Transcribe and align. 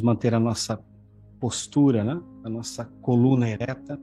Vamos 0.00 0.14
manter 0.14 0.34
a 0.34 0.40
nossa 0.40 0.82
postura, 1.38 2.02
né? 2.02 2.22
a 2.42 2.48
nossa 2.48 2.86
coluna 3.02 3.46
ereta. 3.46 4.00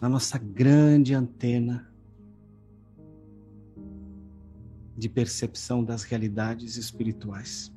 A 0.00 0.08
nossa 0.08 0.38
grande 0.38 1.12
antena 1.12 1.92
de 4.96 5.08
percepção 5.08 5.82
das 5.82 6.04
realidades 6.04 6.76
espirituais. 6.76 7.74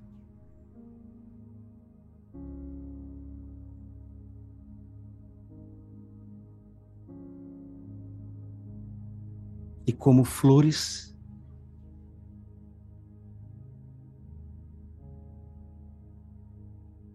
E 9.88 9.92
como 9.92 10.24
flores 10.24 11.13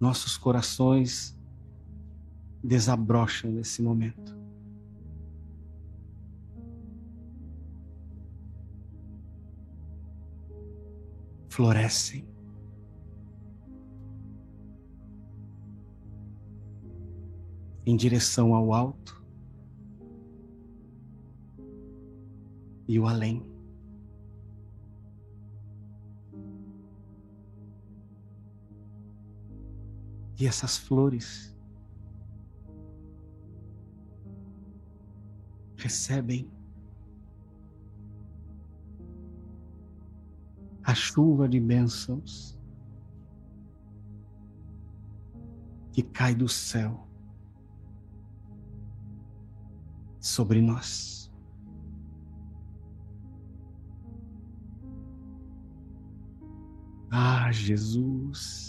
nossos 0.01 0.37
corações 0.37 1.37
desabrocham 2.63 3.51
nesse 3.51 3.83
momento. 3.83 4.37
Florescem. 11.49 12.27
Em 17.85 17.97
direção 17.97 18.55
ao 18.55 18.73
alto 18.73 19.25
e 22.87 22.99
o 22.99 23.07
além. 23.07 23.58
E 30.39 30.47
essas 30.47 30.79
flores 30.79 31.57
recebem 35.77 36.49
a 40.85 40.95
chuva 40.95 41.49
de 41.49 41.59
bênçãos 41.59 42.59
que 45.93 46.03
cai 46.03 46.35
do 46.35 46.49
céu 46.49 47.07
sobre 50.21 50.63
nós. 50.63 51.33
Ah, 57.11 57.51
Jesus. 57.51 58.68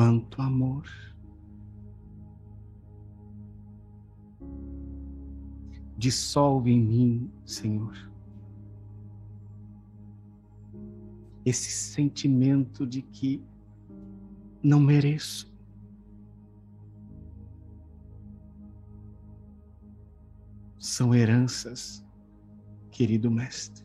Quanto 0.00 0.40
amor. 0.40 0.88
Dissolve 5.98 6.70
em 6.70 6.80
mim, 6.80 7.32
Senhor, 7.44 8.10
esse 11.44 11.70
sentimento 11.70 12.86
de 12.86 13.02
que 13.02 13.44
não 14.62 14.80
mereço. 14.80 15.54
São 20.78 21.14
heranças, 21.14 22.02
querido 22.90 23.30
Mestre. 23.30 23.84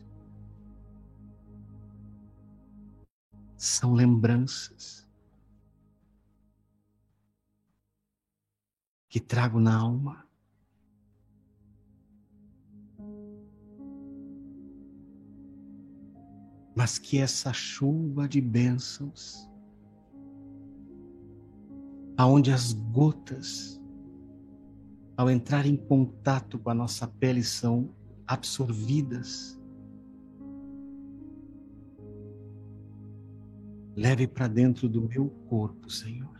São 3.58 3.92
lembranças 3.92 5.05
que 9.08 9.20
trago 9.20 9.60
na 9.60 9.76
alma. 9.76 10.26
Mas 16.74 16.98
que 16.98 17.18
essa 17.18 17.52
chuva 17.52 18.28
de 18.28 18.40
bênçãos, 18.40 19.48
aonde 22.16 22.52
as 22.52 22.72
gotas, 22.72 23.80
ao 25.16 25.30
entrar 25.30 25.64
em 25.64 25.76
contato 25.76 26.58
com 26.58 26.68
a 26.68 26.74
nossa 26.74 27.06
pele, 27.06 27.42
são 27.42 27.94
absorvidas, 28.26 29.58
leve 33.96 34.26
para 34.26 34.46
dentro 34.46 34.86
do 34.88 35.00
meu 35.00 35.30
corpo, 35.48 35.88
Senhor. 35.88 36.35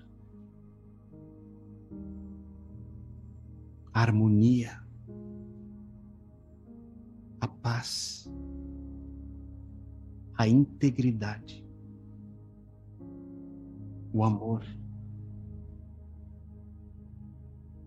A 3.96 4.00
harmonia, 4.00 4.78
a 7.40 7.48
paz, 7.48 8.30
a 10.36 10.46
integridade, 10.46 11.66
o 14.12 14.22
amor 14.22 14.62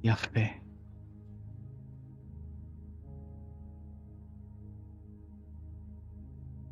e 0.01 0.09
a 0.09 0.15
fé. 0.15 0.63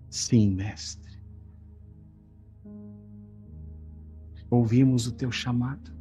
Sim, 0.10 0.56
Mestre. 0.56 1.22
Ouvimos 4.50 5.06
o 5.06 5.12
teu 5.12 5.32
chamado. 5.32 5.97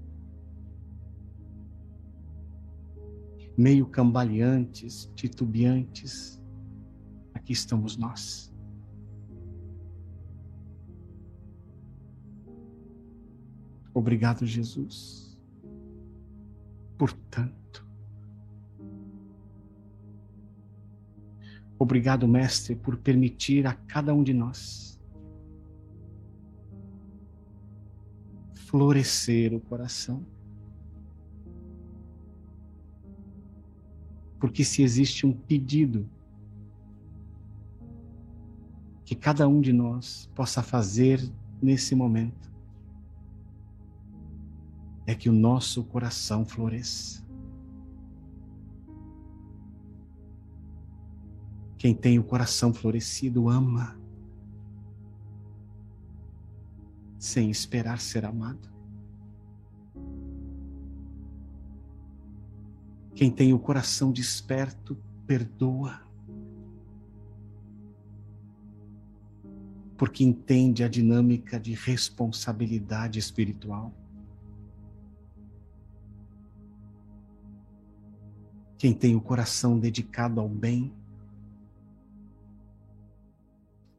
Meio 3.56 3.86
cambaleantes, 3.86 5.10
titubeantes, 5.14 6.42
aqui 7.32 7.52
estamos 7.52 7.96
nós. 7.96 8.52
Obrigado, 13.94 14.44
Jesus, 14.44 15.38
por 16.98 17.12
tanto. 17.12 17.86
Obrigado, 21.78 22.28
Mestre, 22.28 22.74
por 22.74 22.98
permitir 22.98 23.66
a 23.66 23.72
cada 23.72 24.12
um 24.14 24.22
de 24.22 24.34
nós 24.34 25.00
florescer 28.54 29.54
o 29.54 29.60
coração 29.60 30.26
Porque 34.38 34.64
se 34.64 34.82
existe 34.82 35.26
um 35.26 35.32
pedido 35.32 36.08
que 39.04 39.14
cada 39.14 39.46
um 39.46 39.60
de 39.60 39.72
nós 39.72 40.28
possa 40.34 40.62
fazer 40.62 41.20
nesse 41.62 41.94
momento, 41.94 42.52
é 45.06 45.14
que 45.14 45.28
o 45.28 45.32
nosso 45.32 45.84
coração 45.84 46.44
floresça. 46.44 47.24
Quem 51.78 51.94
tem 51.94 52.18
o 52.18 52.24
coração 52.24 52.74
florescido 52.74 53.48
ama, 53.48 53.96
sem 57.18 57.50
esperar 57.50 58.00
ser 58.00 58.24
amado. 58.24 58.75
Quem 63.16 63.30
tem 63.30 63.54
o 63.54 63.58
coração 63.58 64.12
desperto, 64.12 64.94
perdoa. 65.26 66.02
Porque 69.96 70.22
entende 70.22 70.84
a 70.84 70.88
dinâmica 70.88 71.58
de 71.58 71.72
responsabilidade 71.72 73.18
espiritual. 73.18 73.90
Quem 78.76 78.92
tem 78.92 79.16
o 79.16 79.20
coração 79.22 79.80
dedicado 79.80 80.38
ao 80.38 80.48
bem, 80.50 80.94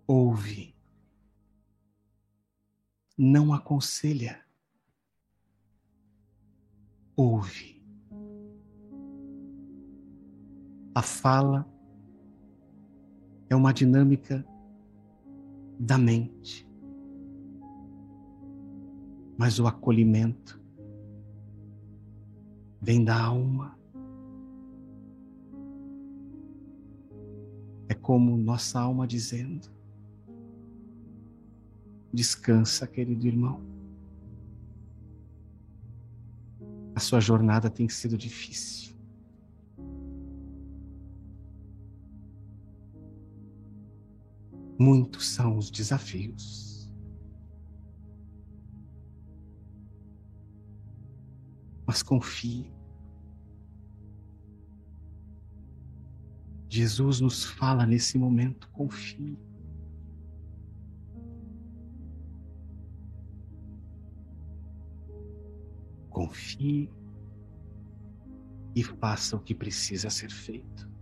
ouve, 0.05 0.75
não 3.17 3.51
aconselha, 3.51 4.45
ouve. 7.15 7.76
A 10.97 11.03
fala 11.03 11.63
é 13.51 13.55
uma 13.55 13.71
dinâmica 13.71 14.43
da 15.79 15.95
mente, 15.95 16.67
mas 19.37 19.59
o 19.59 19.67
acolhimento 19.67 20.59
vem 22.81 23.05
da 23.05 23.15
alma. 23.15 23.77
É 27.87 27.93
como 27.93 28.35
nossa 28.35 28.79
alma 28.79 29.05
dizendo: 29.05 29.69
Descansa, 32.11 32.87
querido 32.87 33.27
irmão. 33.27 33.61
A 36.95 36.99
sua 36.99 37.19
jornada 37.19 37.69
tem 37.69 37.87
sido 37.87 38.17
difícil. 38.17 38.96
Muitos 44.79 45.27
são 45.29 45.57
os 45.57 45.71
desafios. 45.71 46.91
Mas 51.85 52.03
confie. 52.03 52.71
Jesus 56.69 57.21
nos 57.21 57.45
fala 57.45 57.85
nesse 57.85 58.17
momento: 58.17 58.69
confie. 58.69 59.39
Confie 66.09 66.91
e 68.75 68.83
faça 68.83 69.35
o 69.35 69.39
que 69.39 69.55
precisa 69.55 70.09
ser 70.09 70.29
feito. 70.29 70.96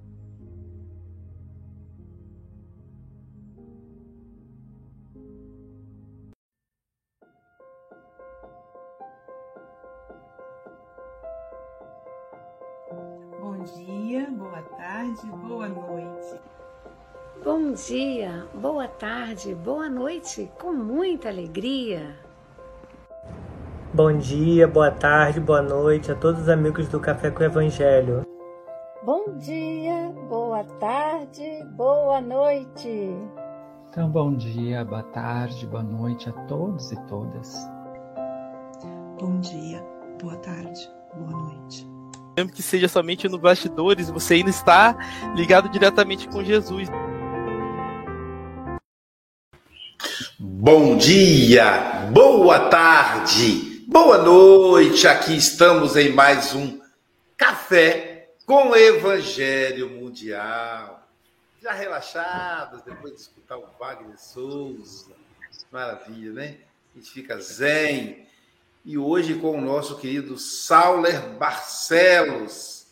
Tarde, 19.36 19.54
boa 19.56 19.90
noite, 19.90 20.50
com 20.58 20.72
muita 20.72 21.28
alegria. 21.28 22.16
Bom 23.94 24.18
dia, 24.18 24.66
boa 24.66 24.92
tarde, 24.92 25.42
boa 25.42 25.62
noite 25.62 26.10
a 26.10 26.16
todos 26.16 26.44
os 26.44 26.50
amigos 26.50 26.88
do 26.88 27.02
Café 27.02 27.30
com 27.30 27.42
o 27.42 27.46
Evangelho. 27.46 28.26
Bom 29.04 29.38
dia, 29.38 30.14
boa 30.30 30.64
tarde, 30.80 31.44
boa 31.76 32.22
noite. 32.22 33.14
Então, 33.90 34.10
bom 34.10 34.34
dia, 34.34 34.86
boa 34.86 35.04
tarde, 35.04 35.68
boa 35.68 35.84
noite 35.84 36.30
a 36.30 36.34
todos 36.48 36.94
e 36.94 36.96
todas. 37.08 37.58
Bom 39.20 39.40
dia, 39.42 39.84
boa 40.22 40.38
tarde, 40.38 40.90
boa 41.14 41.44
noite. 41.44 41.86
Mesmo 42.38 42.52
que 42.52 42.64
seja 42.64 42.88
somente 42.88 43.28
no 43.28 43.38
bastidores, 43.38 44.10
você 44.10 44.36
ainda 44.36 44.50
está 44.50 44.96
ligado 45.36 45.68
diretamente 45.70 46.28
com 46.30 46.44
Jesus. 46.44 46.90
Bom 50.66 50.98
dia, 50.98 52.10
boa 52.12 52.72
tarde, 52.72 53.86
Boa 53.88 54.18
noite, 54.18 55.08
aqui 55.08 55.38
estamos 55.38 55.96
em 55.96 56.10
mais 56.10 56.56
um 56.56 56.82
Café 57.38 58.32
com 58.48 58.76
Evangelho 58.76 59.92
Mundial. 59.92 61.08
Já 61.62 61.72
relaxados, 61.72 62.82
depois 62.82 63.14
de 63.14 63.22
escutar 63.22 63.58
o 63.58 63.68
Wagner 63.80 64.18
Souza. 64.18 65.12
Maravilha, 65.72 66.34
né? 66.34 66.58
A 66.96 66.98
gente 66.98 67.12
fica 67.12 67.40
zen. 67.40 68.28
E 68.84 68.98
hoje 68.98 69.36
com 69.36 69.60
o 69.60 69.62
nosso 69.62 70.00
querido 70.00 70.36
Sauler 70.36 71.30
Barcelos. 71.38 72.88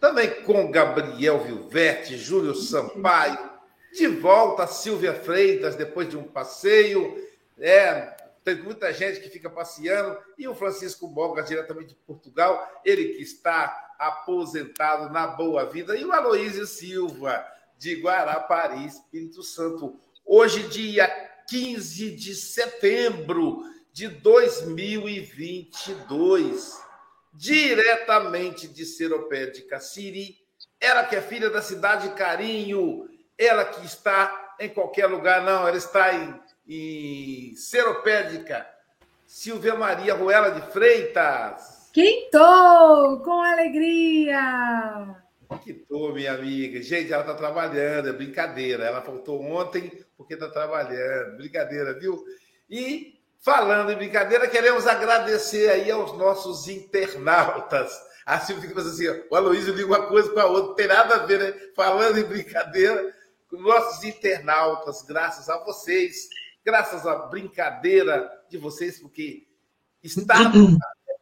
Também 0.00 0.44
com 0.44 0.70
Gabriel 0.70 1.40
Vilverte, 1.40 2.16
Júlio 2.16 2.54
Sampaio. 2.54 3.49
De 3.92 4.06
volta 4.06 4.64
a 4.64 4.66
Silvia 4.66 5.14
Freitas, 5.14 5.76
depois 5.76 6.08
de 6.08 6.16
um 6.16 6.24
passeio. 6.24 7.22
É, 7.58 8.16
tem 8.44 8.56
muita 8.56 8.92
gente 8.92 9.20
que 9.20 9.28
fica 9.28 9.48
passeando. 9.50 10.16
E 10.38 10.48
o 10.48 10.54
Francisco 10.54 11.08
Boga, 11.08 11.42
diretamente 11.42 11.90
de 11.90 11.96
Portugal, 11.96 12.80
ele 12.84 13.14
que 13.14 13.22
está 13.22 13.94
aposentado 13.98 15.12
na 15.12 15.26
boa 15.26 15.66
vida. 15.66 15.96
E 15.96 16.04
o 16.04 16.12
Aloísio 16.12 16.66
Silva, 16.66 17.44
de 17.76 18.00
Guarapari, 18.00 18.86
Espírito 18.86 19.42
Santo. 19.42 19.98
Hoje, 20.24 20.68
dia 20.68 21.08
15 21.48 22.12
de 22.12 22.32
setembro 22.34 23.64
de 23.92 24.06
2022, 24.06 26.80
diretamente 27.32 28.68
de 28.68 28.86
Seropé 28.86 29.46
de 29.46 29.62
Cassiri, 29.62 30.38
ela 30.78 31.02
que 31.04 31.16
é 31.16 31.20
filha 31.20 31.50
da 31.50 31.60
cidade 31.60 32.08
de 32.08 32.14
Carinho, 32.14 33.09
ela 33.40 33.64
que 33.64 33.84
está 33.86 34.54
em 34.60 34.68
qualquer 34.68 35.06
lugar, 35.06 35.42
não, 35.42 35.66
ela 35.66 35.76
está 35.76 36.12
em 36.14 36.38
e 36.72 37.52
Seropédica, 37.56 38.64
Silvia 39.26 39.74
Maria 39.74 40.14
Ruela 40.14 40.50
de 40.50 40.60
Freitas. 40.70 41.90
Quintou, 41.92 43.20
com 43.24 43.42
alegria! 43.42 45.16
Quintou, 45.64 46.14
minha 46.14 46.32
amiga. 46.34 46.80
Gente, 46.80 47.12
ela 47.12 47.22
está 47.22 47.34
trabalhando, 47.34 48.08
é 48.08 48.12
brincadeira. 48.12 48.84
Ela 48.84 49.02
faltou 49.02 49.42
ontem 49.42 49.90
porque 50.16 50.34
está 50.34 50.48
trabalhando. 50.48 51.38
Brincadeira, 51.38 51.98
viu? 51.98 52.22
E 52.70 53.20
falando 53.40 53.90
em 53.90 53.96
brincadeira, 53.96 54.46
queremos 54.46 54.86
agradecer 54.86 55.70
aí 55.70 55.90
aos 55.90 56.16
nossos 56.16 56.68
internautas. 56.68 57.90
A 58.24 58.38
Silvia 58.38 58.68
fica 58.68 58.80
assim, 58.80 59.08
o 59.28 59.34
Aloysio 59.34 59.74
liga 59.74 59.88
uma 59.88 60.06
coisa 60.06 60.30
com 60.30 60.38
a 60.38 60.46
outra, 60.46 60.68
não 60.68 60.74
tem 60.76 60.86
nada 60.86 61.14
a 61.16 61.26
ver, 61.26 61.40
né? 61.40 61.52
Falando 61.74 62.16
em 62.16 62.24
brincadeira, 62.24 63.12
nossos 63.52 64.04
internautas, 64.04 65.02
graças 65.02 65.48
a 65.48 65.58
vocês, 65.64 66.28
graças 66.64 67.06
à 67.06 67.16
brincadeira 67.26 68.30
de 68.48 68.58
vocês, 68.58 68.98
porque 68.98 69.46
está 70.02 70.34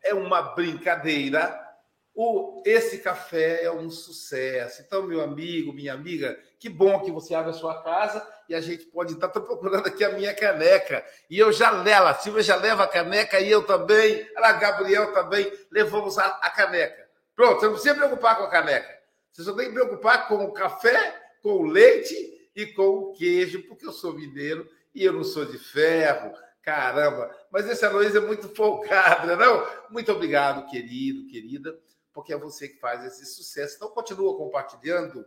é 0.08 0.14
uma 0.14 0.42
brincadeira. 0.54 1.66
O, 2.14 2.62
esse 2.66 2.98
café 2.98 3.62
é 3.62 3.70
um 3.70 3.88
sucesso. 3.90 4.82
Então, 4.82 5.04
meu 5.04 5.20
amigo, 5.20 5.72
minha 5.72 5.92
amiga, 5.92 6.36
que 6.58 6.68
bom 6.68 7.00
que 7.00 7.12
você 7.12 7.32
abre 7.32 7.50
a 7.50 7.54
sua 7.54 7.80
casa 7.82 8.26
e 8.48 8.54
a 8.54 8.60
gente 8.60 8.86
pode 8.86 9.12
estar. 9.12 9.28
Estou 9.28 9.42
procurando 9.42 9.86
aqui 9.86 10.02
a 10.02 10.10
minha 10.10 10.34
caneca. 10.34 11.04
E 11.30 11.38
eu 11.38 11.52
já 11.52 11.70
levo, 11.70 12.08
a 12.08 12.14
Silvia 12.14 12.42
já 12.42 12.56
leva 12.56 12.84
a 12.84 12.88
caneca 12.88 13.38
e 13.38 13.48
eu 13.48 13.64
também, 13.64 14.28
a 14.36 14.52
Gabriel 14.52 15.12
também, 15.12 15.52
levamos 15.70 16.18
a, 16.18 16.26
a 16.26 16.50
caneca. 16.50 17.06
Pronto, 17.36 17.60
você 17.60 17.66
não 17.66 17.72
precisa 17.74 17.94
preocupar 17.94 18.36
com 18.36 18.44
a 18.44 18.50
caneca. 18.50 18.98
Você 19.30 19.44
só 19.44 19.52
tem 19.52 19.68
que 19.68 19.74
preocupar 19.74 20.26
com 20.26 20.42
o 20.42 20.52
café, 20.52 21.27
com 21.48 21.62
leite 21.62 22.50
e 22.54 22.66
com 22.66 23.10
queijo, 23.12 23.62
porque 23.62 23.86
eu 23.86 23.92
sou 23.92 24.12
mineiro 24.12 24.68
e 24.94 25.02
eu 25.02 25.14
não 25.14 25.24
sou 25.24 25.46
de 25.46 25.56
ferro, 25.56 26.36
caramba. 26.60 27.34
Mas 27.50 27.66
esse 27.66 27.86
Aloysio 27.86 28.22
é 28.22 28.26
muito 28.26 28.50
folgado, 28.54 29.34
não? 29.34 29.66
Muito 29.88 30.12
obrigado, 30.12 30.68
querido, 30.70 31.26
querida, 31.26 31.74
porque 32.12 32.34
é 32.34 32.36
você 32.36 32.68
que 32.68 32.78
faz 32.78 33.02
esse 33.02 33.24
sucesso. 33.24 33.76
Então, 33.76 33.88
continua 33.88 34.36
compartilhando. 34.36 35.24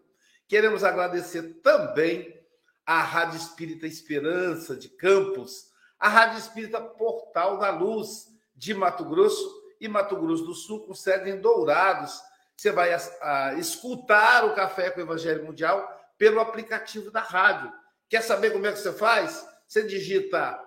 Queremos 0.47 0.83
agradecer 0.83 1.59
também 1.63 2.39
à 2.85 3.01
Rádio 3.01 3.37
Espírita 3.37 3.87
Esperança 3.87 4.75
de 4.75 4.89
Campos, 4.89 5.71
a 5.97 6.07
Rádio 6.07 6.37
Espírita 6.37 6.79
Portal 6.79 7.57
da 7.57 7.71
Luz 7.71 8.27
de 8.55 8.75
Mato 8.75 9.05
Grosso 9.05 9.59
e 9.79 9.87
Mato 9.87 10.15
Grosso 10.17 10.45
do 10.45 10.53
Sul, 10.53 10.85
com 10.85 10.93
sede 10.93 11.31
em 11.31 11.41
Dourados. 11.41 12.21
Você 12.55 12.71
vai 12.71 12.93
a, 12.93 12.99
a, 13.21 13.53
escutar 13.55 14.45
o 14.45 14.53
Café 14.53 14.91
com 14.91 14.99
o 14.99 15.03
Evangelho 15.03 15.43
Mundial 15.43 15.97
pelo 16.21 16.39
aplicativo 16.39 17.09
da 17.09 17.19
rádio. 17.19 17.73
Quer 18.07 18.21
saber 18.21 18.51
como 18.51 18.67
é 18.67 18.71
que 18.71 18.77
você 18.77 18.93
faz? 18.93 19.43
Você 19.67 19.81
digita, 19.81 20.63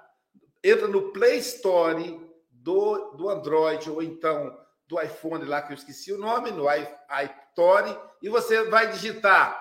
entra 0.65 0.89
no 0.89 1.13
Play 1.13 1.39
Store 1.39 2.21
do, 2.51 3.13
do 3.13 3.31
Android 3.31 3.89
ou 3.89 4.03
então 4.03 4.59
do 4.85 5.01
iPhone 5.01 5.45
lá, 5.45 5.63
que 5.63 5.73
eu 5.73 5.77
esqueci 5.77 6.13
o 6.13 6.19
nome, 6.19 6.51
no 6.51 6.67
iStore, 6.69 7.97
e 8.21 8.29
você 8.29 8.65
vai 8.65 8.91
digitar 8.91 9.57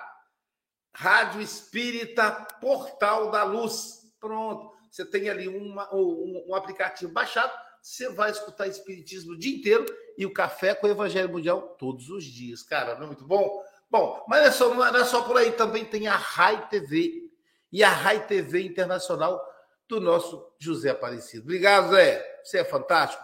Rádio 0.95 1.41
Espírita 1.41 2.31
Portal 2.59 3.29
da 3.29 3.43
Luz. 3.43 3.99
Pronto. 4.19 4.73
Você 4.89 5.05
tem 5.05 5.29
ali 5.29 5.47
uma, 5.47 5.93
um, 5.93 6.45
um 6.47 6.55
aplicativo 6.55 7.11
baixado, 7.11 7.53
você 7.83 8.09
vai 8.09 8.31
escutar 8.31 8.65
Espiritismo 8.65 9.33
o 9.33 9.37
dia 9.37 9.55
inteiro 9.55 9.85
e 10.17 10.25
o 10.25 10.33
café 10.33 10.73
com 10.73 10.87
o 10.87 10.89
Evangelho 10.89 11.29
Mundial 11.29 11.75
todos 11.77 12.09
os 12.09 12.23
dias. 12.23 12.63
Cara, 12.63 12.95
não 12.95 13.03
é 13.03 13.07
muito 13.07 13.27
bom? 13.27 13.63
Bom, 13.93 14.25
mas 14.27 14.41
não 14.41 14.47
é 14.47 14.51
só, 14.51 14.73
não 14.73 14.99
é 15.01 15.05
só 15.05 15.21
por 15.21 15.37
aí, 15.37 15.51
também 15.51 15.85
tem 15.85 16.07
a 16.07 16.15
Rai 16.15 16.67
TV 16.67 17.29
e 17.71 17.83
a 17.83 17.89
Rai 17.89 18.25
TV 18.25 18.63
Internacional 18.63 19.39
do 19.87 20.01
nosso 20.01 20.51
José 20.57 20.89
Aparecido. 20.89 21.43
Obrigado, 21.43 21.91
Zé. 21.91 22.41
Você 22.43 22.57
é 22.57 22.63
fantástico. 22.63 23.23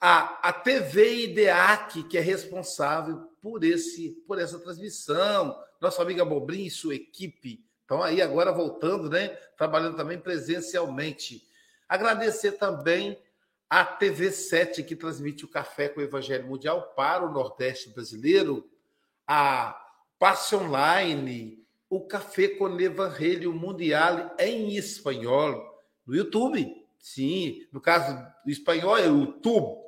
A, 0.00 0.48
a 0.48 0.50
TV 0.50 1.24
IDEAC, 1.24 2.04
que 2.04 2.16
é 2.16 2.22
responsável 2.22 3.18
por, 3.42 3.62
esse, 3.62 4.12
por 4.26 4.38
essa 4.38 4.58
transmissão. 4.58 5.62
Nossa 5.78 6.00
amiga 6.00 6.24
Bobrinha 6.24 6.68
e 6.68 6.70
sua 6.70 6.94
equipe 6.94 7.62
estão 7.82 8.02
aí 8.02 8.22
agora 8.22 8.50
voltando, 8.50 9.10
né? 9.10 9.28
Trabalhando 9.58 9.98
também 9.98 10.18
presencialmente. 10.18 11.46
Agradecer 11.86 12.52
também 12.52 13.22
a 13.68 13.84
TV 13.84 14.32
7, 14.32 14.82
que 14.84 14.96
transmite 14.96 15.44
o 15.44 15.48
Café 15.48 15.86
com 15.86 16.00
o 16.00 16.02
Evangelho 16.02 16.46
Mundial 16.46 16.94
para 16.96 17.26
o 17.26 17.30
Nordeste 17.30 17.90
brasileiro, 17.90 18.66
a 19.26 19.84
Passe 20.18 20.56
Online, 20.56 21.64
o 21.88 22.00
Café 22.00 22.48
com 22.48 22.80
Evangelho 22.80 23.52
Mundial 23.52 24.34
em 24.38 24.76
espanhol 24.76 25.82
no 26.04 26.16
YouTube. 26.16 26.84
Sim, 26.98 27.66
no 27.72 27.80
caso 27.80 28.14
do 28.44 28.50
espanhol 28.50 28.98
é 28.98 29.08
o 29.08 29.20
YouTube. 29.20 29.78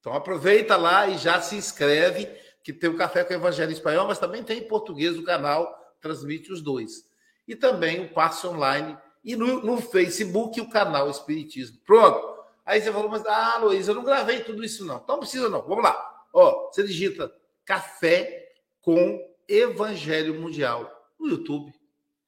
Então 0.00 0.12
aproveita 0.12 0.76
lá 0.76 1.06
e 1.06 1.16
já 1.16 1.40
se 1.40 1.54
inscreve, 1.54 2.28
que 2.62 2.72
tem 2.72 2.90
o 2.90 2.96
Café 2.96 3.22
com 3.22 3.32
Evangelho 3.32 3.70
em 3.70 3.74
espanhol, 3.74 4.06
mas 4.06 4.18
também 4.18 4.42
tem 4.42 4.58
em 4.58 4.68
português 4.68 5.16
o 5.16 5.24
canal, 5.24 5.72
transmite 6.00 6.52
os 6.52 6.60
dois. 6.60 7.08
E 7.46 7.54
também 7.54 8.04
o 8.04 8.12
passe 8.12 8.46
online 8.46 8.98
e 9.24 9.36
no, 9.36 9.62
no 9.62 9.80
Facebook 9.80 10.60
o 10.60 10.68
canal 10.70 11.08
Espiritismo. 11.08 11.78
Pronto. 11.86 12.36
Aí 12.66 12.80
você 12.80 12.92
falou, 12.92 13.08
mas, 13.08 13.24
ah, 13.24 13.58
Luiz, 13.62 13.88
eu 13.88 13.94
não 13.94 14.04
gravei 14.04 14.40
tudo 14.40 14.64
isso 14.64 14.84
não. 14.84 14.96
Então 14.96 15.14
não 15.16 15.20
precisa 15.20 15.48
não. 15.48 15.62
Vamos 15.62 15.84
lá. 15.84 16.26
Ó, 16.32 16.68
você 16.70 16.82
digita 16.82 17.32
Café 17.64 18.52
com 18.82 19.18
Evangelho 19.48 20.40
Mundial 20.40 20.90
no 21.18 21.28
YouTube. 21.28 21.72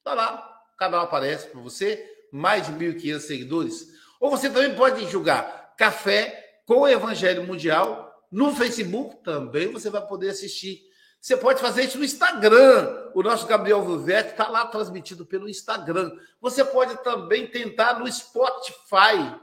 Tá 0.02 0.14
lá, 0.14 0.62
o 0.72 0.76
canal 0.76 1.04
aparece 1.04 1.48
para 1.48 1.60
você, 1.60 2.02
mais 2.32 2.66
de 2.66 2.72
1.500 2.72 3.20
seguidores. 3.20 3.86
Ou 4.18 4.30
você 4.30 4.48
também 4.48 4.74
pode 4.74 5.08
jogar 5.08 5.74
Café 5.76 6.62
com 6.66 6.88
Evangelho 6.88 7.46
Mundial 7.46 8.10
no 8.30 8.54
Facebook, 8.54 9.22
também 9.24 9.72
você 9.72 9.90
vai 9.90 10.06
poder 10.06 10.30
assistir. 10.30 10.88
Você 11.20 11.36
pode 11.36 11.60
fazer 11.60 11.84
isso 11.84 11.98
no 11.98 12.04
Instagram. 12.04 13.10
O 13.14 13.22
nosso 13.22 13.46
Gabriel 13.46 13.84
Vilvete 13.84 14.30
está 14.30 14.48
lá 14.48 14.66
transmitido 14.66 15.26
pelo 15.26 15.48
Instagram. 15.48 16.10
Você 16.40 16.64
pode 16.64 17.02
também 17.02 17.46
tentar 17.46 17.98
no 17.98 18.10
Spotify. 18.10 19.38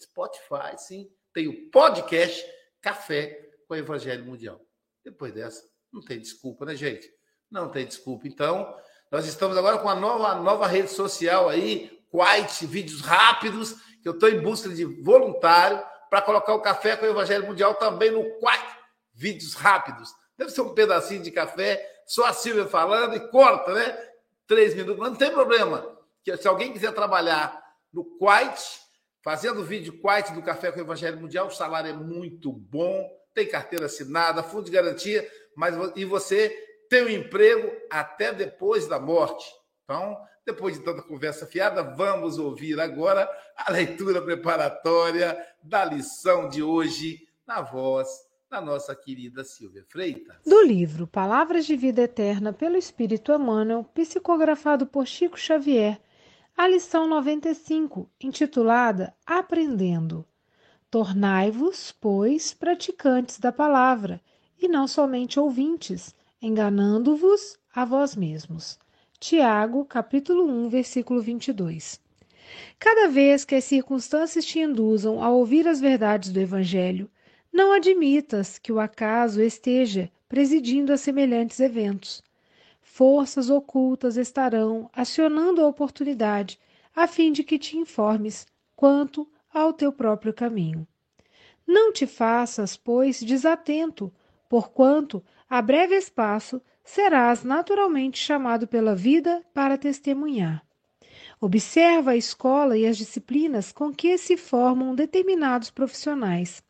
Spotify, 0.00 0.78
sim. 0.78 1.10
Tem 1.34 1.46
o 1.46 1.70
podcast 1.70 2.42
Café 2.80 3.50
com 3.68 3.76
Evangelho 3.76 4.24
Mundial. 4.24 4.60
Depois 5.04 5.32
dessa, 5.34 5.62
não 5.92 6.02
tem 6.02 6.18
desculpa, 6.18 6.64
né, 6.64 6.74
gente? 6.74 7.08
Não 7.50 7.68
tem 7.68 7.86
desculpa. 7.86 8.26
Então, 8.26 8.74
nós 9.10 9.26
estamos 9.26 9.56
agora 9.56 9.78
com 9.78 9.88
a 9.88 9.94
nova, 9.94 10.34
nova 10.36 10.66
rede 10.66 10.90
social 10.90 11.48
aí, 11.48 11.98
Quite, 12.10 12.66
vídeos 12.66 13.00
rápidos, 13.00 13.76
que 14.02 14.08
eu 14.08 14.12
estou 14.12 14.28
em 14.28 14.40
busca 14.40 14.68
de 14.68 14.84
voluntário 14.84 15.80
para 16.08 16.20
colocar 16.22 16.54
o 16.54 16.60
café 16.60 16.96
com 16.96 17.06
o 17.06 17.10
Evangelho 17.10 17.46
Mundial 17.46 17.74
também 17.74 18.10
no 18.10 18.24
Quite, 18.38 18.76
vídeos 19.14 19.54
rápidos. 19.54 20.12
Deve 20.36 20.50
ser 20.50 20.62
um 20.62 20.74
pedacinho 20.74 21.22
de 21.22 21.30
café, 21.30 21.86
só 22.06 22.26
a 22.26 22.32
Silvia 22.32 22.66
falando 22.66 23.14
e 23.14 23.30
corta, 23.30 23.72
né? 23.74 23.96
Três 24.46 24.74
minutos, 24.74 24.98
mas 24.98 25.10
não 25.10 25.16
tem 25.16 25.30
problema. 25.30 25.86
Que 26.24 26.36
se 26.36 26.48
alguém 26.48 26.72
quiser 26.72 26.92
trabalhar 26.92 27.62
no 27.92 28.04
Quite, 28.04 28.80
fazendo 29.22 29.62
vídeo 29.62 30.00
Quite 30.00 30.32
do 30.32 30.42
Café 30.42 30.72
com 30.72 30.78
o 30.78 30.82
Evangelho 30.82 31.20
Mundial, 31.20 31.46
o 31.46 31.50
salário 31.50 31.90
é 31.90 31.92
muito 31.92 32.52
bom, 32.52 33.08
tem 33.34 33.46
carteira 33.46 33.86
assinada, 33.86 34.42
fundo 34.42 34.64
de 34.64 34.70
garantia, 34.72 35.28
mas 35.56 35.74
e 35.96 36.04
você 36.04 36.48
tem 36.88 37.04
um 37.04 37.08
emprego 37.08 37.70
até 37.90 38.32
depois 38.32 38.86
da 38.86 38.98
morte. 38.98 39.46
Então, 39.84 40.16
depois 40.44 40.78
de 40.78 40.84
tanta 40.84 41.02
conversa 41.02 41.46
fiada, 41.46 41.82
vamos 41.82 42.38
ouvir 42.38 42.80
agora 42.80 43.30
a 43.56 43.70
leitura 43.70 44.20
preparatória 44.20 45.38
da 45.62 45.84
lição 45.84 46.48
de 46.48 46.62
hoje, 46.62 47.26
na 47.46 47.60
voz 47.60 48.08
da 48.50 48.60
nossa 48.60 48.94
querida 48.96 49.44
Silvia 49.44 49.84
Freitas. 49.88 50.36
Do 50.44 50.60
livro 50.62 51.06
Palavras 51.06 51.64
de 51.64 51.76
Vida 51.76 52.02
Eterna 52.02 52.52
pelo 52.52 52.76
Espírito 52.76 53.32
Emmanuel, 53.32 53.84
psicografado 53.94 54.86
por 54.86 55.06
Chico 55.06 55.38
Xavier, 55.38 56.00
a 56.56 56.66
lição 56.66 57.06
95, 57.06 58.10
intitulada 58.20 59.14
Aprendendo. 59.24 60.26
Tornai-vos, 60.90 61.92
pois, 61.92 62.52
praticantes 62.52 63.38
da 63.38 63.52
palavra, 63.52 64.20
e 64.60 64.68
não 64.68 64.86
somente 64.86 65.40
ouvintes 65.40 66.14
enganando-vos 66.42 67.58
a 67.74 67.84
vós 67.84 68.14
mesmos. 68.14 68.78
Tiago, 69.18 69.84
capítulo 69.84 70.44
1, 70.44 70.68
versículo 70.68 71.20
22. 71.20 72.00
Cada 72.78 73.08
vez 73.08 73.44
que 73.44 73.54
as 73.54 73.64
circunstâncias 73.64 74.44
te 74.44 74.58
induzam 74.58 75.22
a 75.22 75.30
ouvir 75.30 75.68
as 75.68 75.80
verdades 75.80 76.32
do 76.32 76.40
Evangelho, 76.40 77.10
não 77.52 77.72
admitas 77.72 78.58
que 78.58 78.72
o 78.72 78.80
acaso 78.80 79.42
esteja 79.42 80.10
presidindo 80.28 80.92
a 80.92 80.96
semelhantes 80.96 81.60
eventos. 81.60 82.22
Forças 82.80 83.50
ocultas 83.50 84.16
estarão 84.16 84.90
acionando 84.92 85.60
a 85.60 85.66
oportunidade 85.66 86.58
a 86.94 87.06
fim 87.06 87.32
de 87.32 87.44
que 87.44 87.58
te 87.58 87.76
informes 87.76 88.46
quanto 88.74 89.28
ao 89.52 89.72
teu 89.72 89.92
próprio 89.92 90.32
caminho. 90.32 90.86
Não 91.66 91.92
te 91.92 92.06
faças, 92.06 92.76
pois, 92.76 93.20
desatento, 93.20 94.12
porquanto 94.50 95.22
a 95.48 95.62
breve 95.62 95.94
espaço, 95.94 96.60
serás 96.82 97.44
naturalmente 97.44 98.18
chamado 98.18 98.66
pela 98.66 98.96
vida 98.96 99.44
para 99.54 99.78
testemunhar. 99.78 100.60
Observa 101.40 102.10
a 102.10 102.16
escola 102.16 102.76
e 102.76 102.84
as 102.84 102.98
disciplinas 102.98 103.70
com 103.70 103.94
que 103.94 104.18
se 104.18 104.36
formam 104.36 104.92
determinados 104.92 105.70
profissionais. 105.70 106.64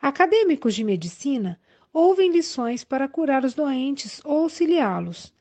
Acadêmicos 0.00 0.76
de 0.76 0.84
medicina 0.84 1.60
ouvem 1.92 2.30
lições 2.30 2.84
para 2.84 3.08
curar 3.08 3.44
os 3.44 3.52
doentes 3.52 4.20
ou 4.24 4.44
auxiliá-los. 4.44 5.34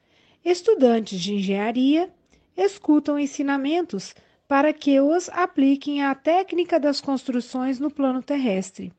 Estudantes 0.44 1.22
de 1.22 1.36
engenharia 1.36 2.12
escutam 2.58 3.20
ensinamentos 3.20 4.16
para 4.48 4.74
que 4.74 5.00
os 5.00 5.30
apliquem 5.30 6.04
à 6.04 6.16
técnica 6.16 6.80
das 6.80 7.00
construções 7.00 7.80
no 7.80 7.92
plano 7.92 8.24
terrestre. 8.24 8.92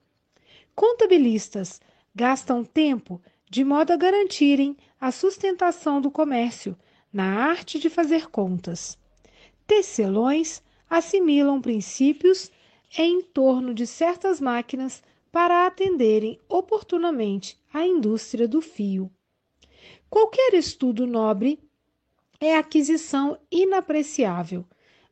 Contabilistas 0.76 1.80
gastam 2.18 2.64
tempo 2.64 3.22
de 3.48 3.62
modo 3.62 3.92
a 3.92 3.96
garantirem 3.96 4.76
a 5.00 5.12
sustentação 5.12 6.00
do 6.00 6.10
comércio 6.10 6.76
na 7.12 7.48
arte 7.48 7.78
de 7.78 7.88
fazer 7.88 8.28
contas. 8.28 8.98
Tecelões 9.68 10.60
assimilam 10.90 11.60
princípios 11.60 12.50
em 12.98 13.22
torno 13.22 13.72
de 13.72 13.86
certas 13.86 14.40
máquinas 14.40 15.00
para 15.30 15.64
atenderem 15.64 16.40
oportunamente 16.48 17.56
à 17.72 17.86
indústria 17.86 18.48
do 18.48 18.60
fio. 18.60 19.08
Qualquer 20.10 20.54
estudo 20.54 21.06
nobre 21.06 21.60
é 22.40 22.56
aquisição 22.56 23.38
inapreciável, 23.48 24.64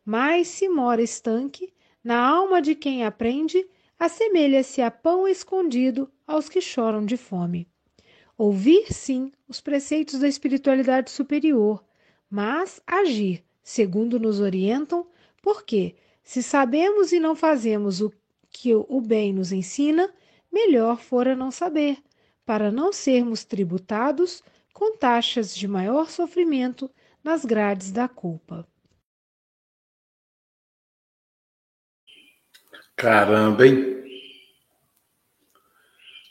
mas 0.04 0.48
se 0.48 0.68
mora 0.68 1.00
estanque, 1.00 1.72
na 2.02 2.18
alma 2.18 2.60
de 2.60 2.74
quem 2.74 3.04
aprende, 3.04 3.64
assemelha-se 3.96 4.82
a 4.82 4.90
pão 4.90 5.28
escondido 5.28 6.10
aos 6.26 6.48
que 6.48 6.60
choram 6.60 7.04
de 7.04 7.16
fome. 7.16 7.68
Ouvir, 8.36 8.92
sim, 8.92 9.32
os 9.48 9.60
preceitos 9.60 10.18
da 10.18 10.28
espiritualidade 10.28 11.10
superior, 11.10 11.84
mas 12.28 12.80
agir 12.86 13.46
segundo 13.66 14.20
nos 14.20 14.38
orientam, 14.38 15.08
porque, 15.42 15.96
se 16.22 16.40
sabemos 16.40 17.10
e 17.10 17.18
não 17.18 17.34
fazemos 17.34 18.00
o 18.00 18.12
que 18.48 18.72
o 18.72 19.00
bem 19.00 19.32
nos 19.32 19.50
ensina, 19.50 20.08
melhor 20.52 21.00
fora 21.00 21.34
não 21.34 21.50
saber, 21.50 21.98
para 22.44 22.70
não 22.70 22.92
sermos 22.92 23.44
tributados 23.44 24.40
com 24.72 24.96
taxas 24.96 25.54
de 25.54 25.66
maior 25.66 26.08
sofrimento 26.08 26.88
nas 27.24 27.44
grades 27.44 27.90
da 27.90 28.08
culpa. 28.08 28.64
Caramba, 32.94 33.66
hein? 33.66 34.05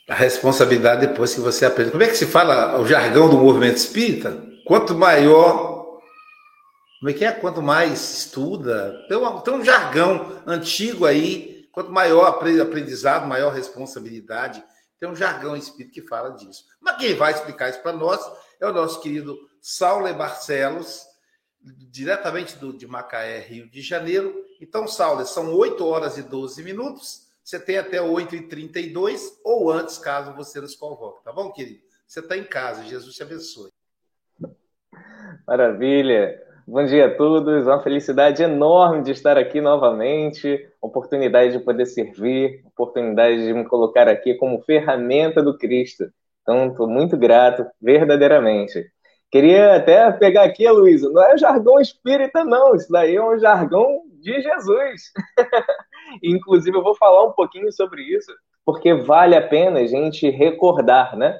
A 0.08 0.14
responsabilidade 0.14 1.06
depois 1.06 1.34
que 1.34 1.40
você 1.40 1.66
aprende. 1.66 1.90
Como 1.90 2.02
é 2.02 2.08
que 2.08 2.16
se 2.16 2.26
fala 2.26 2.78
o 2.80 2.86
jargão 2.86 3.28
do 3.28 3.38
movimento 3.38 3.76
espírita? 3.76 4.40
Quanto 4.64 4.94
maior. 4.94 6.00
Como 7.00 7.10
é 7.10 7.12
que 7.12 7.24
é? 7.24 7.32
Quanto 7.32 7.60
mais 7.60 8.18
estuda. 8.18 8.94
Tem 9.08 9.16
um, 9.16 9.40
tem 9.40 9.54
um 9.54 9.64
jargão 9.64 10.42
antigo 10.46 11.04
aí. 11.04 11.68
Quanto 11.72 11.90
maior 11.90 12.26
aprendizado, 12.26 13.26
maior 13.26 13.52
responsabilidade. 13.52 14.62
Tem 14.98 15.08
um 15.08 15.16
jargão 15.16 15.56
espírita 15.56 15.92
que 15.92 16.06
fala 16.06 16.30
disso. 16.30 16.64
Mas 16.80 16.96
quem 16.96 17.14
vai 17.14 17.32
explicar 17.32 17.68
isso 17.68 17.82
para 17.82 17.92
nós 17.92 18.20
é 18.60 18.66
o 18.66 18.72
nosso 18.72 19.00
querido 19.00 19.36
Saulo 19.60 20.12
Barcelos, 20.14 21.04
diretamente 21.90 22.56
do, 22.56 22.72
de 22.72 22.86
Macaé, 22.86 23.40
Rio 23.40 23.68
de 23.68 23.82
Janeiro. 23.82 24.34
Então, 24.60 24.86
Saulo, 24.86 25.26
são 25.26 25.52
8 25.52 25.84
horas 25.84 26.16
e 26.16 26.22
12 26.22 26.62
minutos. 26.62 27.25
Você 27.46 27.60
tem 27.60 27.78
até 27.78 27.98
8h32 27.98 29.20
ou 29.44 29.70
antes, 29.70 29.98
caso 29.98 30.34
você 30.34 30.60
nos 30.60 30.74
convoque, 30.74 31.22
tá 31.22 31.32
bom, 31.32 31.52
querido? 31.52 31.78
Você 32.04 32.18
está 32.18 32.36
em 32.36 32.42
casa, 32.42 32.82
Jesus 32.82 33.14
te 33.14 33.22
abençoe. 33.22 33.70
Maravilha! 35.46 36.42
Bom 36.66 36.84
dia 36.84 37.06
a 37.06 37.16
todos, 37.16 37.68
uma 37.68 37.80
felicidade 37.84 38.42
enorme 38.42 39.04
de 39.04 39.12
estar 39.12 39.38
aqui 39.38 39.60
novamente, 39.60 40.68
oportunidade 40.82 41.56
de 41.56 41.60
poder 41.60 41.86
servir, 41.86 42.64
oportunidade 42.66 43.46
de 43.46 43.54
me 43.54 43.64
colocar 43.64 44.08
aqui 44.08 44.34
como 44.34 44.64
ferramenta 44.64 45.40
do 45.40 45.56
Cristo. 45.56 46.10
Então, 46.42 46.66
estou 46.66 46.88
muito 46.88 47.16
grato, 47.16 47.64
verdadeiramente. 47.80 48.90
Queria 49.30 49.76
até 49.76 50.10
pegar 50.10 50.42
aqui, 50.42 50.68
Luísa, 50.68 51.08
não 51.10 51.22
é 51.22 51.38
jargão 51.38 51.78
espírita, 51.78 52.44
não, 52.44 52.74
isso 52.74 52.90
daí 52.90 53.14
é 53.14 53.24
um 53.24 53.38
jargão 53.38 54.02
de 54.20 54.42
Jesus. 54.42 55.12
Inclusive, 56.22 56.76
eu 56.76 56.82
vou 56.82 56.94
falar 56.94 57.24
um 57.24 57.32
pouquinho 57.32 57.70
sobre 57.72 58.02
isso, 58.02 58.32
porque 58.64 58.94
vale 58.94 59.36
a 59.36 59.46
pena 59.46 59.80
a 59.80 59.86
gente 59.86 60.28
recordar, 60.30 61.16
né? 61.16 61.36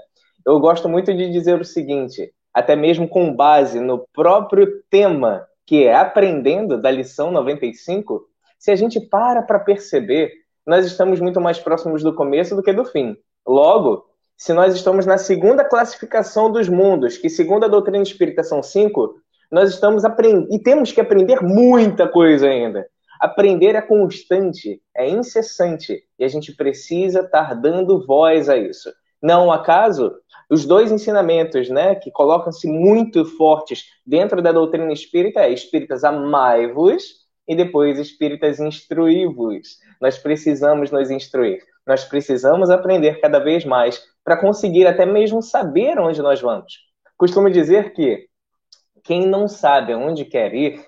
Eu 0.46 0.60
gosto 0.60 0.88
muito 0.88 1.12
de 1.14 1.30
dizer 1.30 1.60
o 1.60 1.64
seguinte: 1.64 2.32
até 2.54 2.76
mesmo 2.76 3.08
com 3.08 3.34
base 3.34 3.80
no 3.80 4.06
próprio 4.12 4.82
tema 4.90 5.46
que 5.66 5.84
é 5.84 5.94
aprendendo 5.94 6.80
da 6.80 6.90
lição 6.90 7.32
95, 7.32 8.22
se 8.58 8.70
a 8.70 8.76
gente 8.76 9.00
para 9.00 9.42
para 9.42 9.58
perceber, 9.58 10.30
nós 10.64 10.86
estamos 10.86 11.20
muito 11.20 11.40
mais 11.40 11.58
próximos 11.58 12.02
do 12.02 12.14
começo 12.14 12.54
do 12.54 12.62
que 12.62 12.72
do 12.72 12.84
fim. 12.84 13.16
Logo, 13.46 14.04
se 14.36 14.52
nós 14.52 14.74
estamos 14.74 15.06
na 15.06 15.18
segunda 15.18 15.64
classificação 15.64 16.50
dos 16.50 16.68
mundos, 16.68 17.18
que 17.18 17.28
segundo 17.28 17.64
a 17.64 17.68
doutrina 17.68 18.02
espírita 18.02 18.42
são 18.42 18.62
cinco, 18.62 19.16
nós 19.50 19.70
estamos 19.70 20.04
aprendendo 20.04 20.48
e 20.52 20.58
temos 20.58 20.92
que 20.92 21.00
aprender 21.00 21.40
muita 21.42 22.08
coisa 22.08 22.48
ainda. 22.48 22.86
Aprender 23.20 23.74
é 23.74 23.82
constante, 23.82 24.80
é 24.94 25.08
incessante, 25.08 26.02
e 26.18 26.24
a 26.24 26.28
gente 26.28 26.54
precisa 26.54 27.20
estar 27.20 27.54
dando 27.54 28.06
voz 28.06 28.48
a 28.48 28.56
isso. 28.56 28.92
Não 29.22 29.50
acaso, 29.50 30.14
os 30.50 30.64
dois 30.64 30.92
ensinamentos, 30.92 31.68
né, 31.68 31.94
que 31.94 32.10
colocam-se 32.10 32.68
muito 32.68 33.24
fortes 33.24 33.84
dentro 34.06 34.40
da 34.40 34.52
doutrina 34.52 34.92
espírita 34.92 35.40
é 35.40 35.50
espíritas 35.50 36.04
amai-vos 36.04 37.02
e 37.48 37.56
depois 37.56 37.98
espíritas 37.98 38.60
instruí-vos. 38.60 39.78
Nós 40.00 40.18
precisamos 40.18 40.90
nos 40.90 41.10
instruir. 41.10 41.62
Nós 41.86 42.04
precisamos 42.04 42.70
aprender 42.70 43.20
cada 43.20 43.38
vez 43.38 43.64
mais 43.64 44.02
para 44.24 44.36
conseguir 44.36 44.86
até 44.86 45.06
mesmo 45.06 45.40
saber 45.40 45.98
onde 45.98 46.20
nós 46.20 46.40
vamos. 46.40 46.74
Costumo 47.16 47.50
dizer 47.50 47.92
que 47.92 48.28
quem 49.04 49.26
não 49.26 49.46
sabe 49.46 49.92
aonde 49.92 50.24
quer 50.24 50.52
ir, 50.52 50.84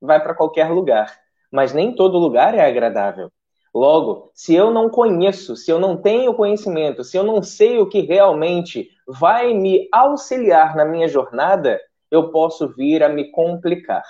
vai 0.00 0.22
para 0.22 0.34
qualquer 0.34 0.70
lugar, 0.70 1.10
mas 1.52 1.74
nem 1.74 1.94
todo 1.94 2.18
lugar 2.18 2.54
é 2.54 2.66
agradável. 2.66 3.30
Logo, 3.74 4.30
se 4.34 4.54
eu 4.54 4.70
não 4.70 4.90
conheço, 4.90 5.56
se 5.56 5.70
eu 5.70 5.78
não 5.78 5.96
tenho 5.96 6.34
conhecimento, 6.34 7.04
se 7.04 7.16
eu 7.16 7.22
não 7.22 7.42
sei 7.42 7.78
o 7.78 7.88
que 7.88 8.00
realmente 8.00 8.90
vai 9.06 9.54
me 9.54 9.88
auxiliar 9.92 10.74
na 10.76 10.84
minha 10.84 11.08
jornada, 11.08 11.80
eu 12.10 12.30
posso 12.30 12.68
vir 12.68 13.02
a 13.02 13.08
me 13.08 13.30
complicar. 13.30 14.04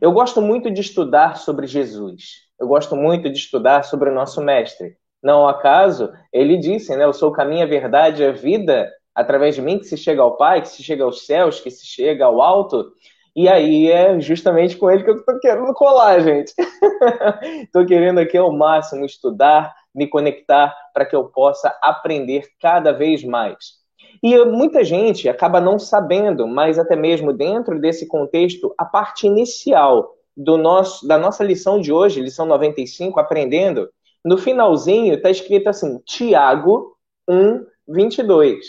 Eu 0.00 0.12
gosto 0.12 0.40
muito 0.40 0.70
de 0.70 0.80
estudar 0.80 1.36
sobre 1.36 1.66
Jesus. 1.66 2.48
Eu 2.58 2.68
gosto 2.68 2.96
muito 2.96 3.28
de 3.30 3.38
estudar 3.38 3.84
sobre 3.84 4.10
o 4.10 4.14
nosso 4.14 4.40
mestre. 4.40 4.96
Não 5.22 5.46
acaso, 5.46 6.12
ele 6.32 6.56
disse, 6.56 6.96
né? 6.96 7.04
Eu 7.04 7.12
sou 7.12 7.30
o 7.30 7.32
caminho, 7.32 7.64
a 7.64 7.68
verdade 7.68 8.22
e 8.22 8.26
a 8.26 8.32
vida, 8.32 8.90
através 9.14 9.54
de 9.54 9.62
mim 9.62 9.78
que 9.78 9.84
se 9.84 9.96
chega 9.96 10.22
ao 10.22 10.36
Pai, 10.36 10.62
que 10.62 10.68
se 10.68 10.82
chega 10.82 11.04
aos 11.04 11.26
céus, 11.26 11.60
que 11.60 11.70
se 11.70 11.86
chega 11.86 12.24
ao 12.24 12.40
alto. 12.40 12.92
E 13.40 13.48
aí 13.48 13.90
é 13.90 14.20
justamente 14.20 14.76
com 14.76 14.90
ele 14.90 15.02
que 15.02 15.08
eu 15.08 15.16
estou 15.16 15.40
querendo 15.40 15.72
colar, 15.72 16.20
gente. 16.20 16.52
Estou 17.64 17.86
querendo 17.86 18.18
aqui 18.18 18.36
ao 18.36 18.52
máximo 18.52 19.02
estudar, 19.06 19.74
me 19.94 20.06
conectar 20.06 20.76
para 20.92 21.06
que 21.06 21.16
eu 21.16 21.24
possa 21.24 21.74
aprender 21.80 22.44
cada 22.60 22.92
vez 22.92 23.24
mais. 23.24 23.78
E 24.22 24.36
muita 24.44 24.84
gente 24.84 25.26
acaba 25.26 25.58
não 25.58 25.78
sabendo, 25.78 26.46
mas 26.46 26.78
até 26.78 26.94
mesmo 26.94 27.32
dentro 27.32 27.80
desse 27.80 28.06
contexto, 28.06 28.74
a 28.76 28.84
parte 28.84 29.26
inicial 29.26 30.12
do 30.36 30.58
nosso, 30.58 31.08
da 31.08 31.16
nossa 31.16 31.42
lição 31.42 31.80
de 31.80 31.90
hoje, 31.90 32.20
lição 32.20 32.44
95, 32.44 33.18
aprendendo, 33.18 33.88
no 34.22 34.36
finalzinho 34.36 35.14
está 35.14 35.30
escrito 35.30 35.66
assim, 35.68 35.98
Tiago 36.04 36.94
1, 37.26 37.64
22. 37.88 38.66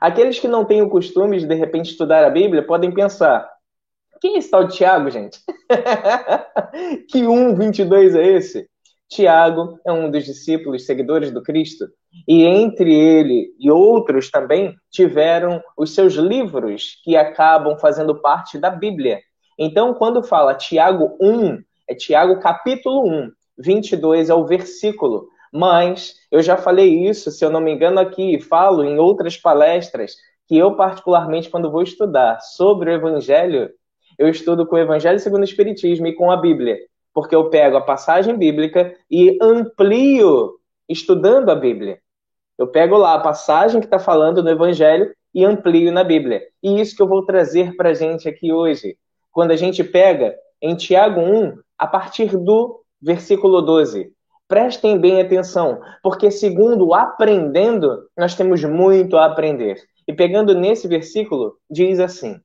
Aqueles 0.00 0.38
que 0.38 0.48
não 0.48 0.64
têm 0.64 0.80
o 0.80 0.88
costume 0.88 1.38
de, 1.38 1.46
de 1.46 1.54
repente, 1.54 1.90
estudar 1.90 2.24
a 2.24 2.30
Bíblia 2.30 2.62
podem 2.62 2.90
pensar, 2.90 3.57
quem 4.20 4.36
está 4.38 4.58
o 4.58 4.68
Tiago, 4.68 5.10
gente? 5.10 5.40
que 7.10 7.26
1, 7.26 7.54
22 7.54 8.14
é 8.14 8.26
esse? 8.26 8.68
Tiago 9.08 9.78
é 9.86 9.92
um 9.92 10.10
dos 10.10 10.24
discípulos 10.24 10.84
seguidores 10.84 11.30
do 11.30 11.42
Cristo, 11.42 11.88
e 12.26 12.44
entre 12.44 12.92
ele 12.92 13.54
e 13.58 13.70
outros 13.70 14.30
também 14.30 14.74
tiveram 14.90 15.62
os 15.76 15.94
seus 15.94 16.14
livros 16.14 17.00
que 17.04 17.16
acabam 17.16 17.78
fazendo 17.78 18.20
parte 18.20 18.58
da 18.58 18.70
Bíblia. 18.70 19.20
Então, 19.58 19.94
quando 19.94 20.22
fala 20.22 20.54
Tiago 20.54 21.16
1, 21.20 21.58
é 21.88 21.94
Tiago 21.94 22.38
capítulo 22.40 23.08
1, 23.08 23.30
22 23.58 24.30
é 24.30 24.34
o 24.34 24.46
versículo. 24.46 25.28
Mas 25.52 26.14
eu 26.30 26.42
já 26.42 26.56
falei 26.56 27.08
isso, 27.08 27.30
se 27.30 27.44
eu 27.44 27.50
não 27.50 27.60
me 27.60 27.72
engano, 27.72 27.98
aqui, 27.98 28.40
falo 28.40 28.84
em 28.84 28.98
outras 28.98 29.36
palestras, 29.36 30.14
que 30.46 30.56
eu, 30.56 30.76
particularmente, 30.76 31.50
quando 31.50 31.70
vou 31.70 31.82
estudar 31.82 32.40
sobre 32.40 32.90
o 32.90 32.94
Evangelho, 32.94 33.70
eu 34.18 34.28
estudo 34.28 34.66
com 34.66 34.76
o 34.76 34.78
Evangelho 34.78 35.18
segundo 35.18 35.42
o 35.42 35.44
Espiritismo 35.44 36.06
e 36.06 36.14
com 36.14 36.30
a 36.30 36.36
Bíblia. 36.36 36.78
Porque 37.14 37.34
eu 37.34 37.48
pego 37.48 37.76
a 37.76 37.80
passagem 37.80 38.36
bíblica 38.36 38.94
e 39.10 39.38
amplio 39.40 40.54
estudando 40.88 41.50
a 41.50 41.54
Bíblia. 41.54 42.00
Eu 42.58 42.66
pego 42.66 42.96
lá 42.96 43.14
a 43.14 43.20
passagem 43.20 43.80
que 43.80 43.86
está 43.86 43.98
falando 43.98 44.42
no 44.42 44.50
Evangelho 44.50 45.14
e 45.32 45.44
amplio 45.44 45.92
na 45.92 46.02
Bíblia. 46.02 46.42
E 46.62 46.80
isso 46.80 46.96
que 46.96 47.02
eu 47.02 47.08
vou 47.08 47.24
trazer 47.24 47.76
para 47.76 47.90
a 47.90 47.94
gente 47.94 48.28
aqui 48.28 48.52
hoje. 48.52 48.96
Quando 49.30 49.52
a 49.52 49.56
gente 49.56 49.84
pega 49.84 50.34
em 50.60 50.74
Tiago 50.74 51.20
1, 51.20 51.58
a 51.78 51.86
partir 51.86 52.36
do 52.36 52.82
versículo 53.00 53.62
12. 53.62 54.12
Prestem 54.48 54.98
bem 54.98 55.20
atenção, 55.20 55.80
porque 56.02 56.30
segundo 56.30 56.94
aprendendo, 56.94 58.08
nós 58.16 58.34
temos 58.34 58.64
muito 58.64 59.16
a 59.16 59.26
aprender. 59.26 59.76
E 60.06 60.12
pegando 60.12 60.54
nesse 60.54 60.88
versículo, 60.88 61.56
diz 61.70 62.00
assim: 62.00 62.40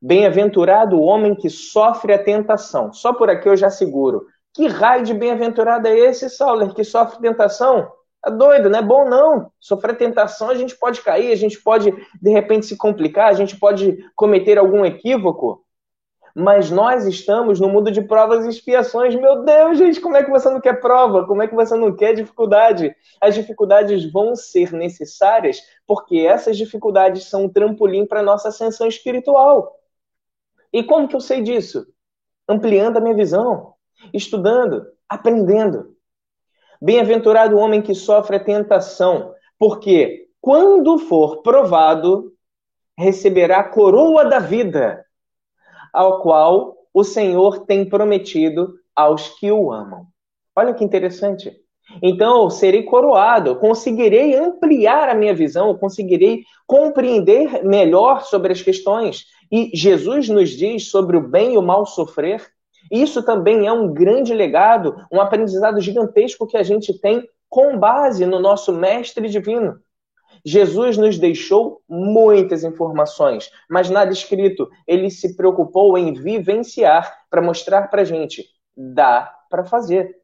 Bem-aventurado 0.00 0.96
o 0.96 1.02
homem 1.02 1.34
que 1.34 1.50
sofre 1.50 2.12
a 2.12 2.22
tentação. 2.22 2.92
Só 2.92 3.12
por 3.12 3.28
aqui 3.28 3.48
eu 3.48 3.56
já 3.56 3.70
seguro. 3.70 4.26
Que 4.54 4.66
raio 4.66 5.04
de 5.04 5.14
bem-aventurado 5.14 5.86
é 5.86 5.96
esse, 5.96 6.28
Sauler, 6.28 6.74
que 6.74 6.82
sofre 6.82 7.20
tentação? 7.20 7.90
Tá 8.22 8.30
doido, 8.30 8.68
não 8.68 8.78
é 8.78 8.82
bom 8.82 9.08
não. 9.08 9.50
Sofrer 9.60 9.96
tentação, 9.96 10.50
a 10.50 10.54
gente 10.54 10.76
pode 10.76 11.00
cair, 11.02 11.32
a 11.32 11.36
gente 11.36 11.62
pode 11.62 11.92
de 12.20 12.30
repente 12.30 12.66
se 12.66 12.76
complicar, 12.76 13.28
a 13.28 13.34
gente 13.34 13.58
pode 13.58 13.98
cometer 14.16 14.58
algum 14.58 14.84
equívoco 14.84 15.64
mas 16.34 16.70
nós 16.70 17.06
estamos 17.06 17.58
no 17.58 17.68
mundo 17.68 17.90
de 17.90 18.02
provas 18.02 18.44
e 18.44 18.48
expiações. 18.48 19.14
Meu 19.14 19.44
Deus, 19.44 19.78
gente, 19.78 20.00
como 20.00 20.16
é 20.16 20.24
que 20.24 20.30
você 20.30 20.48
não 20.48 20.60
quer 20.60 20.80
prova? 20.80 21.26
Como 21.26 21.42
é 21.42 21.48
que 21.48 21.54
você 21.54 21.76
não 21.76 21.94
quer 21.94 22.14
dificuldade? 22.14 22.94
As 23.20 23.34
dificuldades 23.34 24.10
vão 24.10 24.34
ser 24.36 24.72
necessárias 24.72 25.60
porque 25.86 26.18
essas 26.18 26.56
dificuldades 26.56 27.24
são 27.24 27.44
um 27.44 27.48
trampolim 27.48 28.06
para 28.06 28.20
a 28.20 28.24
nossa 28.24 28.48
ascensão 28.48 28.86
espiritual. 28.86 29.79
E 30.72 30.82
como 30.82 31.08
que 31.08 31.16
eu 31.16 31.20
sei 31.20 31.42
disso? 31.42 31.86
Ampliando 32.48 32.96
a 32.96 33.00
minha 33.00 33.14
visão, 33.14 33.74
estudando, 34.12 34.86
aprendendo. 35.08 35.96
Bem-aventurado 36.80 37.56
o 37.56 37.58
homem 37.58 37.82
que 37.82 37.94
sofre 37.94 38.36
a 38.36 38.44
tentação, 38.44 39.34
porque 39.58 40.28
quando 40.40 40.98
for 40.98 41.42
provado, 41.42 42.32
receberá 42.96 43.60
a 43.60 43.68
coroa 43.68 44.24
da 44.24 44.38
vida 44.38 45.04
ao 45.92 46.22
qual 46.22 46.76
o 46.92 47.04
Senhor 47.04 47.66
tem 47.66 47.88
prometido 47.88 48.74
aos 48.94 49.28
que 49.38 49.50
o 49.50 49.72
amam. 49.72 50.06
Olha 50.56 50.74
que 50.74 50.84
interessante. 50.84 51.54
Então, 52.02 52.48
serei 52.48 52.82
coroado, 52.82 53.56
conseguirei 53.56 54.34
ampliar 54.36 55.08
a 55.08 55.14
minha 55.14 55.34
visão, 55.34 55.76
conseguirei 55.76 56.44
compreender 56.66 57.64
melhor 57.64 58.22
sobre 58.22 58.52
as 58.52 58.62
questões. 58.62 59.26
E 59.50 59.70
Jesus 59.74 60.28
nos 60.28 60.50
diz 60.50 60.88
sobre 60.88 61.16
o 61.16 61.28
bem 61.28 61.54
e 61.54 61.58
o 61.58 61.62
mal 61.62 61.84
sofrer. 61.84 62.46
Isso 62.90 63.22
também 63.22 63.66
é 63.66 63.72
um 63.72 63.92
grande 63.92 64.32
legado, 64.32 64.96
um 65.12 65.20
aprendizado 65.20 65.80
gigantesco 65.80 66.46
que 66.46 66.56
a 66.56 66.62
gente 66.62 66.98
tem 66.98 67.28
com 67.48 67.76
base 67.76 68.24
no 68.24 68.38
nosso 68.38 68.72
Mestre 68.72 69.28
Divino. 69.28 69.80
Jesus 70.44 70.96
nos 70.96 71.18
deixou 71.18 71.82
muitas 71.88 72.64
informações, 72.64 73.50
mas 73.68 73.90
nada 73.90 74.12
escrito. 74.12 74.68
Ele 74.86 75.10
se 75.10 75.36
preocupou 75.36 75.98
em 75.98 76.14
vivenciar 76.14 77.12
para 77.28 77.42
mostrar 77.42 77.88
para 77.88 78.04
gente: 78.04 78.46
dá 78.76 79.30
para 79.50 79.64
fazer. 79.64 80.19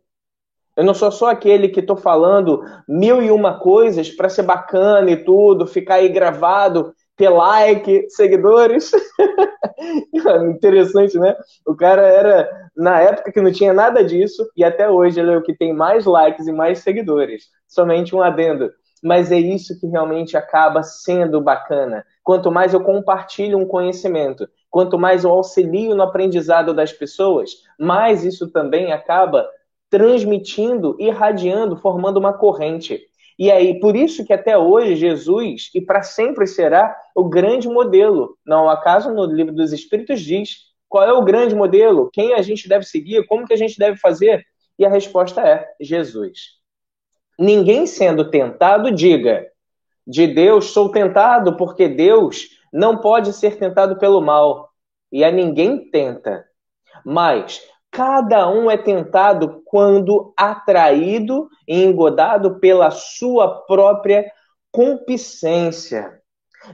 Eu 0.76 0.84
não 0.84 0.94
sou 0.94 1.10
só 1.10 1.30
aquele 1.30 1.68
que 1.68 1.80
estou 1.80 1.96
falando 1.96 2.62
mil 2.86 3.22
e 3.22 3.30
uma 3.30 3.58
coisas 3.58 4.10
para 4.10 4.28
ser 4.28 4.42
bacana 4.42 5.10
e 5.10 5.16
tudo, 5.16 5.66
ficar 5.66 5.96
aí 5.96 6.08
gravado, 6.08 6.92
ter 7.16 7.30
like, 7.30 8.06
seguidores. 8.10 8.92
Interessante, 10.50 11.18
né? 11.18 11.34
O 11.66 11.74
cara 11.74 12.02
era, 12.06 12.50
na 12.76 13.00
época 13.00 13.32
que 13.32 13.40
não 13.40 13.50
tinha 13.50 13.72
nada 13.72 14.04
disso, 14.04 14.46
e 14.56 14.62
até 14.62 14.88
hoje 14.90 15.18
ele 15.18 15.32
é 15.32 15.36
o 15.36 15.42
que 15.42 15.54
tem 15.54 15.72
mais 15.72 16.04
likes 16.04 16.46
e 16.46 16.52
mais 16.52 16.80
seguidores. 16.80 17.44
Somente 17.66 18.14
um 18.14 18.22
adendo 18.22 18.70
mas 19.02 19.30
é 19.30 19.38
isso 19.38 19.78
que 19.78 19.86
realmente 19.86 20.36
acaba 20.36 20.82
sendo 20.82 21.40
bacana. 21.40 22.04
Quanto 22.24 22.50
mais 22.50 22.74
eu 22.74 22.82
compartilho 22.82 23.58
um 23.58 23.66
conhecimento, 23.66 24.48
quanto 24.70 24.98
mais 24.98 25.22
eu 25.22 25.30
auxilio 25.30 25.94
no 25.94 26.02
aprendizado 26.02 26.74
das 26.74 26.92
pessoas, 26.92 27.50
mais 27.78 28.24
isso 28.24 28.50
também 28.50 28.92
acaba 28.92 29.48
transmitindo, 29.96 30.94
irradiando, 31.00 31.74
formando 31.78 32.18
uma 32.18 32.34
corrente. 32.34 33.00
E 33.38 33.50
aí, 33.50 33.80
por 33.80 33.96
isso 33.96 34.26
que 34.26 34.32
até 34.34 34.58
hoje 34.58 34.94
Jesus, 34.94 35.70
e 35.74 35.80
para 35.80 36.02
sempre 36.02 36.46
será, 36.46 36.94
o 37.14 37.24
grande 37.24 37.66
modelo. 37.66 38.36
Não 38.46 38.68
acaso 38.68 39.10
no 39.10 39.24
livro 39.24 39.54
dos 39.54 39.72
Espíritos 39.72 40.20
diz 40.20 40.66
qual 40.86 41.04
é 41.04 41.14
o 41.14 41.24
grande 41.24 41.54
modelo, 41.54 42.10
quem 42.12 42.34
a 42.34 42.42
gente 42.42 42.68
deve 42.68 42.84
seguir, 42.84 43.24
como 43.24 43.46
que 43.46 43.54
a 43.54 43.56
gente 43.56 43.78
deve 43.78 43.96
fazer. 43.96 44.44
E 44.78 44.84
a 44.84 44.90
resposta 44.90 45.40
é 45.40 45.66
Jesus. 45.80 46.56
Ninguém 47.38 47.86
sendo 47.86 48.30
tentado 48.30 48.90
diga: 48.90 49.46
de 50.06 50.26
Deus 50.26 50.72
sou 50.72 50.90
tentado, 50.90 51.56
porque 51.56 51.88
Deus 51.88 52.50
não 52.70 52.98
pode 52.98 53.32
ser 53.32 53.56
tentado 53.56 53.98
pelo 53.98 54.20
mal, 54.20 54.68
e 55.10 55.24
a 55.24 55.32
ninguém 55.32 55.90
tenta. 55.90 56.44
Mas 57.02 57.62
cada 57.96 58.46
um 58.46 58.70
é 58.70 58.76
tentado 58.76 59.62
quando 59.64 60.34
atraído 60.36 61.48
e 61.66 61.82
engodado 61.82 62.60
pela 62.60 62.90
sua 62.90 63.62
própria 63.62 64.30
concupiscência. 64.70 66.20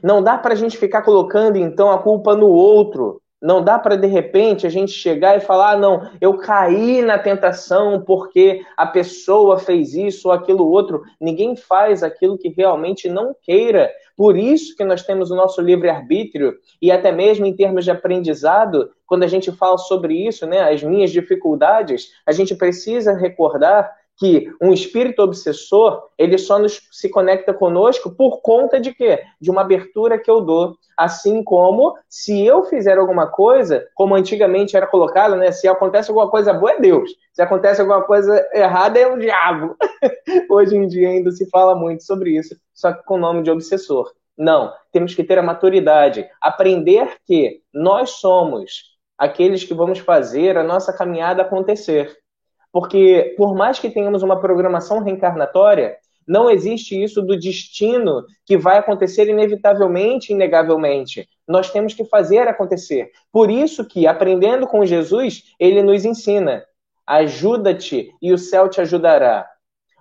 Não 0.02 0.20
dá 0.20 0.36
para 0.36 0.52
a 0.52 0.56
gente 0.56 0.76
ficar 0.76 1.02
colocando 1.02 1.56
então 1.56 1.92
a 1.92 2.02
culpa 2.02 2.34
no 2.34 2.48
outro. 2.48 3.21
Não 3.42 3.62
dá 3.62 3.76
para 3.76 3.96
de 3.96 4.06
repente 4.06 4.66
a 4.66 4.70
gente 4.70 4.92
chegar 4.92 5.36
e 5.36 5.40
falar: 5.40 5.72
ah, 5.72 5.76
não, 5.76 6.08
eu 6.20 6.38
caí 6.38 7.02
na 7.02 7.18
tentação 7.18 8.00
porque 8.00 8.64
a 8.76 8.86
pessoa 8.86 9.58
fez 9.58 9.94
isso 9.94 10.28
ou 10.28 10.34
aquilo 10.34 10.70
outro. 10.70 11.02
Ninguém 11.20 11.56
faz 11.56 12.04
aquilo 12.04 12.38
que 12.38 12.50
realmente 12.50 13.08
não 13.08 13.34
queira. 13.42 13.90
Por 14.16 14.36
isso 14.36 14.76
que 14.76 14.84
nós 14.84 15.02
temos 15.02 15.30
o 15.30 15.34
nosso 15.34 15.60
livre-arbítrio 15.60 16.54
e 16.80 16.92
até 16.92 17.10
mesmo 17.10 17.44
em 17.44 17.56
termos 17.56 17.84
de 17.84 17.90
aprendizado, 17.90 18.90
quando 19.06 19.24
a 19.24 19.26
gente 19.26 19.50
fala 19.50 19.76
sobre 19.78 20.26
isso, 20.26 20.46
né, 20.46 20.60
as 20.72 20.82
minhas 20.82 21.10
dificuldades, 21.10 22.12
a 22.24 22.30
gente 22.30 22.54
precisa 22.54 23.14
recordar 23.14 23.90
que 24.18 24.52
um 24.60 24.72
espírito 24.72 25.22
obsessor, 25.22 26.02
ele 26.18 26.38
só 26.38 26.58
nos, 26.58 26.80
se 26.90 27.08
conecta 27.08 27.52
conosco 27.52 28.10
por 28.10 28.40
conta 28.40 28.80
de 28.80 28.94
quê? 28.94 29.22
De 29.40 29.50
uma 29.50 29.62
abertura 29.62 30.18
que 30.18 30.30
eu 30.30 30.40
dou. 30.40 30.76
Assim 30.96 31.42
como 31.42 31.96
se 32.08 32.44
eu 32.44 32.64
fizer 32.64 32.98
alguma 32.98 33.26
coisa, 33.26 33.86
como 33.94 34.14
antigamente 34.14 34.76
era 34.76 34.86
colocado, 34.86 35.36
né? 35.36 35.50
Se 35.50 35.66
acontece 35.66 36.10
alguma 36.10 36.30
coisa 36.30 36.52
boa 36.52 36.72
é 36.72 36.80
Deus. 36.80 37.10
Se 37.32 37.42
acontece 37.42 37.80
alguma 37.80 38.02
coisa 38.02 38.46
errada 38.52 38.98
é 38.98 39.06
o 39.06 39.18
diabo. 39.18 39.76
Hoje 40.50 40.76
em 40.76 40.86
dia 40.86 41.08
ainda 41.08 41.30
se 41.32 41.48
fala 41.48 41.74
muito 41.74 42.04
sobre 42.04 42.36
isso, 42.36 42.54
só 42.74 42.92
que 42.92 43.02
com 43.04 43.14
o 43.14 43.20
nome 43.20 43.42
de 43.42 43.50
obsessor. 43.50 44.12
Não, 44.36 44.72
temos 44.90 45.14
que 45.14 45.24
ter 45.24 45.38
a 45.38 45.42
maturidade, 45.42 46.26
aprender 46.40 47.16
que 47.26 47.60
nós 47.72 48.10
somos 48.10 48.92
aqueles 49.16 49.62
que 49.62 49.74
vamos 49.74 49.98
fazer 49.98 50.56
a 50.56 50.64
nossa 50.64 50.92
caminhada 50.92 51.42
acontecer. 51.42 52.16
Porque, 52.72 53.34
por 53.36 53.54
mais 53.54 53.78
que 53.78 53.90
tenhamos 53.90 54.22
uma 54.22 54.40
programação 54.40 55.00
reencarnatória, 55.00 55.96
não 56.26 56.50
existe 56.50 57.00
isso 57.00 57.20
do 57.20 57.38
destino 57.38 58.24
que 58.46 58.56
vai 58.56 58.78
acontecer 58.78 59.28
inevitavelmente, 59.28 60.32
inegavelmente. 60.32 61.28
Nós 61.46 61.70
temos 61.70 61.94
que 61.94 62.04
fazer 62.04 62.48
acontecer. 62.48 63.10
Por 63.30 63.50
isso 63.50 63.84
que, 63.84 64.06
aprendendo 64.06 64.66
com 64.66 64.86
Jesus, 64.86 65.44
ele 65.58 65.82
nos 65.82 66.04
ensina: 66.04 66.64
ajuda-te 67.06 68.10
e 68.22 68.32
o 68.32 68.38
céu 68.38 68.68
te 68.68 68.80
ajudará. 68.80 69.46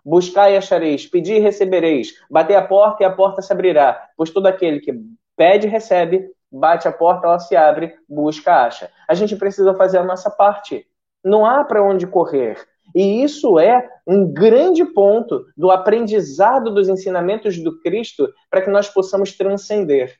Buscai 0.04 0.54
e 0.54 0.58
achareis, 0.58 1.06
pedi 1.06 1.34
e 1.34 1.40
recebereis, 1.40 2.14
bater 2.30 2.56
a 2.56 2.66
porta 2.66 3.04
e 3.04 3.06
a 3.06 3.12
porta 3.12 3.42
se 3.42 3.54
abrirá, 3.54 4.10
pois 4.18 4.32
todo 4.32 4.48
aquele 4.48 4.80
que 4.80 4.94
pede 5.36 5.68
recebe, 5.68 6.28
bate 6.52 6.88
a 6.88 6.92
porta, 6.92 7.28
ela 7.28 7.38
se 7.38 7.56
abre, 7.56 7.94
busca, 8.10 8.64
acha. 8.64 8.90
A 9.08 9.14
gente 9.14 9.36
precisa 9.36 9.76
fazer 9.76 10.00
a 10.00 10.04
nossa 10.04 10.30
parte. 10.30 10.88
Não 11.24 11.46
há 11.46 11.64
para 11.64 11.84
onde 11.84 12.08
correr. 12.08 12.58
E 12.96 13.24
isso 13.24 13.60
é 13.60 13.88
um 14.06 14.32
grande 14.32 14.84
ponto 14.84 15.46
do 15.56 15.72
aprendizado 15.72 16.74
dos 16.74 16.90
ensinamentos 16.90 17.58
do 17.58 17.80
Cristo 17.80 18.32
para 18.50 18.62
que 18.62 18.70
nós 18.70 18.90
possamos 18.90 19.36
transcender. 19.36 20.16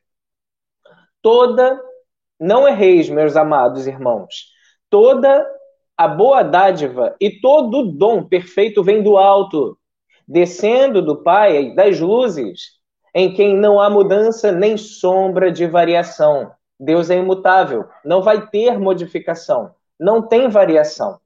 Toda, 1.22 1.80
não 2.40 2.68
erreis, 2.68 3.10
meus 3.10 3.36
amados 3.36 3.88
irmãos, 3.88 4.48
toda 4.90 5.46
a 5.98 6.08
boa 6.08 6.44
dádiva 6.44 7.16
e 7.20 7.40
todo 7.42 7.80
o 7.80 7.92
dom 7.92 8.24
perfeito 8.24 8.84
vem 8.84 9.04
do 9.04 9.18
alto, 9.18 9.78
descendo 10.28 11.02
do 11.02 11.22
Pai 11.22 11.76
das 11.76 12.00
luzes, 12.00 12.80
em 13.14 13.34
quem 13.34 13.56
não 13.56 13.80
há 13.80 13.90
mudança 13.90 14.52
nem 14.52 14.78
sombra 14.78 15.52
de 15.52 15.68
variação. 15.68 16.52
Deus 16.80 17.10
é 17.10 17.18
imutável, 17.18 17.86
não 18.04 18.24
vai 18.24 18.48
ter 18.48 18.80
modificação 18.80 19.76
não 20.02 20.22
tem 20.22 20.50
variação. 20.50 21.20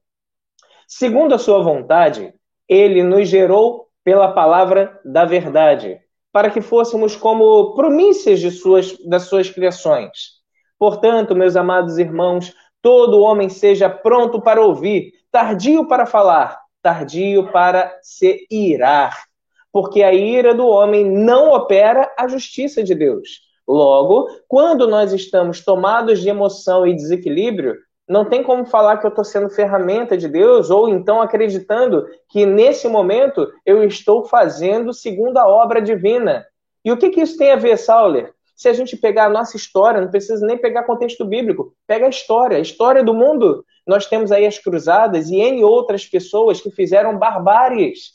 Segundo 0.86 1.34
a 1.34 1.38
sua 1.38 1.62
vontade, 1.62 2.34
ele 2.68 3.02
nos 3.02 3.26
gerou 3.26 3.88
pela 4.04 4.32
palavra 4.32 5.00
da 5.02 5.24
verdade, 5.24 5.98
para 6.30 6.50
que 6.50 6.60
fôssemos 6.60 7.16
como 7.16 7.74
promícias 7.74 8.38
de 8.38 8.50
suas, 8.50 8.96
das 9.08 9.22
suas 9.22 9.48
criações. 9.48 10.36
Portanto, 10.78 11.34
meus 11.34 11.56
amados 11.56 11.96
irmãos, 11.96 12.54
todo 12.82 13.22
homem 13.22 13.48
seja 13.48 13.88
pronto 13.88 14.40
para 14.42 14.60
ouvir, 14.60 15.12
tardio 15.32 15.88
para 15.88 16.04
falar, 16.04 16.60
tardio 16.82 17.50
para 17.50 17.98
se 18.02 18.46
irar, 18.50 19.24
porque 19.72 20.02
a 20.02 20.12
ira 20.12 20.54
do 20.54 20.68
homem 20.68 21.04
não 21.04 21.50
opera 21.50 22.12
a 22.18 22.28
justiça 22.28 22.84
de 22.84 22.94
Deus. 22.94 23.40
Logo, 23.66 24.28
quando 24.46 24.86
nós 24.86 25.12
estamos 25.12 25.64
tomados 25.64 26.20
de 26.20 26.28
emoção 26.28 26.86
e 26.86 26.94
desequilíbrio, 26.94 27.74
não 28.08 28.24
tem 28.24 28.42
como 28.42 28.64
falar 28.64 28.98
que 28.98 29.06
eu 29.06 29.10
estou 29.10 29.24
sendo 29.24 29.50
ferramenta 29.50 30.16
de 30.16 30.28
Deus 30.28 30.70
ou 30.70 30.88
então 30.88 31.20
acreditando 31.20 32.06
que 32.28 32.46
nesse 32.46 32.86
momento 32.86 33.52
eu 33.64 33.82
estou 33.82 34.24
fazendo 34.24 34.92
segundo 34.92 35.36
a 35.38 35.48
obra 35.48 35.82
divina. 35.82 36.46
E 36.84 36.92
o 36.92 36.96
que, 36.96 37.10
que 37.10 37.20
isso 37.20 37.36
tem 37.36 37.50
a 37.50 37.56
ver, 37.56 37.76
Sauler? 37.76 38.32
Se 38.54 38.68
a 38.68 38.72
gente 38.72 38.96
pegar 38.96 39.26
a 39.26 39.30
nossa 39.30 39.56
história, 39.56 40.00
não 40.00 40.10
precisa 40.10 40.46
nem 40.46 40.56
pegar 40.56 40.84
contexto 40.84 41.24
bíblico, 41.24 41.74
pega 41.86 42.06
a 42.06 42.10
história, 42.10 42.56
a 42.56 42.60
história 42.60 43.02
do 43.02 43.12
mundo. 43.12 43.64
Nós 43.86 44.06
temos 44.06 44.30
aí 44.30 44.46
as 44.46 44.58
cruzadas 44.58 45.28
e 45.28 45.36
N 45.36 45.64
outras 45.64 46.06
pessoas 46.06 46.60
que 46.60 46.70
fizeram 46.70 47.18
barbáries. 47.18 48.14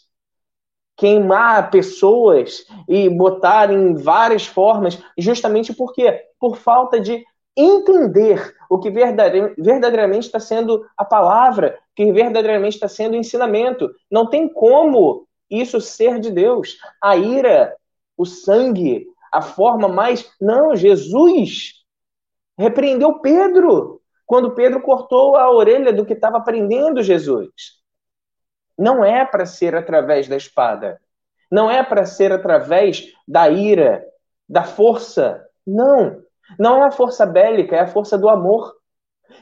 Queimar 0.95 1.69
pessoas 1.69 2.65
e 2.87 3.09
botar 3.09 3.71
em 3.71 3.95
várias 3.95 4.45
formas, 4.45 5.01
justamente 5.17 5.73
por 5.73 5.93
quê? 5.93 6.21
Por 6.39 6.57
falta 6.57 6.99
de 6.99 7.23
entender 7.55 8.55
o 8.69 8.79
que 8.79 8.89
verdadeiramente 8.89 10.25
está 10.25 10.39
sendo 10.39 10.85
a 10.97 11.03
palavra, 11.03 11.77
o 11.91 11.95
que 11.95 12.11
verdadeiramente 12.11 12.75
está 12.75 12.87
sendo 12.87 13.13
o 13.13 13.17
ensinamento. 13.17 13.89
Não 14.09 14.29
tem 14.29 14.47
como 14.47 15.27
isso 15.49 15.81
ser 15.81 16.19
de 16.19 16.31
Deus. 16.31 16.77
A 17.01 17.17
ira, 17.17 17.75
o 18.17 18.25
sangue, 18.25 19.07
a 19.31 19.41
forma 19.41 19.87
mais. 19.87 20.29
Não, 20.39 20.75
Jesus 20.75 21.83
repreendeu 22.57 23.19
Pedro 23.19 24.01
quando 24.25 24.55
Pedro 24.55 24.81
cortou 24.81 25.35
a 25.35 25.51
orelha 25.51 25.91
do 25.91 26.05
que 26.05 26.13
estava 26.13 26.39
prendendo 26.39 27.03
Jesus. 27.03 27.81
Não 28.77 29.03
é 29.03 29.25
para 29.25 29.45
ser 29.45 29.75
através 29.75 30.27
da 30.27 30.37
espada. 30.37 31.01
Não 31.51 31.69
é 31.69 31.83
para 31.83 32.05
ser 32.05 32.31
através 32.31 33.11
da 33.27 33.49
ira, 33.49 34.05
da 34.47 34.63
força. 34.63 35.45
Não. 35.67 36.23
Não 36.59 36.83
é 36.83 36.87
a 36.87 36.91
força 36.91 37.25
bélica, 37.25 37.75
é 37.75 37.79
a 37.79 37.87
força 37.87 38.17
do 38.17 38.29
amor. 38.29 38.73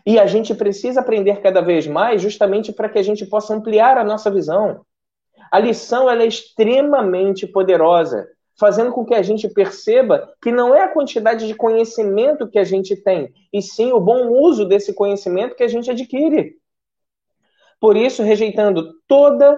E 0.05 0.19
a 0.19 0.25
gente 0.25 0.53
precisa 0.53 1.01
aprender 1.01 1.41
cada 1.41 1.61
vez 1.61 1.87
mais 1.87 2.21
justamente 2.21 2.71
para 2.71 2.89
que 2.89 2.99
a 2.99 3.03
gente 3.03 3.25
possa 3.25 3.53
ampliar 3.53 3.97
a 3.97 4.03
nossa 4.03 4.29
visão. 4.29 4.85
A 5.51 5.59
lição 5.59 6.09
é 6.09 6.25
extremamente 6.25 7.47
poderosa, 7.47 8.27
fazendo 8.59 8.91
com 8.91 9.05
que 9.05 9.15
a 9.15 9.23
gente 9.23 9.47
perceba 9.49 10.31
que 10.41 10.51
não 10.51 10.75
é 10.75 10.83
a 10.83 10.89
quantidade 10.89 11.47
de 11.47 11.55
conhecimento 11.55 12.47
que 12.47 12.59
a 12.59 12.63
gente 12.63 12.95
tem, 12.95 13.33
e 13.51 13.61
sim 13.61 13.91
o 13.91 13.99
bom 13.99 14.27
uso 14.29 14.65
desse 14.65 14.93
conhecimento 14.93 15.55
que 15.55 15.63
a 15.63 15.67
gente 15.67 15.89
adquire. 15.89 16.55
Por 17.79 17.95
isso, 17.95 18.21
rejeitando 18.21 18.93
toda 19.07 19.57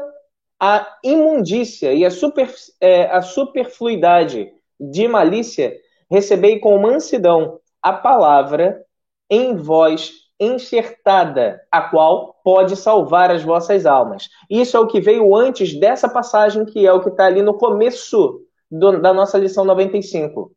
a 0.59 0.99
imundícia 1.03 1.91
e 1.91 2.05
a, 2.05 2.11
super, 2.11 2.47
é, 2.79 3.05
a 3.05 3.23
superfluidade 3.23 4.53
de 4.79 5.07
malícia, 5.07 5.75
recebei 6.11 6.59
com 6.59 6.77
mansidão 6.77 7.57
a 7.81 7.93
palavra 7.93 8.83
em 9.29 9.55
vós 9.55 10.11
enxertada, 10.37 11.61
a 11.71 11.83
qual 11.83 12.35
pode 12.43 12.75
salvar 12.75 13.31
as 13.31 13.43
vossas 13.43 13.85
almas. 13.85 14.27
Isso 14.49 14.75
é 14.75 14.79
o 14.79 14.87
que 14.87 14.99
veio 14.99 15.33
antes 15.35 15.79
dessa 15.79 16.09
passagem, 16.09 16.65
que 16.65 16.85
é 16.85 16.91
o 16.91 17.01
que 17.01 17.09
está 17.09 17.27
ali 17.27 17.41
no 17.41 17.53
começo 17.53 18.41
do, 18.69 18.99
da 18.99 19.13
nossa 19.13 19.37
lição 19.37 19.63
95. 19.63 20.51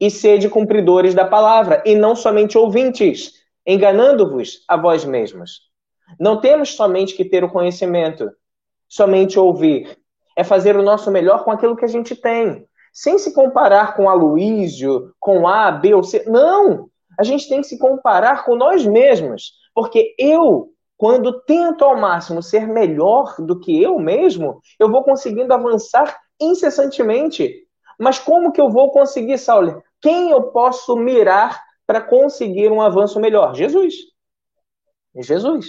E 0.00 0.10
sede 0.10 0.48
cumpridores 0.48 1.14
da 1.14 1.24
palavra, 1.24 1.80
e 1.86 1.94
não 1.94 2.16
somente 2.16 2.58
ouvintes, 2.58 3.34
enganando-vos 3.64 4.64
a 4.66 4.76
vós 4.76 5.04
mesmos. 5.04 5.60
Não 6.18 6.40
temos 6.40 6.74
somente 6.74 7.14
que 7.14 7.24
ter 7.24 7.44
o 7.44 7.50
conhecimento, 7.50 8.28
somente 8.88 9.38
ouvir. 9.38 9.96
É 10.36 10.42
fazer 10.42 10.74
o 10.76 10.82
nosso 10.82 11.10
melhor 11.10 11.44
com 11.44 11.52
aquilo 11.52 11.76
que 11.76 11.84
a 11.84 11.88
gente 11.88 12.16
tem 12.16 12.66
sem 12.92 13.18
se 13.18 13.32
comparar 13.32 13.96
com 13.96 14.08
Aloísio, 14.08 15.14
com 15.18 15.48
A, 15.48 15.70
B 15.70 15.94
ou 15.94 16.02
C. 16.02 16.24
Não! 16.26 16.90
A 17.18 17.24
gente 17.24 17.48
tem 17.48 17.60
que 17.60 17.66
se 17.66 17.78
comparar 17.78 18.44
com 18.44 18.54
nós 18.54 18.84
mesmos. 18.84 19.52
Porque 19.74 20.14
eu, 20.18 20.70
quando 20.96 21.40
tento 21.42 21.84
ao 21.84 21.96
máximo 21.96 22.42
ser 22.42 22.66
melhor 22.66 23.34
do 23.38 23.58
que 23.58 23.82
eu 23.82 23.98
mesmo, 23.98 24.60
eu 24.78 24.90
vou 24.90 25.02
conseguindo 25.02 25.52
avançar 25.52 26.18
incessantemente. 26.40 27.66
Mas 27.98 28.18
como 28.18 28.52
que 28.52 28.60
eu 28.60 28.70
vou 28.70 28.90
conseguir, 28.90 29.38
Saulo? 29.38 29.82
Quem 30.00 30.30
eu 30.30 30.42
posso 30.50 30.96
mirar 30.96 31.62
para 31.86 32.00
conseguir 32.00 32.70
um 32.70 32.80
avanço 32.80 33.20
melhor? 33.20 33.54
Jesus. 33.54 33.94
Jesus. 35.14 35.68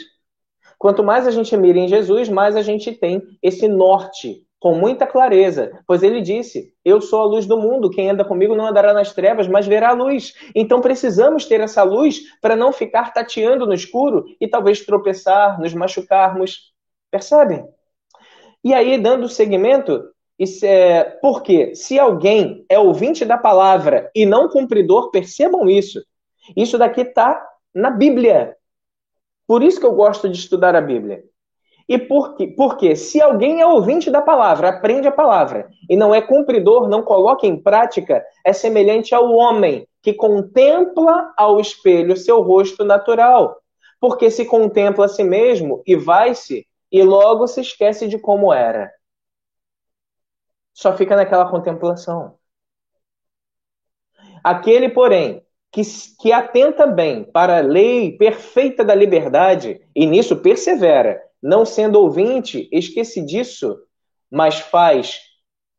Quanto 0.77 1.03
mais 1.03 1.27
a 1.27 1.31
gente 1.31 1.55
mira 1.55 1.79
em 1.79 1.87
Jesus, 1.87 2.27
mais 2.27 2.55
a 2.55 2.61
gente 2.61 2.91
tem 2.91 3.21
esse 3.41 3.67
norte 3.67 4.42
com 4.63 4.75
muita 4.75 5.05
clareza, 5.05 5.77
pois 5.85 6.03
ele 6.03 6.21
disse: 6.21 6.73
Eu 6.85 7.01
sou 7.01 7.19
a 7.19 7.25
luz 7.25 7.45
do 7.45 7.57
mundo, 7.57 7.89
quem 7.89 8.09
anda 8.09 8.23
comigo 8.23 8.55
não 8.55 8.65
andará 8.65 8.93
nas 8.93 9.11
trevas, 9.11 9.45
mas 9.45 9.67
verá 9.67 9.89
a 9.89 9.93
luz. 9.93 10.33
Então 10.55 10.79
precisamos 10.79 11.45
ter 11.45 11.59
essa 11.59 11.83
luz 11.83 12.21
para 12.39 12.55
não 12.55 12.71
ficar 12.71 13.11
tateando 13.11 13.67
no 13.67 13.73
escuro 13.73 14.23
e 14.39 14.47
talvez 14.47 14.79
tropeçar, 14.85 15.59
nos 15.59 15.73
machucarmos. 15.73 16.71
Percebem? 17.11 17.67
E 18.63 18.73
aí, 18.73 18.97
dando 18.97 19.27
seguimento, 19.27 20.01
isso 20.39 20.65
é, 20.65 21.03
porque 21.21 21.75
se 21.75 21.99
alguém 21.99 22.65
é 22.69 22.79
ouvinte 22.79 23.25
da 23.25 23.37
palavra 23.37 24.09
e 24.15 24.25
não 24.25 24.47
cumpridor, 24.47 25.11
percebam 25.11 25.69
isso. 25.69 26.01
Isso 26.55 26.77
daqui 26.77 27.01
está 27.01 27.45
na 27.75 27.89
Bíblia. 27.89 28.55
Por 29.45 29.61
isso 29.61 29.77
que 29.77 29.85
eu 29.85 29.93
gosto 29.93 30.29
de 30.29 30.37
estudar 30.37 30.73
a 30.73 30.79
Bíblia. 30.79 31.21
E 31.87 31.97
por 31.97 32.35
quê? 32.35 32.47
Porque 32.47 32.95
se 32.95 33.21
alguém 33.21 33.59
é 33.59 33.65
ouvinte 33.67 34.09
da 34.09 34.21
palavra, 34.21 34.69
aprende 34.69 35.07
a 35.07 35.11
palavra, 35.11 35.69
e 35.89 35.95
não 35.95 36.15
é 36.15 36.21
cumpridor, 36.21 36.87
não 36.87 37.03
coloca 37.03 37.45
em 37.45 37.61
prática, 37.61 38.23
é 38.45 38.53
semelhante 38.53 39.13
ao 39.13 39.31
homem 39.31 39.87
que 40.01 40.13
contempla 40.13 41.33
ao 41.37 41.59
espelho 41.59 42.15
seu 42.15 42.41
rosto 42.41 42.83
natural. 42.83 43.57
Porque 43.99 44.29
se 44.29 44.45
contempla 44.45 45.05
a 45.05 45.09
si 45.09 45.23
mesmo 45.23 45.81
e 45.85 45.95
vai-se, 45.95 46.67
e 46.91 47.03
logo 47.03 47.47
se 47.47 47.61
esquece 47.61 48.07
de 48.07 48.19
como 48.19 48.53
era. 48.53 48.91
Só 50.73 50.95
fica 50.95 51.15
naquela 51.15 51.49
contemplação. 51.49 52.35
Aquele, 54.43 54.89
porém, 54.89 55.41
que, 55.71 55.81
que 56.19 56.31
atenta 56.31 56.85
bem 56.85 57.23
para 57.23 57.57
a 57.57 57.61
lei 57.61 58.17
perfeita 58.17 58.83
da 58.83 58.93
liberdade 58.93 59.81
e 59.95 60.05
nisso 60.05 60.37
persevera, 60.37 61.21
não 61.43 61.65
sendo 61.65 61.99
ouvinte, 61.99 62.69
esquece 62.71 63.21
disso, 63.21 63.77
mas 64.31 64.59
faz 64.59 65.19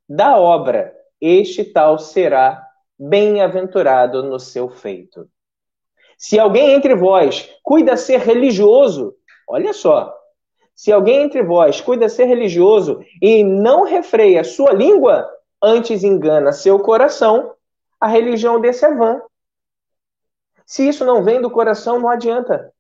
da 0.07 0.37
obra, 0.39 0.95
este 1.19 1.65
tal 1.65 1.99
será 1.99 2.63
bem-aventurado 2.99 4.23
no 4.23 4.39
seu 4.39 4.69
feito. 4.69 5.27
Se 6.19 6.39
alguém 6.39 6.75
entre 6.75 6.95
vós 6.95 7.51
cuida 7.63 7.97
ser 7.97 8.21
religioso, 8.21 9.15
olha 9.49 9.73
só, 9.73 10.15
se 10.75 10.93
alguém 10.93 11.23
entre 11.23 11.43
vós 11.43 11.81
cuida 11.81 12.11
ser 12.11 12.27
religioso 12.27 13.01
e 13.23 13.43
não 13.43 13.85
refreia 13.85 14.45
sua 14.45 14.73
língua, 14.73 15.27
antes 15.63 16.05
engana 16.05 16.53
seu 16.53 16.79
coração, 16.79 17.55
a 17.99 18.07
religião 18.07 18.61
desse 18.61 18.85
é 18.85 18.95
vã. 18.95 19.23
Se 20.67 20.87
isso 20.87 21.07
não 21.07 21.23
vem 21.23 21.41
do 21.41 21.51
coração, 21.51 21.99
não 21.99 22.09
adianta. 22.11 22.74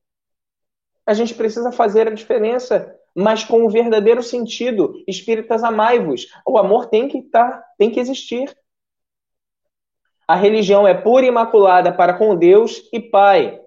A 1.07 1.13
gente 1.13 1.35
precisa 1.35 1.71
fazer 1.71 2.09
a 2.09 2.15
diferença, 2.15 2.95
mas 3.15 3.45
com 3.45 3.65
o 3.65 3.71
verdadeiro 3.71 4.23
sentido. 4.23 4.95
Espíritas 5.07 5.63
amai-vos. 5.63 6.27
O 6.47 6.59
amor 6.59 6.87
tem 6.87 7.09
que 7.09 7.19
estar, 7.19 7.51
tá, 7.51 7.65
tem 7.79 7.91
que 7.91 8.01
existir. 8.01 8.55
A 10.27 10.35
religião 10.35 10.89
é 10.89 10.95
pura 10.95 11.27
e 11.27 11.29
imaculada 11.29 11.93
para 11.93 12.15
com 12.15 12.35
Deus 12.35 12.89
e 12.93 12.99
Pai. 12.99 13.61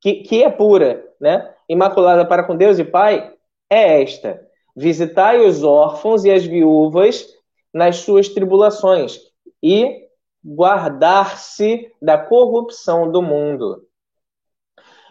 Que, 0.00 0.22
que 0.22 0.42
é 0.42 0.50
pura, 0.50 1.06
né? 1.20 1.54
Imaculada 1.68 2.26
para 2.26 2.42
com 2.42 2.56
Deus 2.56 2.78
e 2.78 2.84
Pai 2.84 3.32
é 3.68 4.02
esta: 4.02 4.44
visitai 4.76 5.38
os 5.38 5.62
órfãos 5.62 6.24
e 6.24 6.30
as 6.30 6.44
viúvas 6.44 7.28
nas 7.72 7.98
suas 7.98 8.28
tribulações 8.28 9.20
e 9.62 10.08
guardar-se 10.44 11.92
da 12.02 12.18
corrupção 12.18 13.12
do 13.12 13.22
mundo. 13.22 13.86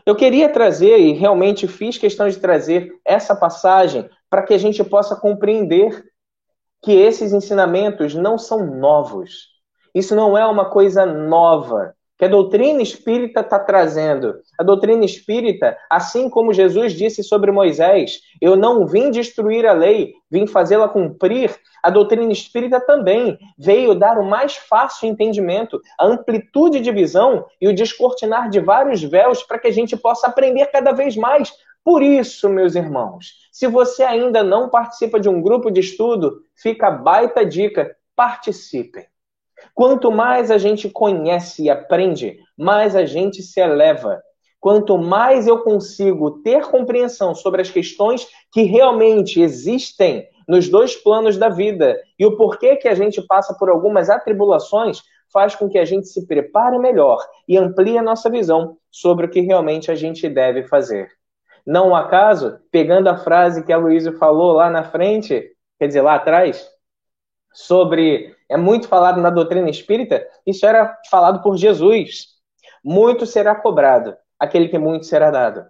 Eu 0.10 0.16
queria 0.16 0.50
trazer, 0.50 0.98
e 0.98 1.12
realmente 1.12 1.68
fiz 1.68 1.96
questão 1.96 2.28
de 2.28 2.40
trazer 2.40 3.00
essa 3.06 3.36
passagem 3.36 4.10
para 4.28 4.42
que 4.42 4.56
a 4.56 4.58
gente 4.58 4.84
possa 4.84 5.16
compreender 5.16 6.04
que 6.82 6.92
esses 6.92 7.32
ensinamentos 7.32 8.16
não 8.16 8.36
são 8.36 8.66
novos. 8.66 9.50
Isso 9.94 10.16
não 10.16 10.36
é 10.36 10.44
uma 10.48 10.68
coisa 10.68 11.06
nova 11.06 11.94
que 12.20 12.26
a 12.26 12.28
doutrina 12.28 12.82
espírita 12.82 13.40
está 13.40 13.58
trazendo. 13.58 14.42
A 14.60 14.64
doutrina 14.64 15.06
espírita, 15.06 15.78
assim 15.90 16.30
como 16.30 16.54
Jesus 16.54 16.92
disse 16.92 17.24
sobre 17.24 17.50
Moisés, 17.50 18.20
eu 18.42 18.58
não 18.58 18.86
vim 18.86 19.10
destruir 19.10 19.66
a 19.66 19.72
lei, 19.72 20.12
vim 20.30 20.46
fazê-la 20.46 20.90
cumprir. 20.90 21.56
A 21.82 21.90
doutrina 21.90 22.34
espírita 22.34 22.82
também 22.82 23.40
veio 23.58 23.96
dar 23.96 24.18
o 24.18 24.26
mais 24.26 24.58
fácil 24.58 25.08
entendimento, 25.08 25.80
a 25.98 26.06
amplitude 26.06 26.82
de 26.82 26.92
visão 26.92 27.46
e 27.62 27.70
o 27.70 27.74
descortinar 27.74 28.50
de 28.50 28.60
vários 28.60 29.02
véus 29.02 29.42
para 29.42 29.58
que 29.58 29.68
a 29.68 29.74
gente 29.74 29.96
possa 29.96 30.28
aprender 30.28 30.66
cada 30.66 30.92
vez 30.92 31.16
mais. 31.16 31.54
Por 31.86 32.04
isso, 32.04 32.50
meus 32.50 32.76
irmãos, 32.76 33.36
se 33.50 33.66
você 33.66 34.04
ainda 34.04 34.44
não 34.44 34.70
participa 34.70 35.22
de 35.22 35.30
um 35.30 35.42
grupo 35.42 35.72
de 35.72 35.80
estudo, 35.80 36.42
fica 36.54 36.92
baita 36.92 37.46
dica: 37.46 37.96
participe. 38.14 39.08
Quanto 39.74 40.12
mais 40.12 40.52
a 40.52 40.58
gente 40.58 40.90
conhece 40.90 41.64
e 41.64 41.70
aprende, 41.70 42.38
mais 42.58 42.96
a 42.96 43.06
gente 43.06 43.42
se 43.42 43.60
eleva. 43.60 44.22
Quanto 44.60 44.98
mais 44.98 45.48
eu 45.48 45.60
consigo 45.60 46.42
ter 46.42 46.66
compreensão 46.66 47.34
sobre 47.34 47.62
as 47.62 47.70
questões 47.70 48.28
que 48.52 48.64
realmente 48.64 49.42
existem 49.42 50.28
nos 50.48 50.68
dois 50.68 50.96
planos 50.96 51.38
da 51.38 51.48
vida 51.48 51.98
e 52.18 52.26
o 52.26 52.36
porquê 52.36 52.76
que 52.76 52.88
a 52.88 52.96
gente 52.96 53.22
passa 53.22 53.54
por 53.54 53.70
algumas 53.70 54.10
atribulações, 54.10 55.02
faz 55.32 55.56
com 55.56 55.70
que 55.70 55.78
a 55.78 55.86
gente 55.86 56.08
se 56.08 56.26
prepare 56.28 56.78
melhor 56.80 57.20
e 57.48 57.58
amplie 57.58 57.98
a 57.98 58.02
nossa 58.02 58.30
visão 58.30 58.76
sobre 58.92 59.28
o 59.28 59.30
que 59.30 59.42
realmente 59.42 59.92
a 59.92 59.96
gente 59.96 60.28
deve 60.28 60.64
fazer. 60.64 61.10
Não 61.66 61.96
acaso, 61.96 62.60
pegando 62.72 63.10
a 63.10 63.18
frase 63.18 63.64
que 63.64 63.72
a 63.72 63.78
Luísa 63.78 64.12
falou 64.14 64.54
lá 64.54 64.70
na 64.70 64.84
frente, 64.84 65.52
quer 65.78 65.88
dizer, 65.88 66.02
lá 66.02 66.16
atrás, 66.16 66.68
sobre. 67.54 68.36
É 68.48 68.58
muito 68.58 68.88
falado 68.88 69.22
na 69.22 69.30
doutrina 69.30 69.70
espírita, 69.70 70.26
isso 70.46 70.66
era 70.66 70.98
falado 71.10 71.42
por 71.42 71.56
Jesus. 71.56 72.28
Muito 72.84 73.26
será 73.26 73.54
cobrado, 73.54 74.16
aquele 74.40 74.70
que 74.70 74.78
muito 74.78 75.06
será 75.06 75.30
dado. 75.30 75.66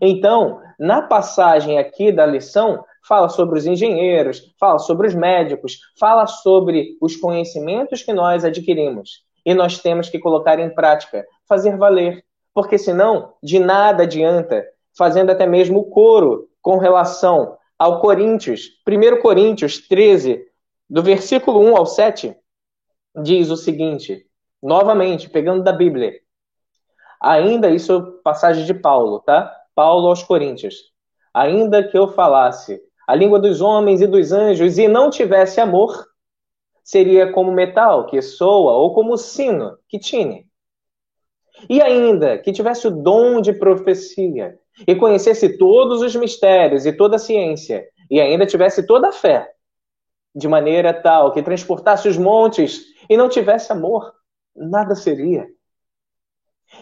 Então, 0.00 0.60
na 0.78 1.02
passagem 1.02 1.78
aqui 1.78 2.12
da 2.12 2.26
lição, 2.26 2.84
fala 3.06 3.28
sobre 3.28 3.58
os 3.58 3.66
engenheiros, 3.66 4.54
fala 4.58 4.78
sobre 4.78 5.08
os 5.08 5.14
médicos, 5.14 5.78
fala 5.98 6.26
sobre 6.26 6.96
os 7.00 7.16
conhecimentos 7.16 8.02
que 8.02 8.12
nós 8.12 8.44
adquirimos. 8.44 9.24
E 9.44 9.54
nós 9.54 9.78
temos 9.78 10.08
que 10.08 10.18
colocar 10.18 10.58
em 10.58 10.72
prática, 10.72 11.24
fazer 11.48 11.76
valer. 11.76 12.22
Porque 12.54 12.76
senão, 12.76 13.32
de 13.42 13.58
nada 13.58 14.02
adianta, 14.02 14.64
fazendo 14.96 15.30
até 15.30 15.46
mesmo 15.46 15.80
o 15.80 15.84
coro 15.84 16.48
com 16.60 16.76
relação 16.78 17.56
ao 17.78 18.00
Coríntios, 18.00 18.68
1 18.86 19.20
Coríntios 19.22 19.78
13, 19.88 20.44
do 20.90 21.04
versículo 21.04 21.60
1 21.60 21.76
ao 21.76 21.86
7, 21.86 22.36
diz 23.22 23.48
o 23.48 23.56
seguinte, 23.56 24.26
novamente, 24.60 25.30
pegando 25.30 25.62
da 25.62 25.70
Bíblia. 25.70 26.12
Ainda, 27.22 27.70
isso 27.70 27.92
é 27.92 28.22
passagem 28.24 28.64
de 28.64 28.74
Paulo, 28.74 29.20
tá? 29.20 29.54
Paulo 29.72 30.08
aos 30.08 30.24
Coríntios. 30.24 30.90
Ainda 31.32 31.86
que 31.86 31.96
eu 31.96 32.08
falasse 32.08 32.82
a 33.06 33.14
língua 33.14 33.38
dos 33.38 33.60
homens 33.60 34.00
e 34.00 34.06
dos 34.06 34.32
anjos 34.32 34.78
e 34.78 34.88
não 34.88 35.10
tivesse 35.10 35.60
amor, 35.60 36.06
seria 36.82 37.30
como 37.30 37.52
metal 37.52 38.06
que 38.06 38.20
soa 38.20 38.72
ou 38.72 38.92
como 38.92 39.16
sino 39.16 39.78
que 39.88 39.98
tine. 39.98 40.48
E 41.68 41.80
ainda 41.80 42.36
que 42.38 42.52
tivesse 42.52 42.88
o 42.88 42.90
dom 42.90 43.40
de 43.40 43.52
profecia 43.52 44.58
e 44.88 44.96
conhecesse 44.96 45.56
todos 45.56 46.02
os 46.02 46.16
mistérios 46.16 46.84
e 46.84 46.92
toda 46.92 47.14
a 47.14 47.18
ciência, 47.18 47.86
e 48.10 48.20
ainda 48.20 48.46
tivesse 48.46 48.84
toda 48.86 49.08
a 49.08 49.12
fé, 49.12 49.52
de 50.34 50.48
maneira 50.48 50.92
tal 50.94 51.32
que 51.32 51.42
transportasse 51.42 52.08
os 52.08 52.16
montes 52.16 52.84
e 53.08 53.16
não 53.16 53.28
tivesse 53.28 53.72
amor, 53.72 54.14
nada 54.54 54.94
seria. 54.94 55.46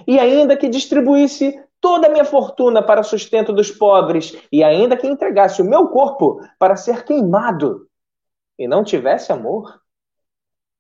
E 0.07 0.19
ainda 0.19 0.57
que 0.57 0.69
distribuísse 0.69 1.59
toda 1.81 2.09
a 2.09 2.11
minha 2.11 2.25
fortuna 2.25 2.83
para 2.83 3.03
sustento 3.03 3.53
dos 3.53 3.71
pobres, 3.71 4.37
e 4.51 4.63
ainda 4.63 4.97
que 4.97 5.07
entregasse 5.07 5.63
o 5.63 5.65
meu 5.65 5.89
corpo 5.89 6.41
para 6.59 6.77
ser 6.77 7.05
queimado, 7.05 7.89
e 8.59 8.67
não 8.67 8.83
tivesse 8.83 9.33
amor, 9.33 9.81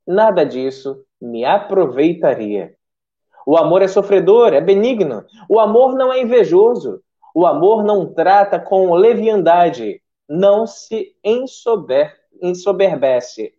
nada 0.06 0.44
disso 0.44 1.04
me 1.20 1.44
aproveitaria. 1.44 2.74
O 3.46 3.56
amor 3.56 3.82
é 3.82 3.88
sofredor, 3.88 4.52
é 4.52 4.60
benigno. 4.60 5.24
O 5.48 5.58
amor 5.58 5.94
não 5.94 6.12
é 6.12 6.20
invejoso. 6.20 7.00
O 7.34 7.46
amor 7.46 7.84
não 7.84 8.12
trata 8.12 8.58
com 8.58 8.92
leviandade, 8.94 10.02
não 10.28 10.66
se 10.66 11.16
ensober, 11.24 12.14
ensoberbece. 12.42 13.54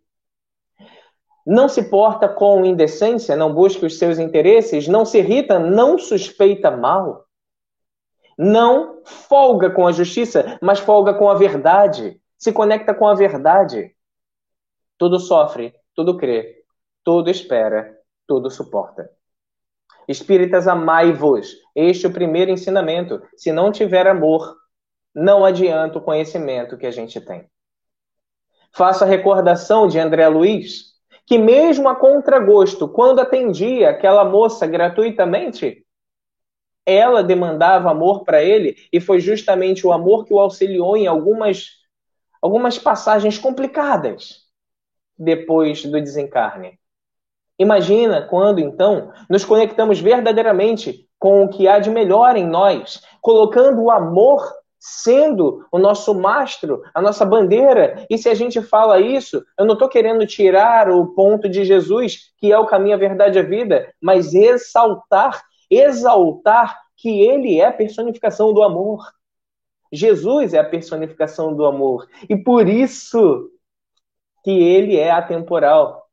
Não 1.46 1.68
se 1.68 1.88
porta 1.90 2.28
com 2.28 2.64
indecência, 2.64 3.36
não 3.36 3.52
busca 3.52 3.86
os 3.86 3.98
seus 3.98 4.18
interesses, 4.18 4.86
não 4.86 5.04
se 5.04 5.18
irrita, 5.18 5.58
não 5.58 5.98
suspeita 5.98 6.70
mal. 6.70 7.24
Não 8.38 9.02
folga 9.04 9.70
com 9.70 9.86
a 9.86 9.92
justiça, 9.92 10.58
mas 10.62 10.78
folga 10.78 11.14
com 11.14 11.28
a 11.28 11.34
verdade. 11.34 12.20
Se 12.38 12.52
conecta 12.52 12.94
com 12.94 13.06
a 13.06 13.14
verdade. 13.14 13.94
Tudo 14.96 15.18
sofre, 15.18 15.74
tudo 15.94 16.16
crê, 16.16 16.62
tudo 17.04 17.30
espera, 17.30 17.98
tudo 18.26 18.50
suporta. 18.50 19.10
Espíritas, 20.06 20.66
amai-vos. 20.66 21.54
Este 21.74 22.06
é 22.06 22.08
o 22.08 22.12
primeiro 22.12 22.50
ensinamento. 22.50 23.22
Se 23.36 23.52
não 23.52 23.70
tiver 23.70 24.06
amor, 24.06 24.56
não 25.14 25.44
adianta 25.44 25.98
o 25.98 26.02
conhecimento 26.02 26.76
que 26.76 26.86
a 26.86 26.90
gente 26.90 27.20
tem. 27.20 27.50
Faço 28.72 29.04
a 29.04 29.06
recordação 29.06 29.88
de 29.88 29.98
André 29.98 30.28
Luiz, 30.28 30.90
que 31.26 31.38
mesmo 31.38 31.88
a 31.88 31.94
contragosto, 31.94 32.88
quando 32.88 33.20
atendia 33.20 33.90
aquela 33.90 34.24
moça 34.24 34.66
gratuitamente, 34.66 35.84
ela 36.84 37.22
demandava 37.22 37.90
amor 37.90 38.24
para 38.24 38.42
ele 38.42 38.76
e 38.92 39.00
foi 39.00 39.20
justamente 39.20 39.86
o 39.86 39.92
amor 39.92 40.24
que 40.24 40.34
o 40.34 40.40
auxiliou 40.40 40.96
em 40.96 41.06
algumas 41.06 41.78
algumas 42.42 42.78
passagens 42.78 43.38
complicadas 43.38 44.46
depois 45.16 45.84
do 45.84 46.00
desencarne. 46.00 46.78
Imagina 47.58 48.22
quando, 48.22 48.58
então, 48.58 49.12
nos 49.28 49.44
conectamos 49.44 50.00
verdadeiramente 50.00 51.06
com 51.18 51.44
o 51.44 51.48
que 51.48 51.68
há 51.68 51.78
de 51.78 51.90
melhor 51.90 52.34
em 52.34 52.46
nós, 52.46 53.02
colocando 53.20 53.82
o 53.82 53.90
amor 53.90 54.42
sendo 54.80 55.66
o 55.70 55.78
nosso 55.78 56.14
mastro, 56.14 56.82
a 56.94 57.02
nossa 57.02 57.24
bandeira. 57.26 58.06
E 58.08 58.16
se 58.16 58.30
a 58.30 58.34
gente 58.34 58.62
fala 58.62 58.98
isso, 58.98 59.44
eu 59.58 59.66
não 59.66 59.74
estou 59.74 59.88
querendo 59.88 60.26
tirar 60.26 60.90
o 60.90 61.14
ponto 61.14 61.48
de 61.48 61.64
Jesus, 61.64 62.32
que 62.38 62.50
é 62.50 62.58
o 62.58 62.66
caminho, 62.66 62.94
a 62.94 62.98
verdade 62.98 63.38
e 63.38 63.40
a 63.40 63.44
vida, 63.44 63.92
mas 64.00 64.32
exaltar, 64.32 65.42
exaltar 65.70 66.80
que 66.96 67.20
ele 67.20 67.60
é 67.60 67.66
a 67.66 67.72
personificação 67.72 68.54
do 68.54 68.62
amor. 68.62 69.04
Jesus 69.92 70.54
é 70.54 70.58
a 70.58 70.68
personificação 70.68 71.54
do 71.54 71.66
amor. 71.66 72.08
E 72.28 72.36
por 72.36 72.66
isso 72.66 73.50
que 74.42 74.50
ele 74.50 74.96
é 74.96 75.10
atemporal. 75.10 76.08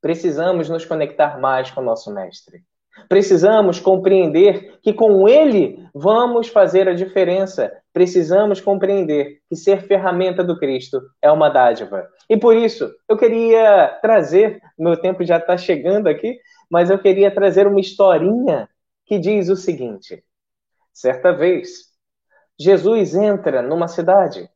Precisamos 0.00 0.68
nos 0.68 0.84
conectar 0.84 1.40
mais 1.40 1.70
com 1.70 1.80
o 1.80 1.84
nosso 1.84 2.12
Mestre. 2.12 2.64
Precisamos 3.08 3.80
compreender 3.80 4.78
que 4.82 4.92
com 4.92 5.28
ele 5.28 5.88
vamos 5.94 6.48
fazer 6.48 6.88
a 6.88 6.94
diferença. 6.94 7.72
Precisamos 7.92 8.60
compreender 8.60 9.38
que 9.48 9.56
ser 9.56 9.82
ferramenta 9.82 10.42
do 10.42 10.58
Cristo 10.58 11.00
é 11.20 11.30
uma 11.30 11.48
dádiva. 11.48 12.06
E 12.28 12.36
por 12.36 12.56
isso, 12.56 12.90
eu 13.08 13.16
queria 13.16 13.98
trazer, 14.02 14.60
meu 14.78 14.96
tempo 14.96 15.24
já 15.24 15.38
está 15.38 15.56
chegando 15.56 16.08
aqui, 16.08 16.38
mas 16.70 16.90
eu 16.90 16.98
queria 16.98 17.30
trazer 17.30 17.66
uma 17.66 17.80
historinha 17.80 18.68
que 19.04 19.18
diz 19.18 19.48
o 19.48 19.56
seguinte: 19.56 20.22
certa 20.92 21.32
vez, 21.32 21.92
Jesus 22.58 23.14
entra 23.14 23.60
numa 23.60 23.88
cidade, 23.88 24.48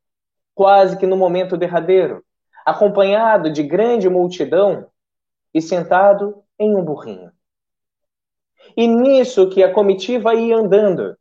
quase 0.55 0.96
que 0.96 1.07
no 1.07 1.16
momento 1.16 1.57
derradeiro, 1.57 2.22
acompanhado 2.64 3.51
de 3.51 3.62
grande 3.62 4.09
multidão 4.09 4.87
e 5.53 5.61
sentado 5.61 6.42
em 6.59 6.75
um 6.75 6.85
burrinho. 6.85 7.31
E 8.77 8.87
nisso 8.87 9.49
que 9.49 9.62
a 9.62 9.73
comitiva 9.73 10.35
ia 10.35 10.57
andando, 10.57 11.17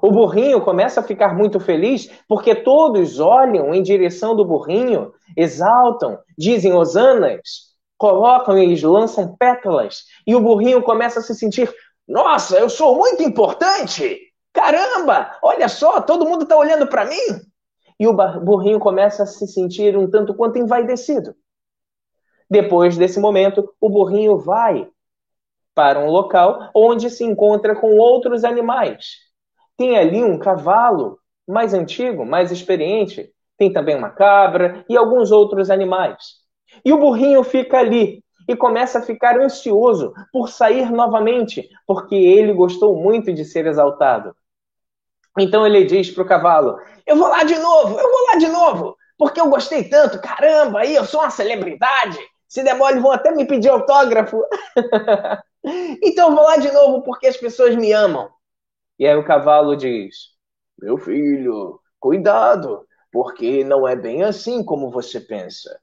o 0.00 0.10
burrinho 0.10 0.60
começa 0.60 1.00
a 1.00 1.02
ficar 1.02 1.34
muito 1.34 1.58
feliz 1.58 2.10
porque 2.28 2.54
todos 2.54 3.20
olham 3.20 3.74
em 3.74 3.82
direção 3.82 4.36
do 4.36 4.44
burrinho, 4.44 5.12
exaltam, 5.36 6.18
dizem 6.36 6.72
hosanas, 6.74 7.74
colocam 7.96 8.58
e 8.58 8.78
lançam 8.82 9.34
pétalas, 9.36 10.04
e 10.26 10.34
o 10.34 10.40
burrinho 10.40 10.82
começa 10.82 11.20
a 11.20 11.22
se 11.22 11.34
sentir: 11.34 11.72
Nossa, 12.06 12.58
eu 12.58 12.68
sou 12.68 12.96
muito 12.96 13.22
importante! 13.22 14.20
Caramba, 14.52 15.36
olha 15.42 15.68
só, 15.68 16.00
todo 16.00 16.26
mundo 16.26 16.42
está 16.42 16.56
olhando 16.56 16.86
para 16.86 17.04
mim. 17.04 17.40
E 17.98 18.06
o 18.06 18.12
burrinho 18.12 18.78
começa 18.78 19.22
a 19.22 19.26
se 19.26 19.46
sentir 19.48 19.96
um 19.96 20.08
tanto 20.08 20.34
quanto 20.34 20.58
envaidecido. 20.58 21.34
Depois 22.48 22.96
desse 22.96 23.18
momento, 23.18 23.68
o 23.80 23.88
burrinho 23.88 24.36
vai 24.38 24.88
para 25.74 25.98
um 25.98 26.08
local 26.08 26.70
onde 26.74 27.10
se 27.10 27.24
encontra 27.24 27.74
com 27.74 27.96
outros 27.96 28.44
animais. 28.44 29.16
Tem 29.76 29.98
ali 29.98 30.22
um 30.22 30.38
cavalo 30.38 31.18
mais 31.46 31.74
antigo, 31.74 32.24
mais 32.24 32.52
experiente, 32.52 33.30
tem 33.58 33.72
também 33.72 33.96
uma 33.96 34.10
cabra 34.10 34.84
e 34.88 34.96
alguns 34.96 35.30
outros 35.30 35.70
animais. 35.70 36.44
E 36.84 36.92
o 36.92 36.98
burrinho 36.98 37.42
fica 37.42 37.78
ali 37.78 38.22
e 38.48 38.56
começa 38.56 38.98
a 38.98 39.02
ficar 39.02 39.38
ansioso 39.38 40.12
por 40.32 40.48
sair 40.48 40.90
novamente, 40.90 41.68
porque 41.86 42.14
ele 42.14 42.52
gostou 42.52 42.96
muito 42.96 43.32
de 43.32 43.44
ser 43.44 43.66
exaltado. 43.66 44.34
Então 45.38 45.66
ele 45.66 45.84
diz 45.84 46.10
para 46.10 46.22
o 46.22 46.26
cavalo: 46.26 46.78
Eu 47.06 47.16
vou 47.16 47.28
lá 47.28 47.42
de 47.44 47.58
novo, 47.58 47.98
eu 47.98 48.10
vou 48.10 48.26
lá 48.28 48.36
de 48.36 48.48
novo, 48.48 48.96
porque 49.18 49.40
eu 49.40 49.48
gostei 49.48 49.84
tanto, 49.84 50.20
caramba, 50.20 50.80
aí 50.80 50.94
eu 50.94 51.04
sou 51.04 51.20
uma 51.20 51.30
celebridade. 51.30 52.18
Se 52.48 52.62
demora, 52.62 53.00
vão 53.00 53.10
até 53.10 53.32
me 53.32 53.46
pedir 53.46 53.68
autógrafo. 53.68 54.42
então 56.02 56.34
vou 56.34 56.44
lá 56.44 56.56
de 56.56 56.70
novo 56.70 57.02
porque 57.02 57.26
as 57.26 57.36
pessoas 57.36 57.74
me 57.76 57.92
amam. 57.92 58.30
E 58.98 59.06
aí 59.06 59.16
o 59.16 59.24
cavalo 59.24 59.76
diz: 59.76 60.30
Meu 60.78 60.98
filho, 60.98 61.80
cuidado, 61.98 62.86
porque 63.10 63.64
não 63.64 63.86
é 63.86 63.96
bem 63.96 64.22
assim 64.22 64.64
como 64.64 64.90
você 64.90 65.20
pensa. 65.20 65.80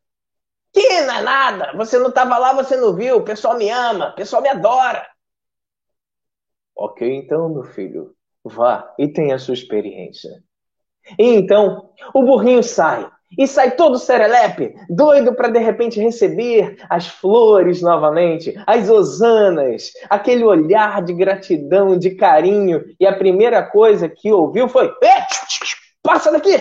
Que 0.74 1.02
não 1.02 1.16
é 1.16 1.22
nada, 1.22 1.74
você 1.76 2.00
não 2.00 2.10
estava 2.10 2.38
lá, 2.38 2.54
você 2.54 2.78
não 2.78 2.96
viu, 2.96 3.18
o 3.18 3.26
pessoal 3.26 3.58
me 3.58 3.70
ama, 3.70 4.10
o 4.10 4.16
pessoal 4.16 4.42
me 4.42 4.48
adora. 4.48 5.06
Ok, 6.76 7.14
então, 7.14 7.50
meu 7.50 7.64
filho, 7.64 8.16
Vá 8.44 8.94
e 8.98 9.08
tenha 9.08 9.36
a 9.36 9.40
sua 9.40 9.54
experiência. 9.54 10.44
E 11.18 11.36
então, 11.36 11.94
o 12.14 12.24
burrinho 12.24 12.64
sai. 12.64 13.10
E 13.38 13.48
sai 13.48 13.72
todo 13.72 13.98
serelepe, 13.98 14.76
doido 14.90 15.34
para 15.34 15.48
de 15.48 15.60
repente 15.60 16.02
receber 16.02 16.78
as 16.90 17.08
flores 17.08 17.82
novamente, 17.82 18.54
as 18.68 18.90
osanas, 18.90 19.94
aquele 20.10 20.44
olhar 20.44 21.02
de 21.02 21.14
gratidão, 21.14 21.98
de 21.98 22.12
carinho. 22.12 22.84
E 23.00 23.06
a 23.06 23.16
primeira 23.16 23.64
coisa 23.64 24.10
que 24.10 24.32
ouviu 24.32 24.68
foi: 24.68 24.92
passa 26.04 26.32
daqui! 26.32 26.56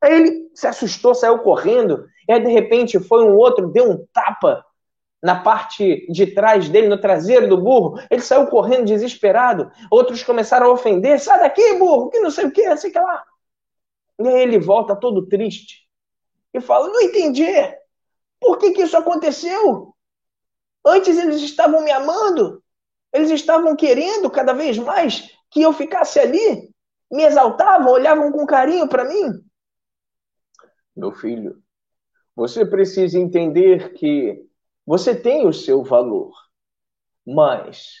Aí 0.00 0.12
ele 0.12 0.50
se 0.54 0.66
assustou, 0.66 1.14
saiu 1.14 1.40
correndo. 1.40 2.06
E 2.28 2.32
aí 2.32 2.40
de 2.40 2.50
repente 2.50 3.00
foi 3.00 3.24
um 3.24 3.34
outro, 3.34 3.68
deu 3.68 3.90
um 3.90 4.06
tapa 4.12 4.64
na 5.20 5.34
parte 5.34 6.06
de 6.12 6.26
trás 6.26 6.68
dele, 6.68 6.86
no 6.86 7.00
traseiro 7.00 7.48
do 7.48 7.58
burro. 7.58 7.98
Ele 8.08 8.20
saiu 8.20 8.46
correndo 8.46 8.84
desesperado. 8.84 9.72
Outros 9.90 10.22
começaram 10.22 10.68
a 10.68 10.72
ofender: 10.72 11.18
sai 11.18 11.40
daqui, 11.40 11.74
burro, 11.78 12.10
que 12.10 12.20
não 12.20 12.30
sei 12.30 12.46
o 12.46 12.52
que, 12.52 12.76
sei 12.76 12.92
que 12.92 12.98
lá. 12.98 13.24
E 14.20 14.28
aí 14.28 14.42
ele 14.42 14.58
volta 14.60 14.94
todo 14.94 15.26
triste 15.26 15.85
e 16.58 16.62
fala: 16.62 16.88
não 16.88 17.00
entendi. 17.00 17.46
Por 18.40 18.58
que, 18.58 18.72
que 18.72 18.82
isso 18.82 18.96
aconteceu? 18.96 19.94
Antes 20.84 21.18
eles 21.18 21.42
estavam 21.42 21.82
me 21.82 21.90
amando, 21.90 22.62
eles 23.12 23.30
estavam 23.30 23.74
querendo 23.74 24.30
cada 24.30 24.52
vez 24.52 24.78
mais 24.78 25.30
que 25.50 25.62
eu 25.62 25.72
ficasse 25.72 26.20
ali, 26.20 26.70
me 27.10 27.24
exaltavam, 27.24 27.92
olhavam 27.92 28.30
com 28.30 28.46
carinho 28.46 28.88
para 28.88 29.04
mim. 29.04 29.42
Meu 30.94 31.12
filho, 31.12 31.60
você 32.34 32.64
precisa 32.64 33.18
entender 33.18 33.94
que 33.94 34.46
você 34.84 35.14
tem 35.14 35.46
o 35.46 35.52
seu 35.52 35.82
valor, 35.82 36.32
mas 37.26 37.94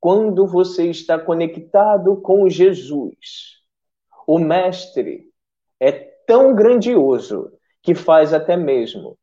quando 0.00 0.46
você 0.46 0.90
está 0.90 1.18
conectado 1.18 2.20
com 2.20 2.48
Jesus, 2.48 3.62
o 4.26 4.38
Mestre 4.38 5.30
é 5.78 5.92
tão 6.26 6.54
grandioso 6.54 7.52
que 7.84 7.94
faz 7.94 8.34
até 8.34 8.56
mesmo 8.56 9.16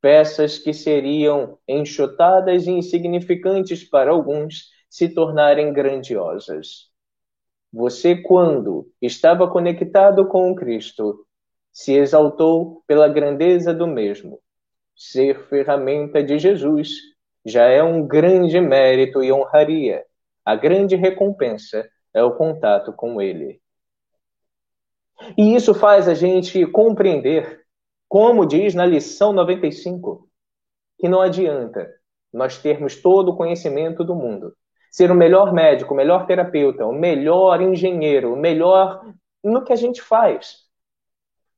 peças 0.00 0.58
que 0.58 0.72
seriam 0.72 1.58
enxotadas 1.66 2.66
e 2.66 2.70
insignificantes 2.70 3.82
para 3.82 4.12
alguns 4.12 4.70
se 4.88 5.08
tornarem 5.08 5.72
grandiosas. 5.72 6.90
Você, 7.72 8.14
quando 8.14 8.88
estava 9.02 9.50
conectado 9.50 10.28
com 10.28 10.54
Cristo, 10.54 11.26
se 11.72 11.94
exaltou 11.94 12.84
pela 12.86 13.08
grandeza 13.08 13.74
do 13.74 13.86
mesmo 13.86 14.40
ser 14.96 15.46
ferramenta 15.48 16.22
de 16.22 16.38
Jesus 16.38 16.88
já 17.44 17.64
é 17.66 17.82
um 17.82 18.06
grande 18.06 18.58
mérito 18.60 19.22
e 19.22 19.30
honraria. 19.30 20.04
A 20.44 20.56
grande 20.56 20.96
recompensa 20.96 21.88
é 22.14 22.22
o 22.22 22.34
contato 22.34 22.92
com 22.92 23.20
Ele. 23.20 23.60
E 25.36 25.54
isso 25.54 25.74
faz 25.74 26.08
a 26.08 26.14
gente 26.14 26.66
compreender, 26.66 27.65
como 28.08 28.46
diz 28.46 28.74
na 28.74 28.86
lição 28.86 29.32
95, 29.32 30.28
que 30.98 31.08
não 31.08 31.20
adianta 31.20 31.88
nós 32.32 32.58
termos 32.58 32.96
todo 33.00 33.30
o 33.30 33.36
conhecimento 33.36 34.04
do 34.04 34.14
mundo, 34.14 34.54
ser 34.90 35.10
o 35.10 35.14
melhor 35.14 35.52
médico, 35.52 35.94
o 35.94 35.96
melhor 35.96 36.26
terapeuta, 36.26 36.86
o 36.86 36.92
melhor 36.92 37.60
engenheiro, 37.60 38.32
o 38.32 38.36
melhor 38.36 39.02
no 39.42 39.64
que 39.64 39.72
a 39.72 39.76
gente 39.76 40.02
faz, 40.02 40.64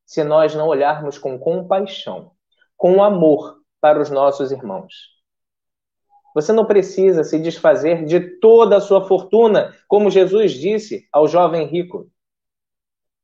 se 0.05 0.25
nós 0.25 0.55
não 0.55 0.69
olharmos 0.69 1.19
com 1.19 1.39
compaixão 1.39 2.33
com 2.79 3.03
amor 3.03 3.61
para 3.81 4.01
os 4.01 4.09
nossos 4.09 4.53
irmãos. 4.53 4.95
Você 6.35 6.53
não 6.53 6.65
precisa 6.65 7.25
se 7.25 7.39
desfazer 7.39 8.05
de 8.05 8.21
toda 8.39 8.77
a 8.77 8.81
sua 8.81 9.07
fortuna, 9.07 9.75
como 9.89 10.11
Jesus 10.11 10.53
disse 10.53 11.09
ao 11.13 11.27
jovem 11.27 11.67
rico. 11.67 12.09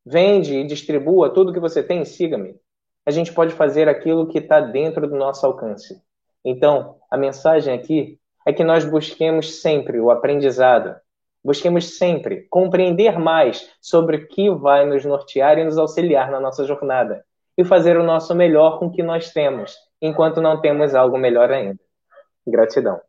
Vende 0.05 0.55
e 0.55 0.67
distribua 0.67 1.33
tudo 1.33 1.53
que 1.53 1.59
você 1.59 1.81
tem 1.81 2.01
e 2.01 2.05
siga-me. 2.05 2.59
A 3.05 3.11
gente 3.11 3.33
pode 3.33 3.53
fazer 3.53 3.87
aquilo 3.87 4.27
que 4.27 4.39
está 4.39 4.59
dentro 4.59 5.07
do 5.07 5.15
nosso 5.15 5.45
alcance. 5.45 6.01
Então, 6.43 6.95
a 7.09 7.17
mensagem 7.17 7.73
aqui 7.73 8.19
é 8.45 8.53
que 8.53 8.63
nós 8.63 8.85
busquemos 8.85 9.61
sempre 9.61 9.99
o 9.99 10.11
aprendizado, 10.11 10.95
busquemos 11.43 11.97
sempre 11.97 12.47
compreender 12.49 13.17
mais 13.19 13.69
sobre 13.81 14.17
o 14.17 14.27
que 14.27 14.49
vai 14.49 14.85
nos 14.85 15.05
nortear 15.05 15.57
e 15.57 15.63
nos 15.63 15.77
auxiliar 15.77 16.31
na 16.31 16.39
nossa 16.39 16.65
jornada. 16.65 17.23
e 17.57 17.63
fazer 17.63 17.97
o 17.97 18.03
nosso 18.03 18.35
melhor 18.35 18.79
com 18.79 18.87
o 18.87 18.91
que 18.91 19.01
nós 19.01 19.31
temos, 19.31 19.73
enquanto 20.01 20.41
não 20.41 20.59
temos 20.59 20.93
algo 20.93 21.17
melhor 21.17 21.49
ainda. 21.49 21.79
Gratidão. 22.45 22.99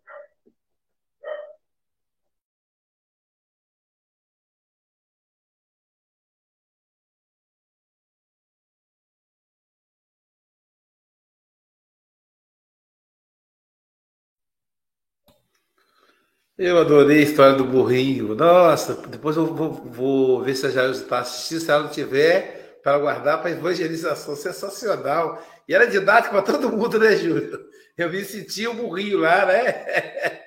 Eu 16.59 16.78
adorei 16.78 17.18
a 17.18 17.22
história 17.22 17.54
do 17.54 17.64
burrinho. 17.64 18.34
Nossa, 18.34 18.94
depois 19.09 19.36
eu 19.36 19.54
vou, 19.54 19.72
vou 19.74 20.42
ver 20.42 20.54
se 20.54 20.66
a 20.66 20.70
Jair 20.70 20.90
está 20.90 21.18
assistindo. 21.18 21.61
Se 21.61 21.70
ela 21.70 21.82
não 21.82 21.90
tiver, 21.90 22.80
para 22.82 22.98
guardar 22.98 23.42
para 23.42 23.50
evangelização. 23.50 24.34
Sensacional. 24.34 25.44
E 25.68 25.74
era 25.74 25.86
didático 25.86 26.34
para 26.34 26.42
todo 26.42 26.72
mundo, 26.72 26.98
né, 26.98 27.14
Júlio? 27.14 27.68
Eu 27.96 28.11
me 28.11 28.24
senti 28.24 28.66
o 28.66 28.72
um 28.72 28.76
burrinho 28.76 29.18
lá, 29.18 29.46
né? 29.46 30.46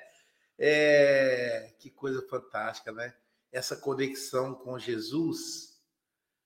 É, 0.62 1.72
que 1.78 1.88
coisa 1.88 2.20
fantástica, 2.28 2.92
né? 2.92 3.14
Essa 3.50 3.74
conexão 3.74 4.54
com 4.54 4.78
Jesus 4.78 5.80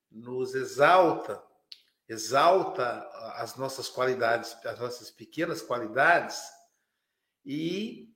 nos 0.08 0.54
exalta, 0.54 1.42
exalta 2.08 3.04
as 3.34 3.56
nossas 3.56 3.88
qualidades, 3.88 4.56
as 4.64 4.78
nossas 4.78 5.10
pequenas 5.10 5.60
qualidades 5.60 6.40
e 7.44 8.13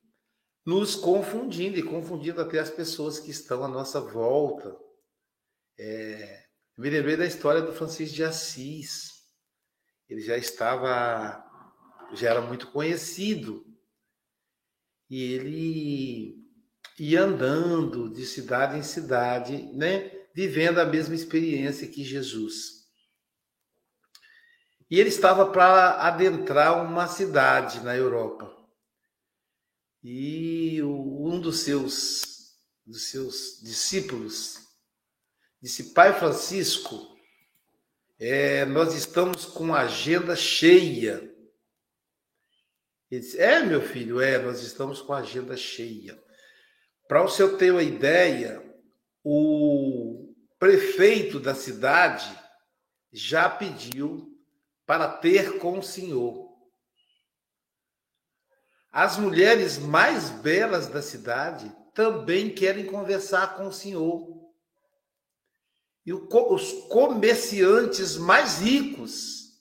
nos 0.68 0.94
confundindo 0.94 1.78
e 1.78 1.82
confundindo 1.82 2.42
até 2.42 2.58
as 2.58 2.68
pessoas 2.68 3.18
que 3.18 3.30
estão 3.30 3.64
à 3.64 3.68
nossa 3.68 4.02
volta. 4.02 4.76
É, 5.78 6.44
me 6.76 6.90
lembrei 6.90 7.16
da 7.16 7.24
história 7.24 7.62
do 7.62 7.72
Francisco 7.72 8.14
de 8.14 8.22
Assis. 8.22 9.24
Ele 10.10 10.20
já 10.20 10.36
estava, 10.36 11.42
já 12.12 12.28
era 12.28 12.42
muito 12.42 12.70
conhecido. 12.70 13.64
E 15.08 15.32
ele 15.32 16.36
ia 16.98 17.22
andando 17.22 18.12
de 18.12 18.26
cidade 18.26 18.76
em 18.76 18.82
cidade, 18.82 19.72
né, 19.72 20.10
vivendo 20.34 20.80
a 20.80 20.84
mesma 20.84 21.14
experiência 21.14 21.88
que 21.88 22.04
Jesus. 22.04 22.86
E 24.90 25.00
ele 25.00 25.08
estava 25.08 25.50
para 25.50 26.02
adentrar 26.02 26.84
uma 26.84 27.06
cidade 27.06 27.80
na 27.80 27.96
Europa. 27.96 28.57
E 30.10 30.82
um 30.82 31.38
dos 31.38 31.60
seus, 31.64 32.56
dos 32.86 33.10
seus 33.10 33.60
discípulos 33.62 34.58
disse: 35.60 35.92
Pai 35.92 36.18
Francisco, 36.18 37.14
é, 38.18 38.64
nós 38.64 38.94
estamos 38.94 39.44
com 39.44 39.74
a 39.74 39.80
agenda 39.80 40.34
cheia. 40.34 41.30
Ele 43.10 43.20
disse: 43.20 43.38
É, 43.38 43.60
meu 43.60 43.82
filho, 43.82 44.18
é, 44.18 44.38
nós 44.38 44.62
estamos 44.62 45.02
com 45.02 45.12
a 45.12 45.18
agenda 45.18 45.54
cheia. 45.58 46.18
Para 47.06 47.22
o 47.22 47.28
senhor 47.28 47.58
ter 47.58 47.70
uma 47.70 47.82
ideia, 47.82 48.64
o 49.22 50.34
prefeito 50.58 51.38
da 51.38 51.54
cidade 51.54 52.34
já 53.12 53.46
pediu 53.46 54.26
para 54.86 55.06
ter 55.18 55.58
com 55.58 55.78
o 55.78 55.82
senhor 55.82 56.47
as 59.00 59.16
mulheres 59.16 59.78
mais 59.78 60.28
belas 60.28 60.88
da 60.88 61.00
cidade 61.00 61.72
também 61.94 62.52
querem 62.52 62.84
conversar 62.84 63.56
com 63.56 63.68
o 63.68 63.72
senhor. 63.72 64.26
E 66.04 66.12
os 66.12 66.72
comerciantes 66.88 68.16
mais 68.16 68.58
ricos, 68.58 69.52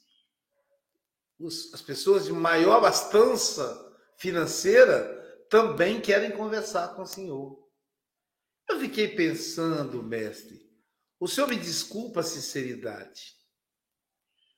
as 1.71 1.83
pessoas 1.83 2.25
de 2.25 2.33
maior 2.33 2.77
abastança 2.77 3.95
financeira, 4.17 5.15
também 5.51 6.01
querem 6.01 6.31
conversar 6.31 6.95
com 6.95 7.03
o 7.03 7.07
senhor. 7.07 7.63
Eu 8.67 8.79
fiquei 8.79 9.09
pensando, 9.09 10.01
mestre, 10.01 10.67
o 11.19 11.27
senhor 11.27 11.47
me 11.47 11.57
desculpa 11.57 12.21
a 12.21 12.23
sinceridade, 12.23 13.35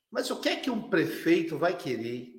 mas 0.10 0.32
o 0.32 0.40
que 0.40 0.48
é 0.48 0.56
que 0.56 0.70
um 0.70 0.90
prefeito 0.90 1.58
vai 1.58 1.78
querer 1.78 2.39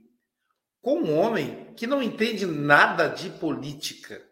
com 0.81 1.01
um 1.01 1.19
homem 1.19 1.73
que 1.75 1.87
não 1.87 2.03
entende 2.03 2.47
nada 2.47 3.09
de 3.09 3.31
política. 3.31 4.27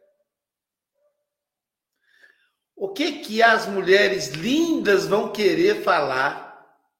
O 2.74 2.92
que 2.92 3.20
que 3.20 3.42
as 3.42 3.66
mulheres 3.66 4.28
lindas 4.28 5.06
vão 5.06 5.32
querer 5.32 5.82
falar 5.82 6.46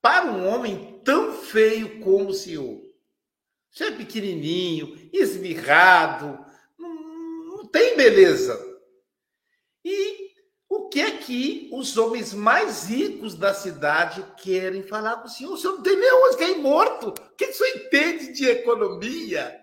para 0.03 0.27
um 0.27 0.47
homem 0.47 1.01
tão 1.05 1.33
feio 1.33 2.01
como 2.01 2.31
o 2.31 2.35
senhor? 2.35 2.83
Você 3.71 3.85
é 3.85 3.91
pequenininho, 3.93 5.09
esmirrado, 5.13 6.45
não, 6.77 6.95
não 7.45 7.67
tem 7.67 7.97
beleza. 7.97 8.59
E 9.85 10.28
o 10.89 10.91
que 10.91 11.01
é 11.01 11.19
que 11.19 11.69
os 11.71 11.99
homens 11.99 12.33
mais 12.33 12.85
ricos 12.85 13.35
da 13.35 13.53
cidade 13.53 14.25
querem 14.43 14.83
falar 14.83 15.19
com 15.19 15.27
o 15.27 15.31
senhor? 15.31 15.53
O 15.53 15.57
senhor 15.59 15.77
não 15.77 15.83
tem 15.83 15.95
nem 15.99 16.11
onde 16.11 16.39
cair 16.39 16.57
morto. 16.57 17.09
O 17.09 17.37
que 17.37 17.45
o 17.45 17.53
senhor 17.53 17.77
entende 17.77 18.33
de 18.33 18.47
economia? 18.47 19.55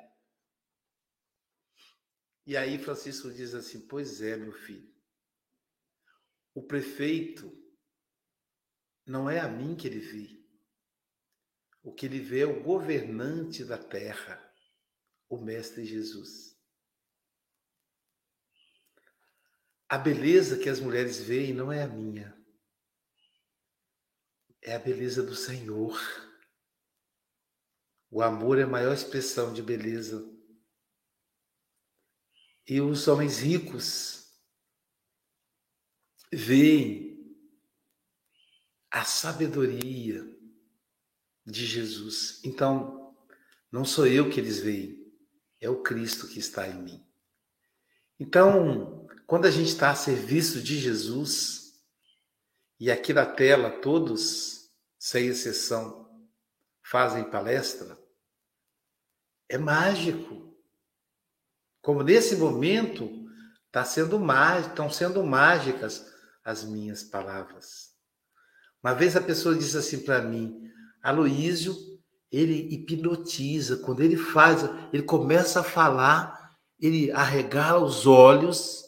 E 2.45 2.55
aí 2.55 2.77
Francisco 2.77 3.33
diz 3.33 3.55
assim: 3.55 3.87
Pois 3.87 4.21
é, 4.21 4.37
meu 4.37 4.51
filho. 4.51 4.87
O 6.53 6.61
prefeito 6.61 7.51
não 9.03 9.27
é 9.27 9.39
a 9.39 9.47
mim 9.47 9.75
que 9.75 9.87
ele 9.87 9.99
vê. 9.99 10.29
O 11.81 11.91
que 11.91 12.05
ele 12.05 12.19
vê 12.19 12.41
é 12.41 12.45
o 12.45 12.61
governante 12.61 13.65
da 13.65 13.79
terra, 13.79 14.39
o 15.27 15.39
Mestre 15.39 15.85
Jesus. 15.85 16.54
A 19.87 19.97
beleza 19.97 20.57
que 20.57 20.69
as 20.69 20.79
mulheres 20.79 21.19
veem 21.19 21.53
não 21.53 21.71
é 21.71 21.83
a 21.83 21.87
minha. 21.87 22.35
É 24.61 24.75
a 24.75 24.79
beleza 24.79 25.21
do 25.21 25.35
Senhor. 25.35 25.99
O 28.09 28.21
amor 28.21 28.57
é 28.57 28.63
a 28.63 28.67
maior 28.67 28.93
expressão 28.93 29.53
de 29.53 29.61
beleza. 29.61 30.27
E 32.67 32.81
os 32.81 33.07
homens 33.07 33.39
ricos 33.39 34.25
veem 36.33 37.15
a 38.89 39.03
sabedoria 39.03 40.25
de 41.45 41.65
Jesus. 41.65 42.41
Então, 42.43 43.15
não 43.71 43.85
sou 43.85 44.07
eu 44.07 44.29
que 44.29 44.39
eles 44.39 44.59
veem, 44.59 45.13
é 45.59 45.69
o 45.69 45.83
Cristo 45.83 46.27
que 46.27 46.39
está 46.39 46.67
em 46.67 46.81
mim. 46.81 47.05
Então, 48.19 49.04
quando 49.27 49.45
a 49.45 49.51
gente 49.51 49.69
está 49.69 49.89
a 49.89 49.95
serviço 49.95 50.61
de 50.61 50.77
Jesus, 50.77 51.73
e 52.79 52.91
aqui 52.91 53.13
na 53.13 53.25
tela 53.25 53.71
todos, 53.81 54.69
sem 54.99 55.27
exceção, 55.27 56.07
fazem 56.83 57.23
palestra, 57.23 57.97
é 59.49 59.57
mágico. 59.57 60.55
Como 61.81 62.03
nesse 62.03 62.35
momento 62.35 63.09
tá 63.71 63.83
sendo 63.83 64.19
estão 64.59 64.89
sendo 64.89 65.23
mágicas 65.23 66.05
as 66.43 66.63
minhas 66.63 67.03
palavras. 67.03 67.93
Uma 68.83 68.93
vez 68.93 69.15
a 69.15 69.21
pessoa 69.21 69.55
disse 69.55 69.77
assim 69.77 70.03
para 70.03 70.21
mim, 70.21 70.61
Aloísio, 71.01 71.75
ele 72.31 72.73
hipnotiza, 72.73 73.77
quando 73.77 74.01
ele 74.01 74.17
faz, 74.17 74.61
ele 74.93 75.03
começa 75.03 75.61
a 75.61 75.63
falar, 75.63 76.55
ele 76.79 77.11
arregala 77.11 77.83
os 77.83 78.05
olhos 78.05 78.85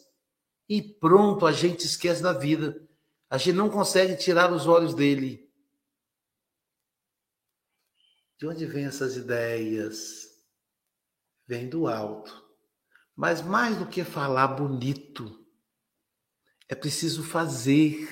e 0.70 0.82
pronto, 0.82 1.46
a 1.46 1.52
gente 1.52 1.86
esquece 1.86 2.22
da 2.22 2.32
vida. 2.34 2.86
A 3.30 3.38
gente 3.38 3.56
não 3.56 3.70
consegue 3.70 4.18
tirar 4.18 4.52
os 4.52 4.68
olhos 4.68 4.94
dele. 4.94 5.50
De 8.38 8.46
onde 8.48 8.66
vêm 8.66 8.84
essas 8.86 9.16
ideias? 9.16 10.28
Vem 11.46 11.70
do 11.70 11.88
alto. 11.88 12.46
Mas 13.16 13.42
mais 13.42 13.78
do 13.78 13.88
que 13.88 14.04
falar 14.04 14.50
bonito, 14.50 15.48
é 16.68 16.76
preciso 16.76 17.24
fazer. 17.24 18.06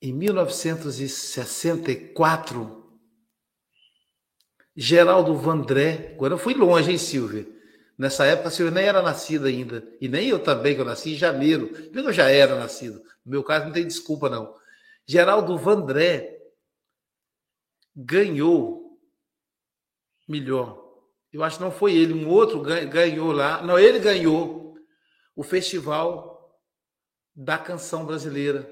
Em 0.00 0.12
1964, 0.12 2.82
Geraldo 4.74 5.36
Vandré, 5.36 6.14
agora 6.14 6.32
eu 6.34 6.38
fui 6.38 6.54
longe, 6.54 6.90
hein, 6.90 6.98
Silvia? 6.98 7.46
Nessa 8.02 8.26
época, 8.26 8.48
a 8.48 8.50
senhora 8.50 8.74
nem 8.74 8.84
era 8.84 9.00
nascida 9.00 9.46
ainda. 9.46 9.86
E 10.00 10.08
nem 10.08 10.28
eu 10.28 10.40
também, 10.40 10.74
que 10.74 10.80
eu 10.80 10.84
nasci 10.84 11.12
em 11.12 11.16
janeiro. 11.16 11.70
Eu 11.94 12.12
já 12.12 12.28
era 12.28 12.58
nascido. 12.58 13.00
No 13.24 13.30
meu 13.30 13.44
caso, 13.44 13.66
não 13.66 13.72
tem 13.72 13.86
desculpa, 13.86 14.28
não. 14.28 14.56
Geraldo 15.06 15.56
Vandré 15.56 16.36
ganhou 17.94 18.98
melhor. 20.28 20.82
Eu 21.32 21.44
acho 21.44 21.58
que 21.58 21.62
não 21.62 21.70
foi 21.70 21.94
ele, 21.94 22.12
um 22.12 22.28
outro 22.28 22.60
ganhou 22.60 23.30
lá. 23.30 23.62
Não, 23.62 23.78
ele 23.78 24.00
ganhou 24.00 24.76
o 25.36 25.44
Festival 25.44 26.60
da 27.32 27.56
Canção 27.56 28.04
Brasileira 28.04 28.68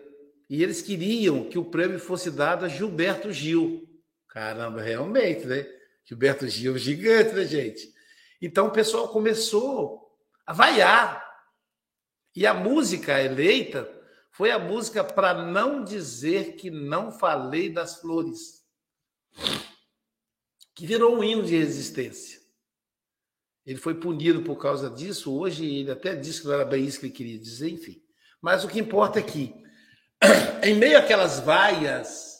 E 0.50 0.60
eles 0.60 0.82
queriam 0.82 1.48
que 1.48 1.56
o 1.56 1.64
prêmio 1.64 2.00
fosse 2.00 2.32
dado 2.32 2.64
a 2.64 2.68
Gilberto 2.68 3.32
Gil. 3.32 3.88
Caramba, 4.26 4.82
realmente, 4.82 5.46
né? 5.46 5.68
Gilberto 6.04 6.48
Gil, 6.48 6.76
gigante, 6.76 7.32
né, 7.32 7.44
gente? 7.44 7.99
Então 8.40 8.68
o 8.68 8.72
pessoal 8.72 9.08
começou 9.08 10.10
a 10.46 10.52
vaiar. 10.52 11.28
E 12.34 12.46
a 12.46 12.54
música 12.54 13.20
eleita 13.20 13.88
foi 14.30 14.50
a 14.50 14.58
música 14.58 15.02
para 15.02 15.34
não 15.34 15.84
dizer 15.84 16.54
que 16.56 16.70
não 16.70 17.10
falei 17.10 17.68
das 17.68 18.00
flores, 18.00 18.64
que 20.74 20.86
virou 20.86 21.16
um 21.16 21.24
hino 21.24 21.42
de 21.42 21.56
resistência. 21.56 22.40
Ele 23.66 23.78
foi 23.78 23.94
punido 23.94 24.42
por 24.42 24.56
causa 24.56 24.88
disso. 24.88 25.36
Hoje 25.36 25.66
ele 25.66 25.90
até 25.90 26.14
disse 26.14 26.40
que 26.40 26.46
não 26.46 26.54
era 26.54 26.64
bem 26.64 26.84
isso 26.84 26.98
que 26.98 27.06
ele 27.06 27.12
queria 27.12 27.38
dizer, 27.38 27.70
enfim. 27.70 28.02
Mas 28.40 28.64
o 28.64 28.68
que 28.68 28.80
importa 28.80 29.18
é 29.18 29.22
que, 29.22 29.54
em 30.64 30.74
meio 30.74 30.98
àquelas 30.98 31.40
vaias, 31.40 32.38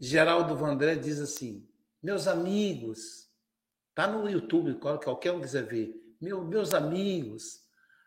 Geraldo 0.00 0.56
Vandré 0.56 0.96
diz 0.96 1.20
assim: 1.20 1.68
meus 2.02 2.26
amigos, 2.26 3.25
tá 3.96 4.06
no 4.06 4.28
YouTube, 4.28 4.78
qualquer 4.78 5.32
um 5.32 5.40
quiser 5.40 5.64
ver. 5.64 5.90
Meu, 6.20 6.44
meus 6.44 6.74
amigos, 6.74 7.62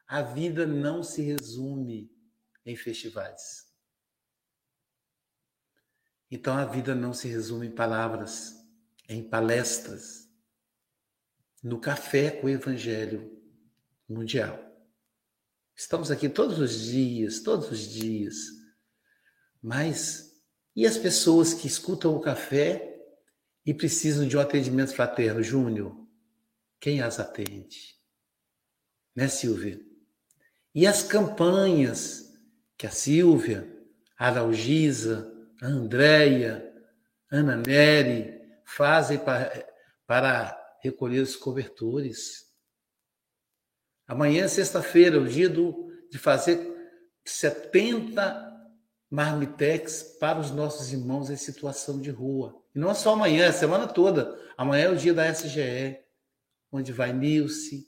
a 0.07 0.21
vida 0.21 0.65
não 0.65 1.01
se 1.01 1.23
resume 1.23 2.15
em 2.63 2.75
festivais. 2.75 3.67
Então 6.29 6.55
a 6.55 6.63
vida 6.63 6.93
não 6.93 7.11
se 7.11 7.27
resume 7.27 7.67
em 7.67 7.71
palavras, 7.71 8.53
em 9.09 9.27
palestras, 9.27 10.29
no 11.63 11.81
café 11.81 12.29
com 12.29 12.45
o 12.45 12.51
Evangelho 12.51 13.41
Mundial. 14.07 14.63
Estamos 15.75 16.11
aqui 16.11 16.29
todos 16.29 16.59
os 16.59 16.81
dias, 16.81 17.39
todos 17.39 17.71
os 17.71 17.79
dias. 17.79 18.35
Mas 19.59 20.39
e 20.75 20.85
as 20.85 20.97
pessoas 20.97 21.51
que 21.51 21.65
escutam 21.65 22.15
o 22.15 22.21
café 22.21 22.88
e 23.65 23.73
precisam 23.73 24.27
de 24.27 24.37
um 24.37 24.39
atendimento 24.39 24.93
fraterno, 24.93 25.43
Júnior? 25.43 25.95
Quem 26.79 27.01
as 27.01 27.19
atende? 27.19 27.95
Né, 29.15 29.27
Silvia? 29.27 29.79
E 30.73 30.87
as 30.87 31.03
campanhas 31.03 32.33
que 32.77 32.87
a 32.87 32.91
Silvia, 32.91 33.67
a 34.17 34.27
Aralgisa, 34.27 35.31
a 35.61 35.67
Andréia, 35.67 36.65
Ana 37.31 37.57
Nery 37.57 38.39
fazem 38.65 39.19
para, 39.19 39.67
para 40.07 40.77
recolher 40.81 41.19
os 41.19 41.35
cobertores. 41.35 42.47
Amanhã, 44.07 44.47
sexta-feira, 44.47 45.17
é 45.17 45.19
o 45.19 45.27
dia 45.27 45.49
do, 45.49 45.91
de 46.09 46.17
fazer 46.17 46.59
70 47.25 48.47
marmitex 49.09 50.03
para 50.19 50.39
os 50.39 50.51
nossos 50.51 50.91
irmãos 50.91 51.29
em 51.29 51.35
situação 51.35 51.99
de 51.99 52.09
rua. 52.09 52.58
E 52.75 52.79
não 52.79 52.93
só 52.93 53.13
amanhã, 53.13 53.45
é 53.45 53.47
a 53.47 53.53
semana 53.53 53.87
toda. 53.87 54.39
Amanhã 54.57 54.85
é 54.85 54.89
o 54.89 54.97
dia 54.97 55.13
da 55.13 55.29
SGE, 55.29 55.99
onde 56.71 56.91
vai 56.91 57.13
Nilce, 57.13 57.87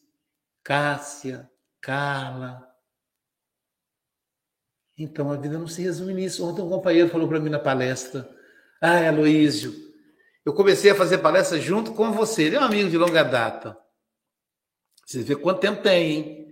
Cássia, 0.64 1.50
Carla, 1.80 2.72
então 5.04 5.32
a 5.32 5.38
vida 5.38 5.58
não 5.58 5.68
se 5.68 5.82
resume 5.82 6.14
nisso. 6.14 6.48
Ontem 6.48 6.62
um 6.62 6.70
companheiro 6.70 7.10
falou 7.10 7.28
para 7.28 7.40
mim 7.40 7.50
na 7.50 7.60
palestra: 7.60 8.30
Ah, 8.80 9.08
Aloísio, 9.08 9.74
eu 10.46 10.54
comecei 10.54 10.92
a 10.92 10.96
fazer 10.96 11.20
palestra 11.20 11.60
junto 11.60 11.94
com 11.94 12.12
você. 12.12 12.44
Ele 12.44 12.56
é 12.56 12.60
um 12.60 12.64
amigo 12.64 12.90
de 12.90 12.98
longa 12.98 13.24
data. 13.24 13.78
Você 15.06 15.24
vê 15.24 15.36
quanto 15.36 15.60
tempo 15.60 15.82
tem, 15.82 16.12
hein? 16.12 16.48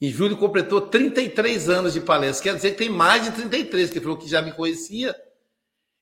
Em 0.00 0.10
julho 0.10 0.36
completou 0.36 0.80
33 0.80 1.68
anos 1.68 1.92
de 1.92 2.00
palestra. 2.00 2.44
Quer 2.44 2.56
dizer 2.56 2.70
que 2.70 2.78
tem 2.78 2.88
mais 2.88 3.24
de 3.24 3.32
33, 3.32 3.90
que 3.90 4.00
falou 4.00 4.16
que 4.16 4.28
já 4.28 4.40
me 4.40 4.52
conhecia. 4.52 5.14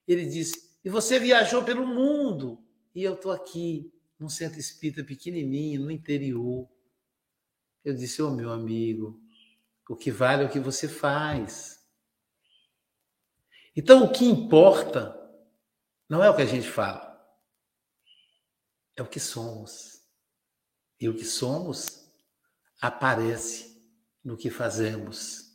Ele 0.07 0.27
disse: 0.27 0.66
E 0.87 0.89
você 0.89 1.19
viajou 1.19 1.65
pelo 1.65 1.85
mundo. 1.85 2.65
E 2.95 3.03
eu 3.03 3.15
estou 3.15 3.33
aqui, 3.33 3.93
num 4.21 4.29
centro 4.29 4.61
espírita 4.61 5.03
pequenininho, 5.03 5.81
no 5.81 5.91
interior. 5.91 6.71
Eu 7.85 7.93
disse: 7.93 8.23
Ô 8.23 8.29
oh, 8.29 8.31
meu 8.31 8.53
amigo, 8.53 9.21
o 9.91 9.97
que 9.97 10.13
vale 10.13 10.45
é 10.45 10.47
o 10.47 10.49
que 10.49 10.61
você 10.61 10.87
faz. 10.87 11.85
Então, 13.75 14.05
o 14.05 14.13
que 14.13 14.25
importa 14.25 15.13
não 16.09 16.23
é 16.23 16.31
o 16.31 16.37
que 16.37 16.43
a 16.43 16.47
gente 16.47 16.69
fala, 16.69 17.21
é 18.95 19.03
o 19.03 19.09
que 19.09 19.19
somos. 19.19 20.05
E 21.01 21.09
o 21.09 21.17
que 21.17 21.25
somos 21.25 22.09
aparece 22.81 23.85
no 24.23 24.37
que 24.37 24.51
fazemos. 24.51 25.53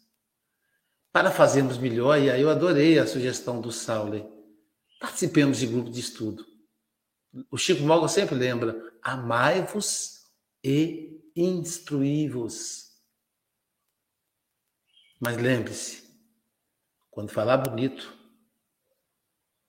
Para 1.09 1.31
fazermos 1.31 1.77
melhor, 1.77 2.19
e 2.19 2.29
aí 2.29 2.41
eu 2.41 2.49
adorei 2.49 2.99
a 2.99 3.07
sugestão 3.07 3.61
do 3.61 3.71
Sauler, 3.71 4.29
participemos 5.01 5.57
de 5.57 5.65
grupo 5.65 5.89
de 5.89 5.99
estudo. 5.99 6.45
O 7.49 7.57
Chico 7.57 7.81
Moga 7.81 8.07
sempre 8.07 8.35
lembra: 8.35 8.93
amai-vos 9.01 10.31
e 10.63 11.31
instruí-vos. 11.35 12.91
Mas 15.19 15.37
lembre-se, 15.37 16.03
quando 17.09 17.31
falar 17.31 17.57
bonito, 17.57 18.15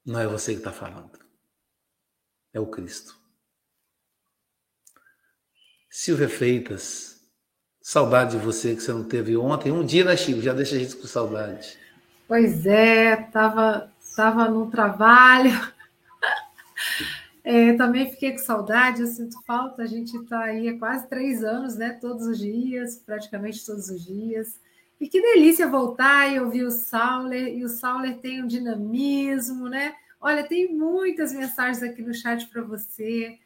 não 0.05 0.21
é 0.21 0.27
você 0.27 0.53
que 0.53 0.59
está 0.59 0.73
falando. 0.73 1.19
É 2.53 2.61
o 2.61 2.67
Cristo. 2.67 3.19
Silvia 5.91 6.29
Freitas, 6.29 7.21
saudade 7.81 8.39
de 8.39 8.45
você 8.45 8.75
que 8.75 8.83
você 8.83 8.93
não 8.93 9.05
teve 9.07 9.37
ontem. 9.37 9.71
Um 9.71 9.85
dia, 9.85 10.05
né, 10.05 10.17
Chico? 10.17 10.41
Já 10.41 10.53
deixa 10.53 10.75
a 10.75 10.79
gente 10.79 10.97
com 10.97 11.07
saudade. 11.07 11.79
Pois 12.27 12.65
é, 12.65 13.17
tava, 13.31 13.93
tava 14.17 14.49
no 14.49 14.71
trabalho. 14.71 15.51
É, 17.45 17.73
também 17.73 18.09
fiquei 18.09 18.31
com 18.31 18.39
saudade, 18.39 19.01
eu 19.01 19.07
sinto 19.09 19.43
falta. 19.43 19.83
A 19.83 19.87
gente 19.87 20.17
está 20.17 20.45
aí 20.45 20.69
há 20.69 20.79
quase 20.79 21.09
três 21.09 21.43
anos, 21.43 21.77
né? 21.77 21.91
Todos 22.01 22.25
os 22.25 22.39
dias, 22.39 22.97
praticamente 23.05 23.67
todos 23.67 23.89
os 23.89 24.05
dias. 24.05 24.61
E 25.01 25.09
que 25.09 25.21
delícia 25.21 25.67
voltar 25.67 26.33
e 26.33 26.39
ouvir 26.39 26.63
o 26.63 26.71
Sauler, 26.71 27.49
e 27.49 27.65
o 27.65 27.69
Sauler 27.69 28.19
tem 28.19 28.41
um 28.41 28.47
dinamismo, 28.47 29.69
né? 29.69 29.93
Olha, 30.21 30.47
tem 30.47 30.73
muitas 30.73 31.33
mensagens 31.33 31.83
aqui 31.83 32.01
no 32.01 32.15
chat 32.15 32.47
para 32.47 32.63
você, 32.63 33.37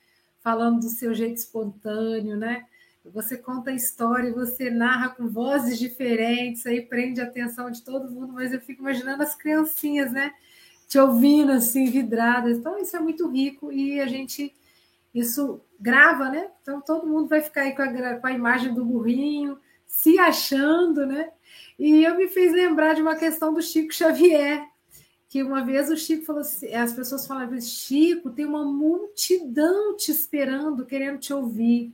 falando 0.43 0.81
do 0.81 0.91
seu 0.91 1.15
jeito 1.15 1.39
espontâneo, 1.39 2.37
né? 2.37 2.67
Você 3.07 3.39
conta 3.39 3.71
a 3.71 3.75
história, 3.75 4.31
você 4.35 4.69
narra 4.69 5.09
com 5.09 5.29
vozes 5.29 5.79
diferentes, 5.79 6.67
aí 6.67 6.83
prende 6.83 7.23
a 7.23 7.25
atenção 7.25 7.71
de 7.71 7.83
todo 7.83 8.11
mundo, 8.11 8.35
mas 8.35 8.53
eu 8.53 8.61
fico 8.61 8.83
imaginando 8.83 9.23
as 9.23 9.35
criancinhas, 9.35 10.13
né? 10.13 10.35
Te 10.89 10.99
ouvindo 10.99 11.53
assim, 11.53 11.91
vidradas. 11.91 12.59
Então, 12.59 12.79
isso 12.79 12.97
é 12.97 13.01
muito 13.01 13.29
rico 13.29 13.73
e 13.73 14.01
a 14.01 14.07
gente, 14.07 14.55
isso 15.15 15.61
grava, 15.81 16.29
né? 16.31 16.49
Então, 16.63 16.81
todo 16.81 17.07
mundo 17.07 17.29
vai 17.29 17.41
ficar 17.41 17.63
aí 17.63 17.75
com 17.75 17.83
a, 17.83 18.15
com 18.15 18.27
a 18.27 18.33
imagem 18.33 18.73
do 18.73 18.85
burrinho, 18.85 19.59
se 19.87 20.19
achando, 20.19 21.07
né? 21.07 21.31
E 21.79 22.05
eu 22.05 22.17
me 22.17 22.29
fiz 22.29 22.53
lembrar 22.53 22.95
de 22.95 23.03
uma 23.03 23.17
questão 23.17 23.53
do 23.53 23.61
Chico 23.61 23.93
Xavier, 23.93 24.65
que 25.29 25.43
uma 25.43 25.65
vez 25.65 25.91
o 25.91 25.97
Chico 25.97 26.25
falou 26.25 26.41
assim, 26.41 26.73
as 26.73 26.93
pessoas 26.93 27.27
falavam, 27.27 27.61
Chico, 27.61 28.31
tem 28.31 28.47
uma 28.47 28.65
multidão 28.65 29.97
te 29.97 30.11
esperando, 30.11 30.87
querendo 30.87 31.19
te 31.19 31.33
ouvir. 31.35 31.93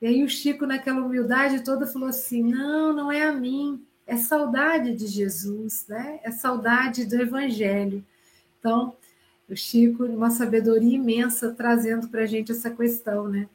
E 0.00 0.06
aí 0.06 0.22
o 0.22 0.28
Chico, 0.28 0.64
naquela 0.64 1.02
humildade 1.02 1.64
toda, 1.64 1.86
falou 1.86 2.08
assim: 2.08 2.42
não, 2.42 2.92
não 2.92 3.10
é 3.12 3.22
a 3.22 3.32
mim, 3.32 3.84
é 4.06 4.16
saudade 4.16 4.94
de 4.94 5.06
Jesus, 5.06 5.86
né? 5.88 6.20
É 6.22 6.30
saudade 6.30 7.04
do 7.04 7.20
Evangelho. 7.20 8.04
Então, 8.58 8.96
o 9.48 9.56
Chico, 9.56 10.04
uma 10.04 10.30
sabedoria 10.30 10.96
imensa, 10.96 11.54
trazendo 11.54 12.08
para 12.08 12.22
a 12.22 12.26
gente 12.26 12.52
essa 12.52 12.70
questão, 12.70 13.28
né? 13.28 13.48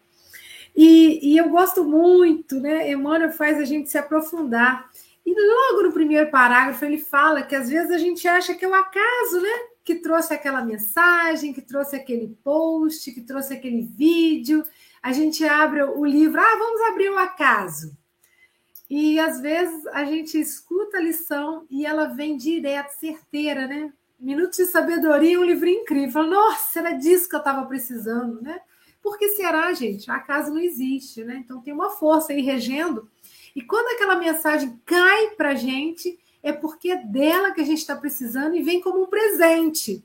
E, 0.76 1.34
e 1.34 1.38
eu 1.38 1.50
gosto 1.50 1.84
muito, 1.84 2.60
né? 2.60 2.92
Emmanuel 2.92 3.32
faz 3.32 3.60
a 3.60 3.66
gente 3.66 3.90
se 3.90 3.98
aprofundar. 3.98 4.90
E 5.26 5.34
logo 5.34 5.84
no 5.84 5.94
primeiro 5.94 6.30
parágrafo 6.30 6.84
ele 6.84 6.98
fala 6.98 7.44
que 7.44 7.56
às 7.56 7.70
vezes 7.70 7.92
a 7.92 7.98
gente 7.98 8.28
acha 8.28 8.56
que 8.56 8.66
é 8.66 8.68
o 8.68 8.74
acaso, 8.74 9.40
né? 9.42 9.68
Que 9.84 9.96
trouxe 9.96 10.34
aquela 10.34 10.66
mensagem, 10.66 11.54
que 11.54 11.62
trouxe 11.62 11.96
aquele 11.96 12.36
post, 12.44 13.12
que 13.12 13.22
trouxe 13.22 13.54
aquele 13.54 13.84
vídeo. 13.84 14.64
A 15.02 15.14
gente 15.14 15.46
abre 15.46 15.84
o 15.84 16.04
livro, 16.04 16.42
ah, 16.42 16.56
vamos 16.58 16.82
abrir 16.82 17.10
o 17.10 17.20
acaso. 17.20 17.96
E 18.90 19.20
às 19.20 19.40
vezes 19.40 19.86
a 19.88 20.04
gente 20.06 20.40
escuta 20.40 20.98
a 20.98 21.02
lição 21.02 21.66
e 21.70 21.86
ela 21.86 22.06
vem 22.06 22.36
direto, 22.36 22.92
certeira, 22.92 23.68
né? 23.68 23.94
Minutos 24.24 24.58
de 24.58 24.66
Sabedoria, 24.66 25.40
um 25.40 25.44
livro 25.44 25.68
incrível. 25.68 26.24
Nossa, 26.24 26.80
era 26.80 26.94
disso 26.94 27.28
que 27.28 27.36
eu 27.36 27.40
estava 27.40 27.66
precisando, 27.66 28.42
né? 28.42 28.62
Por 29.02 29.18
que 29.18 29.30
será, 29.30 29.74
gente? 29.74 30.10
Acaso 30.10 30.50
não 30.50 30.60
existe, 30.60 31.24
né? 31.24 31.42
Então 31.44 31.62
tem 31.62 31.74
uma 31.74 31.90
força 31.90 32.32
aí 32.32 32.42
regendo 32.42 33.10
e 33.56 33.62
quando 33.62 33.94
aquela 33.94 34.16
mensagem 34.16 34.80
cai 34.86 35.32
para 35.32 35.50
a 35.50 35.56
gente, 35.56 36.18
é 36.42 36.52
porque 36.52 36.90
é 36.90 37.06
dela 37.06 37.52
que 37.52 37.62
a 37.62 37.66
gente 37.66 37.80
está 37.80 37.96
precisando 37.96 38.56
e 38.56 38.64
vem 38.64 38.82
como 38.82 39.04
um 39.04 39.08
presente. 39.08 40.04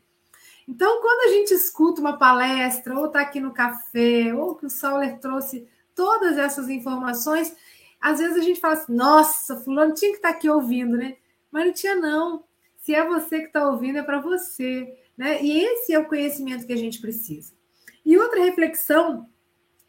Então, 0.66 1.00
quando 1.00 1.30
a 1.30 1.32
gente 1.32 1.54
escuta 1.54 2.00
uma 2.00 2.18
palestra, 2.18 2.98
ou 2.98 3.06
está 3.06 3.20
aqui 3.20 3.40
no 3.40 3.54
café, 3.54 4.34
ou 4.34 4.54
que 4.54 4.66
o 4.66 4.70
Sauler 4.70 5.18
trouxe 5.18 5.66
todas 5.94 6.36
essas 6.36 6.68
informações, 6.68 7.56
às 8.00 8.18
vezes 8.18 8.36
a 8.36 8.42
gente 8.42 8.60
fala 8.60 8.74
assim, 8.74 8.94
nossa, 8.94 9.56
fulano 9.56 9.94
tinha 9.94 10.10
que 10.10 10.18
estar 10.18 10.30
tá 10.30 10.34
aqui 10.34 10.48
ouvindo, 10.48 10.96
né? 10.96 11.16
Mas 11.50 11.66
não 11.66 11.72
tinha, 11.72 11.96
não. 11.96 12.44
Se 12.88 12.94
é 12.94 13.06
você 13.06 13.40
que 13.40 13.48
está 13.48 13.68
ouvindo, 13.68 13.98
é 13.98 14.02
para 14.02 14.18
você. 14.18 14.90
Né? 15.14 15.44
E 15.44 15.60
esse 15.62 15.92
é 15.92 15.98
o 15.98 16.08
conhecimento 16.08 16.66
que 16.66 16.72
a 16.72 16.76
gente 16.76 17.02
precisa. 17.02 17.52
E 18.02 18.16
outra 18.16 18.42
reflexão 18.42 19.28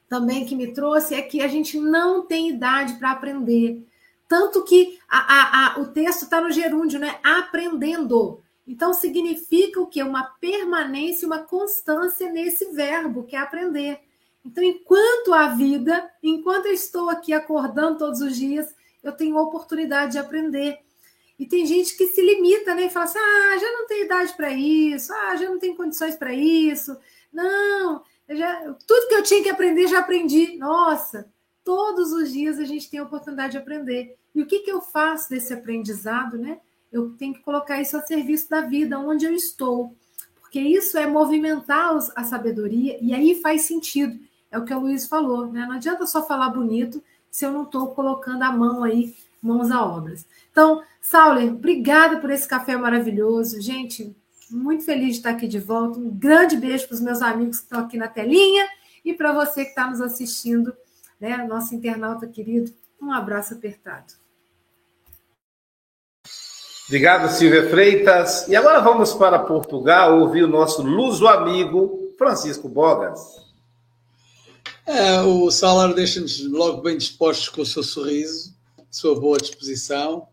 também 0.09 0.45
que 0.45 0.53
me 0.53 0.73
trouxe 0.73 1.15
é 1.15 1.21
que 1.21 1.41
a 1.41 1.47
gente 1.47 1.79
não 1.79 2.27
tem 2.27 2.49
idade 2.49 2.95
para 2.95 3.11
aprender. 3.11 3.87
Tanto 4.27 4.65
que 4.65 4.99
a, 5.07 5.17
a, 5.17 5.77
a, 5.77 5.79
o 5.79 5.93
texto 5.93 6.23
está 6.23 6.41
no 6.41 6.51
gerúndio, 6.51 6.99
né? 6.99 7.21
Aprendendo. 7.23 8.41
Então, 8.67 8.93
significa 8.93 9.79
o 9.79 9.87
quê? 9.87 10.03
Uma 10.03 10.35
permanência, 10.41 11.25
uma 11.25 11.39
constância 11.39 12.29
nesse 12.29 12.73
verbo, 12.73 13.23
que 13.23 13.33
é 13.33 13.39
aprender. 13.39 14.01
Então, 14.43 14.61
enquanto 14.61 15.33
há 15.33 15.47
vida, 15.47 16.11
enquanto 16.21 16.65
eu 16.65 16.73
estou 16.73 17.09
aqui 17.09 17.31
acordando 17.31 17.97
todos 17.97 18.19
os 18.19 18.35
dias, 18.35 18.75
eu 19.01 19.13
tenho 19.13 19.37
a 19.37 19.43
oportunidade 19.43 20.11
de 20.11 20.17
aprender. 20.17 20.79
E 21.39 21.45
tem 21.45 21.65
gente 21.65 21.95
que 21.95 22.07
se 22.07 22.21
limita, 22.21 22.75
né? 22.75 22.87
E 22.87 22.89
fala 22.89 23.05
assim: 23.05 23.17
ah, 23.17 23.57
já 23.57 23.71
não 23.71 23.87
tenho 23.87 24.05
idade 24.05 24.33
para 24.35 24.51
isso, 24.51 25.13
ah, 25.13 25.35
já 25.37 25.49
não 25.49 25.57
tenho 25.57 25.75
condições 25.75 26.15
para 26.17 26.33
isso. 26.33 26.97
Não, 27.31 28.03
já, 28.29 28.75
tudo 28.85 29.07
que 29.07 29.15
eu 29.15 29.23
tinha 29.23 29.41
que 29.41 29.49
aprender, 29.49 29.87
já 29.87 29.99
aprendi. 29.99 30.57
Nossa, 30.57 31.31
todos 31.63 32.11
os 32.11 32.31
dias 32.31 32.59
a 32.59 32.65
gente 32.65 32.89
tem 32.89 32.99
a 32.99 33.03
oportunidade 33.03 33.53
de 33.53 33.57
aprender. 33.57 34.17
E 34.35 34.41
o 34.41 34.45
que, 34.45 34.59
que 34.59 34.71
eu 34.71 34.81
faço 34.81 35.29
desse 35.29 35.53
aprendizado, 35.53 36.37
né? 36.37 36.59
Eu 36.91 37.11
tenho 37.11 37.33
que 37.33 37.41
colocar 37.41 37.79
isso 37.79 37.95
a 37.95 38.01
serviço 38.01 38.49
da 38.49 38.61
vida, 38.61 38.99
onde 38.99 39.25
eu 39.25 39.33
estou. 39.33 39.95
Porque 40.41 40.59
isso 40.59 40.97
é 40.97 41.05
movimentar 41.07 41.95
a 42.15 42.23
sabedoria, 42.23 42.97
e 43.01 43.13
aí 43.13 43.39
faz 43.41 43.61
sentido. 43.61 44.19
É 44.51 44.57
o 44.57 44.65
que 44.65 44.73
o 44.73 44.79
Luiz 44.79 45.07
falou, 45.07 45.47
né? 45.47 45.65
Não 45.65 45.75
adianta 45.75 46.05
só 46.05 46.25
falar 46.25 46.49
bonito 46.49 47.01
se 47.29 47.45
eu 47.45 47.51
não 47.51 47.63
estou 47.63 47.93
colocando 47.93 48.41
a 48.41 48.51
mão 48.51 48.83
aí, 48.83 49.15
mãos 49.41 49.71
a 49.71 49.83
obras. 49.83 50.25
Então, 50.51 50.83
Sauler, 51.01 51.51
obrigada 51.53 52.19
por 52.19 52.29
esse 52.29 52.47
café 52.47 52.75
maravilhoso. 52.75 53.61
Gente, 53.61 54.15
muito 54.49 54.83
feliz 54.83 55.11
de 55.11 55.17
estar 55.17 55.31
aqui 55.31 55.47
de 55.47 55.59
volta. 55.59 55.99
Um 55.99 56.09
grande 56.09 56.57
beijo 56.57 56.87
para 56.87 56.95
os 56.95 57.01
meus 57.01 57.21
amigos 57.21 57.57
que 57.57 57.63
estão 57.63 57.81
aqui 57.81 57.97
na 57.97 58.07
telinha 58.07 58.67
e 59.03 59.13
para 59.13 59.31
você 59.31 59.63
que 59.63 59.69
está 59.69 59.89
nos 59.89 60.01
assistindo, 60.01 60.75
né? 61.19 61.37
Nosso 61.47 61.75
internauta 61.75 62.27
querido. 62.27 62.71
Um 63.01 63.11
abraço 63.11 63.53
apertado. 63.53 64.13
Obrigado, 66.87 67.29
Silvia 67.29 67.69
Freitas. 67.69 68.47
E 68.47 68.55
agora 68.55 68.81
vamos 68.81 69.13
para 69.13 69.37
Portugal 69.37 70.19
ouvir 70.19 70.43
o 70.43 70.47
nosso 70.47 70.81
luso 70.81 71.27
amigo 71.27 72.15
Francisco 72.17 72.67
Bogas. 72.67 73.21
É, 74.87 75.21
o 75.21 75.51
Salar 75.51 75.93
deixa-nos 75.93 76.43
logo 76.49 76.81
bem 76.81 76.97
dispostos 76.97 77.47
com 77.47 77.61
o 77.61 77.65
seu 77.65 77.83
sorriso, 77.83 78.55
sua 78.89 79.19
boa 79.19 79.37
disposição. 79.37 80.27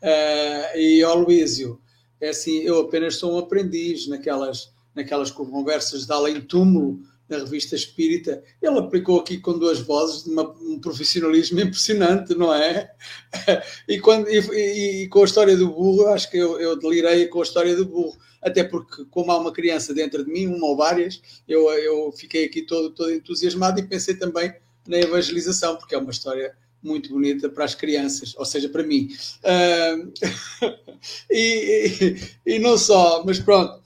É, 0.00 0.80
e 0.80 1.02
ao 1.02 1.18
Luísio, 1.18 1.80
é 2.20 2.30
assim, 2.30 2.60
eu 2.60 2.80
apenas 2.80 3.16
sou 3.16 3.34
um 3.34 3.38
aprendiz 3.38 4.06
naquelas, 4.08 4.72
naquelas 4.94 5.30
conversas 5.30 6.06
de 6.06 6.12
além 6.12 6.40
túmulo 6.40 7.00
na 7.28 7.38
revista 7.38 7.74
Espírita. 7.74 8.42
Ele 8.60 8.78
aplicou 8.78 9.20
aqui 9.20 9.38
com 9.38 9.58
duas 9.58 9.80
vozes, 9.80 10.26
uma, 10.26 10.42
um 10.60 10.80
profissionalismo 10.80 11.60
impressionante, 11.60 12.34
não 12.34 12.52
é? 12.52 12.90
E, 13.88 13.98
quando, 13.98 14.28
e, 14.28 15.04
e, 15.04 15.08
com 15.08 15.22
a 15.22 15.24
história 15.24 15.56
do 15.56 15.68
burro, 15.68 16.06
acho 16.08 16.30
que 16.30 16.36
eu, 16.36 16.60
eu 16.60 16.78
delirei 16.78 17.26
com 17.26 17.40
a 17.40 17.42
história 17.42 17.74
do 17.74 17.86
burro 17.86 18.16
até 18.42 18.64
porque, 18.64 19.04
como 19.04 19.30
há 19.30 19.38
uma 19.38 19.52
criança 19.52 19.94
dentro 19.94 20.24
de 20.24 20.30
mim, 20.30 20.46
uma 20.48 20.66
ou 20.66 20.76
várias, 20.76 21.22
eu, 21.46 21.70
eu 21.70 22.10
fiquei 22.12 22.44
aqui 22.44 22.62
todo, 22.62 22.90
todo 22.90 23.12
entusiasmado 23.12 23.78
e 23.78 23.86
pensei 23.86 24.16
também 24.16 24.52
na 24.86 24.98
evangelização, 24.98 25.76
porque 25.76 25.94
é 25.94 25.98
uma 25.98 26.10
história 26.10 26.52
muito 26.82 27.10
bonita 27.10 27.48
para 27.48 27.64
as 27.64 27.74
crianças, 27.74 28.34
ou 28.36 28.44
seja, 28.44 28.68
para 28.68 28.82
mim. 28.82 29.08
E, 31.28 32.16
e, 32.46 32.54
e, 32.54 32.58
não 32.60 32.78
só, 32.78 33.24
mas 33.24 33.40
pronto. 33.40 33.82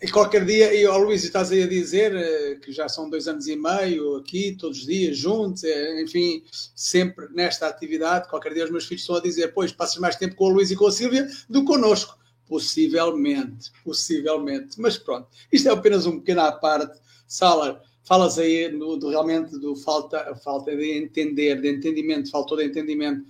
E 0.00 0.10
qualquer 0.10 0.44
dia, 0.44 0.74
e 0.74 0.84
ao 0.84 0.98
Luís, 0.98 1.24
estás 1.24 1.50
aí 1.50 1.62
a 1.62 1.66
dizer 1.66 2.14
uh, 2.14 2.60
que 2.60 2.70
já 2.70 2.86
são 2.86 3.08
dois 3.08 3.26
anos 3.26 3.46
e 3.46 3.56
meio 3.56 4.16
aqui, 4.16 4.54
todos 4.54 4.80
os 4.80 4.86
dias, 4.86 5.16
juntos, 5.16 5.62
uh, 5.62 6.00
enfim, 6.02 6.44
sempre 6.74 7.26
nesta 7.32 7.66
atividade. 7.66 8.28
Qualquer 8.28 8.52
dia 8.52 8.64
os 8.64 8.70
meus 8.70 8.84
filhos 8.84 9.02
estão 9.02 9.16
a 9.16 9.20
dizer: 9.20 9.54
Pois, 9.54 9.72
passas 9.72 9.96
mais 9.96 10.14
tempo 10.14 10.34
com 10.34 10.44
o 10.44 10.48
Luís 10.50 10.70
e 10.70 10.76
com 10.76 10.86
a 10.86 10.92
Sílvia 10.92 11.26
do 11.48 11.62
que 11.62 11.66
connosco. 11.66 12.18
Possivelmente, 12.46 13.72
possivelmente. 13.82 14.78
Mas 14.78 14.98
pronto, 14.98 15.28
isto 15.50 15.66
é 15.66 15.72
apenas 15.72 16.04
um 16.04 16.18
pequeno 16.18 16.42
à 16.42 16.52
parte. 16.52 17.00
Salar, 17.26 17.80
falas 18.06 18.38
aí 18.38 18.70
do, 18.70 18.96
do, 18.96 19.10
realmente 19.10 19.58
do 19.58 19.76
falta, 19.76 20.34
falta 20.36 20.74
de 20.74 20.92
entender, 20.92 21.60
de 21.60 21.68
entendimento, 21.68 22.30
faltou 22.30 22.56
de 22.56 22.64
entendimento. 22.64 23.26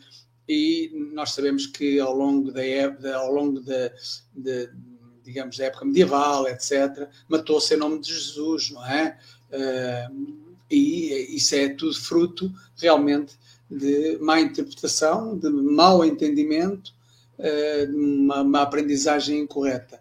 E 0.49 0.93
nós 1.12 1.33
sabemos 1.33 1.66
que 1.66 1.99
ao 1.99 2.14
longo 2.14 2.53
da 2.53 2.64
época, 2.64 3.16
ao 3.16 3.33
longo 3.33 3.61
de, 3.61 3.91
de 4.33 4.70
digamos, 5.24 5.57
da 5.57 5.64
época 5.64 5.85
medieval, 5.85 6.47
etc., 6.47 7.09
matou-se 7.29 7.74
em 7.74 7.79
nome 7.79 7.99
de 7.99 8.12
Jesus, 8.12 8.70
não 8.70 8.87
é? 8.87 9.18
Uh, 9.51 10.47
e 10.70 11.35
isso 11.35 11.55
é 11.57 11.70
tudo 11.70 11.99
fruto 11.99 12.53
realmente 12.77 13.35
de 13.68 14.18
má 14.20 14.41
interpretação, 14.41 15.37
de 15.37 15.49
mau 15.49 16.05
entendimento 16.05 16.93
eh, 17.39 17.89
uma, 17.93 18.43
uma 18.43 18.62
aprendizagem 18.62 19.41
incorreta. 19.41 20.01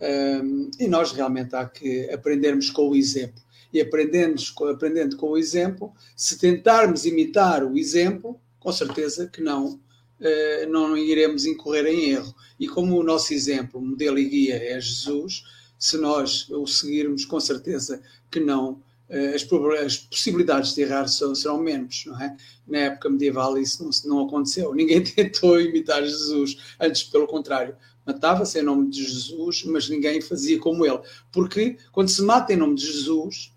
Um, 0.00 0.70
e 0.80 0.88
nós 0.88 1.12
realmente 1.12 1.54
há 1.54 1.64
que 1.64 2.10
aprendermos 2.10 2.70
com 2.70 2.88
o 2.88 2.96
exemplo. 2.96 3.41
E 3.72 3.80
aprendendo, 3.80 4.42
aprendendo 4.70 5.16
com 5.16 5.30
o 5.30 5.38
exemplo, 5.38 5.92
se 6.16 6.38
tentarmos 6.38 7.04
imitar 7.04 7.64
o 7.64 7.76
exemplo, 7.76 8.40
com 8.60 8.70
certeza 8.72 9.26
que 9.26 9.40
não, 9.40 9.74
uh, 9.74 10.68
não 10.68 10.96
iremos 10.96 11.46
incorrer 11.46 11.86
em 11.86 12.10
erro. 12.10 12.34
E 12.60 12.68
como 12.68 12.98
o 12.98 13.02
nosso 13.02 13.32
exemplo, 13.32 13.80
modelo 13.80 14.18
e 14.18 14.28
guia 14.28 14.56
é 14.56 14.80
Jesus, 14.80 15.42
se 15.78 15.96
nós 15.96 16.48
o 16.50 16.66
seguirmos, 16.66 17.24
com 17.24 17.40
certeza 17.40 18.00
que 18.30 18.38
não 18.38 18.80
eh, 19.12 19.34
as, 19.34 19.96
possibilidades 19.98 20.74
de 20.74 20.80
errar 20.80 21.06
serão 21.06 21.58
menos, 21.58 22.04
não 22.06 22.18
é? 22.18 22.34
Na 22.66 22.78
época 22.78 23.10
medieval 23.10 23.58
isso 23.58 23.84
não, 23.84 23.90
não 24.06 24.26
aconteceu. 24.26 24.72
Ninguém 24.74 25.04
tentou 25.04 25.60
imitar 25.60 26.02
Jesus, 26.02 26.56
antes 26.80 27.02
pelo 27.04 27.26
contrário. 27.26 27.76
Matava-se 28.06 28.58
em 28.58 28.62
nome 28.62 28.88
de 28.88 29.04
Jesus, 29.04 29.64
mas 29.64 29.88
ninguém 29.88 30.20
fazia 30.20 30.58
como 30.58 30.84
ele. 30.84 30.98
Porque 31.30 31.76
quando 31.92 32.08
se 32.08 32.22
mata 32.22 32.52
em 32.52 32.56
nome 32.56 32.74
de 32.74 32.86
Jesus, 32.86 33.51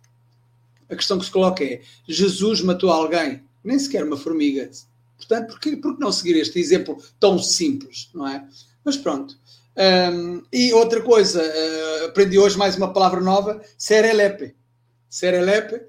a 0.89 0.95
questão 0.95 1.17
que 1.17 1.25
se 1.25 1.31
coloca 1.31 1.63
é: 1.63 1.81
Jesus 2.07 2.61
matou 2.61 2.89
alguém, 2.89 3.43
nem 3.63 3.79
sequer 3.79 4.03
uma 4.03 4.17
formiga. 4.17 4.69
Portanto, 5.17 5.47
por 5.47 5.59
que, 5.59 5.79
não 5.99 6.11
seguir 6.11 6.35
este 6.35 6.59
exemplo 6.59 7.01
tão 7.19 7.39
simples, 7.39 8.09
não 8.13 8.27
é? 8.27 8.45
Mas 8.83 8.97
pronto. 8.97 9.37
Um, 9.77 10.41
e 10.53 10.71
outra 10.73 11.01
coisa, 11.01 11.41
uh, 11.41 12.05
aprendi 12.05 12.39
hoje 12.39 12.57
mais 12.57 12.75
uma 12.77 12.93
palavra 12.93 13.19
nova, 13.19 13.61
serelepe 13.77 14.55
Serelepe, 15.09 15.81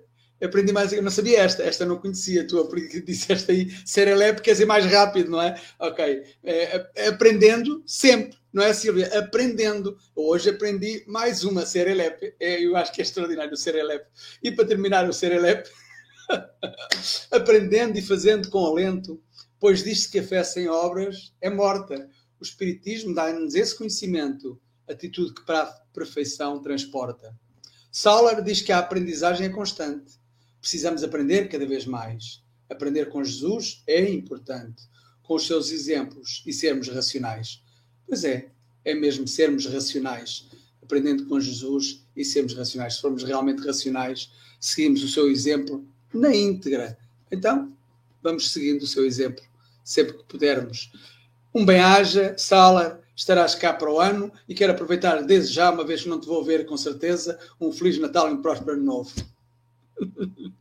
aprendi 0.45 0.73
mais, 0.73 0.93
eu 0.93 1.03
não 1.03 1.11
sabia 1.11 1.41
esta, 1.41 1.63
esta 1.63 1.87
não 1.87 1.99
conhecia, 1.99 2.47
tu 2.47 2.69
disseste 3.05 3.51
aí 3.51 3.71
Serelepe, 3.85 4.43
quer 4.43 4.53
dizer 4.53 4.67
mais 4.67 4.85
rápido, 4.85 5.31
não 5.31 5.41
é? 5.41 5.61
Ok, 5.79 6.23
é, 6.45 6.89
é, 6.95 7.09
aprendendo 7.09 7.83
sempre, 7.87 8.37
não 8.53 8.63
é 8.63 8.73
Silvia? 8.73 9.19
Aprendendo. 9.19 9.97
Hoje 10.15 10.51
aprendi 10.51 11.05
mais 11.07 11.45
uma 11.45 11.65
Serelepe, 11.65 12.35
é, 12.39 12.63
eu 12.63 12.77
acho 12.77 12.93
que 12.93 13.01
é 13.01 13.05
extraordinário 13.05 13.53
o 13.53 13.57
Serelepe. 13.57 14.07
E 14.43 14.51
para 14.53 14.67
terminar 14.67 15.09
o 15.09 15.13
Serelepe, 15.13 15.71
aprendendo 17.31 17.99
e 17.99 18.03
fazendo 18.03 18.51
com 18.51 18.65
alento, 18.65 19.23
pois 19.59 19.83
diz-se 19.83 20.11
que 20.11 20.19
a 20.19 20.23
fé 20.23 20.43
sem 20.45 20.69
obras 20.69 21.33
é 21.41 21.49
morta. 21.49 22.09
O 22.39 22.45
Espiritismo 22.45 23.15
dá-nos 23.15 23.55
esse 23.55 23.77
conhecimento, 23.77 24.61
atitude 24.89 25.35
que 25.35 25.45
para 25.45 25.63
a 25.63 25.67
perfeição 25.95 26.61
transporta. 26.61 27.35
Sauler 27.91 28.43
diz 28.43 28.61
que 28.61 28.73
a 28.73 28.79
aprendizagem 28.79 29.47
é 29.47 29.51
constante. 29.51 30.19
Precisamos 30.67 31.05
aprender 31.05 31.49
cada 31.49 31.65
vez 31.65 31.87
mais. 31.87 32.43
Aprender 32.69 33.09
com 33.09 33.23
Jesus 33.23 33.85
é 33.87 34.11
importante, 34.11 34.83
com 35.23 35.37
os 35.37 35.47
seus 35.47 35.71
exemplos 35.71 36.43
e 36.45 36.53
sermos 36.53 36.89
racionais. 36.89 37.63
Pois 38.05 38.25
é, 38.25 38.49
é 38.85 38.93
mesmo 38.93 39.29
sermos 39.29 39.65
racionais, 39.67 40.49
aprendendo 40.83 41.25
com 41.27 41.39
Jesus 41.39 42.05
e 42.17 42.25
sermos 42.25 42.53
racionais. 42.53 42.95
Se 42.97 43.01
formos 43.01 43.23
realmente 43.23 43.65
racionais, 43.65 44.33
seguimos 44.59 45.05
o 45.05 45.09
seu 45.09 45.31
exemplo 45.31 45.87
na 46.13 46.35
íntegra. 46.35 46.99
Então, 47.31 47.73
vamos 48.21 48.51
seguindo 48.51 48.83
o 48.83 48.89
seu 48.89 49.07
exemplo 49.07 49.45
sempre 49.85 50.15
que 50.15 50.25
pudermos. 50.25 50.91
Um 51.55 51.65
bem-aja, 51.65 52.35
Sala, 52.37 53.01
estarás 53.15 53.55
cá 53.55 53.73
para 53.73 53.93
o 53.93 54.01
ano 54.01 54.33
e 54.49 54.55
quero 54.55 54.73
aproveitar 54.73 55.23
desde 55.23 55.55
já, 55.55 55.71
uma 55.71 55.85
vez 55.85 56.03
que 56.03 56.09
não 56.09 56.19
te 56.19 56.27
vou 56.27 56.43
ver 56.43 56.67
com 56.67 56.77
certeza, 56.77 57.39
um 57.61 57.71
Feliz 57.71 57.99
Natal 57.99 58.29
e 58.29 58.33
um 58.33 58.43
próspero 58.43 58.83
novo. 58.83 59.15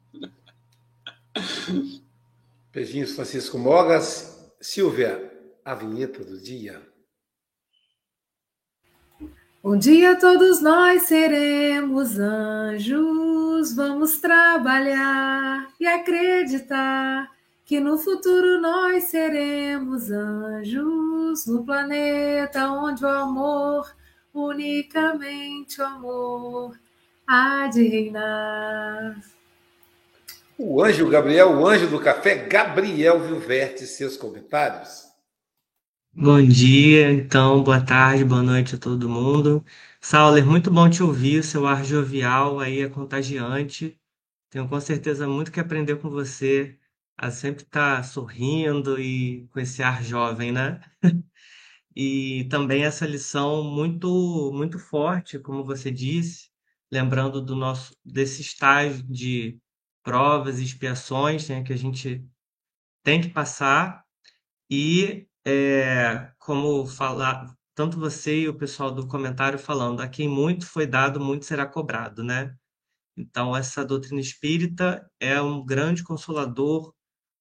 Beijinhos, 2.72 3.16
Francisco 3.16 3.58
Mogas. 3.58 4.36
Silvia, 4.60 5.32
a 5.64 5.76
vinheta 5.76 6.24
do 6.24 6.42
dia. 6.42 6.82
Um 9.64 9.78
dia 9.78 10.16
todos 10.20 10.62
nós 10.62 11.04
seremos 11.04 12.20
anjos, 12.20 13.76
vamos 13.76 14.20
trabalhar 14.20 15.72
e 15.80 15.88
acreditar 15.88 17.32
que 17.66 17.80
no 17.80 17.98
futuro 17.98 18.62
nós 18.62 19.06
seremos 19.06 20.12
anjos 20.12 21.48
no 21.48 21.66
planeta 21.66 22.72
onde 22.72 23.04
o 23.04 23.08
amor, 23.08 23.96
unicamente 24.34 25.82
o 25.82 25.86
amor, 25.86 26.80
há 27.28 27.68
de 27.68 27.88
reinar. 27.88 29.35
O 30.58 30.82
anjo 30.82 31.10
Gabriel, 31.10 31.51
o 31.60 31.68
anjo 31.68 31.89
do 31.89 31.99
café, 31.99 32.47
Gabriel 32.47 33.20
Vilverte, 33.20 33.86
seus 33.86 34.16
comentários. 34.16 35.03
Bom 36.14 36.41
dia, 36.47 37.12
então, 37.12 37.62
boa 37.62 37.82
tarde, 37.86 38.24
boa 38.24 38.41
noite 38.41 38.76
a 38.76 38.78
todo 38.78 39.10
mundo. 39.10 39.66
Sauler, 39.99 40.45
muito 40.45 40.72
bom 40.72 40.89
te 40.89 41.03
ouvir, 41.03 41.43
seu 41.43 41.68
ar 41.68 41.84
jovial 41.84 42.58
aí 42.62 42.80
é 42.80 42.88
contagiante. 42.88 43.99
Tenho 44.49 44.68
com 44.70 44.80
certeza 44.80 45.28
muito 45.28 45.51
que 45.51 45.60
aprender 45.60 45.97
com 45.97 46.10
você, 46.10 46.80
a 47.18 47.30
sempre 47.32 47.64
estar 47.64 48.03
sorrindo 48.06 48.97
e 48.99 49.47
com 49.49 49.60
esse 49.60 49.84
ar 49.84 50.03
jovem, 50.03 50.51
né? 50.51 50.80
E 51.97 52.45
também 52.49 52.84
essa 52.86 53.06
lição 53.08 53.64
muito 53.64 54.51
muito 54.53 54.78
forte, 54.80 55.39
como 55.39 55.64
você 55.64 55.89
disse, 55.91 56.49
lembrando 56.91 57.41
do 57.41 57.56
nosso 57.56 57.95
desse 58.06 58.41
estágio 58.41 59.03
de 59.03 59.60
provas 60.06 60.60
e 60.62 60.66
expiações 60.66 61.49
né, 61.49 61.64
que 61.64 61.74
a 61.74 61.78
gente 61.78 62.24
tem 63.03 63.22
que 63.22 63.30
passar. 63.30 64.06
E 64.70 65.28
é, 65.45 66.32
como 66.39 66.86
falar 66.88 67.56
tanto 67.76 67.99
você 67.99 68.41
e 68.41 68.49
o 68.49 68.58
pessoal 68.58 68.91
do 68.91 69.08
comentário 69.08 69.60
falando 69.60 70.01
a 70.01 70.08
quem 70.08 70.30
muito 70.30 70.68
foi 70.68 70.88
dado 70.88 71.20
muito 71.20 71.45
será 71.45 71.66
cobrado 71.66 72.24
né? 72.24 72.56
Então 73.18 73.56
essa 73.56 73.86
doutrina 73.86 74.22
espírita 74.22 75.10
é 75.20 75.41
um 75.41 75.66
grande 75.66 76.03
consolador 76.03 76.93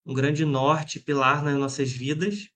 um 0.06 0.14
grande 0.14 0.44
norte 0.44 1.00
pilar 1.00 1.42
nas 1.44 1.58
nossas 1.58 1.92
vidas. 1.92 2.50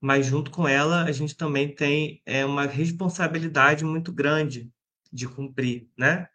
Mas 0.00 0.26
junto 0.26 0.50
com 0.50 0.68
ela 0.68 1.04
a 1.04 1.12
gente 1.12 1.36
também 1.36 1.74
tem 1.74 2.22
é 2.26 2.44
uma 2.44 2.66
responsabilidade 2.66 3.84
muito 3.84 4.12
grande 4.12 4.70
de 5.12 5.28
cumprir 5.28 5.88
né? 5.98 6.28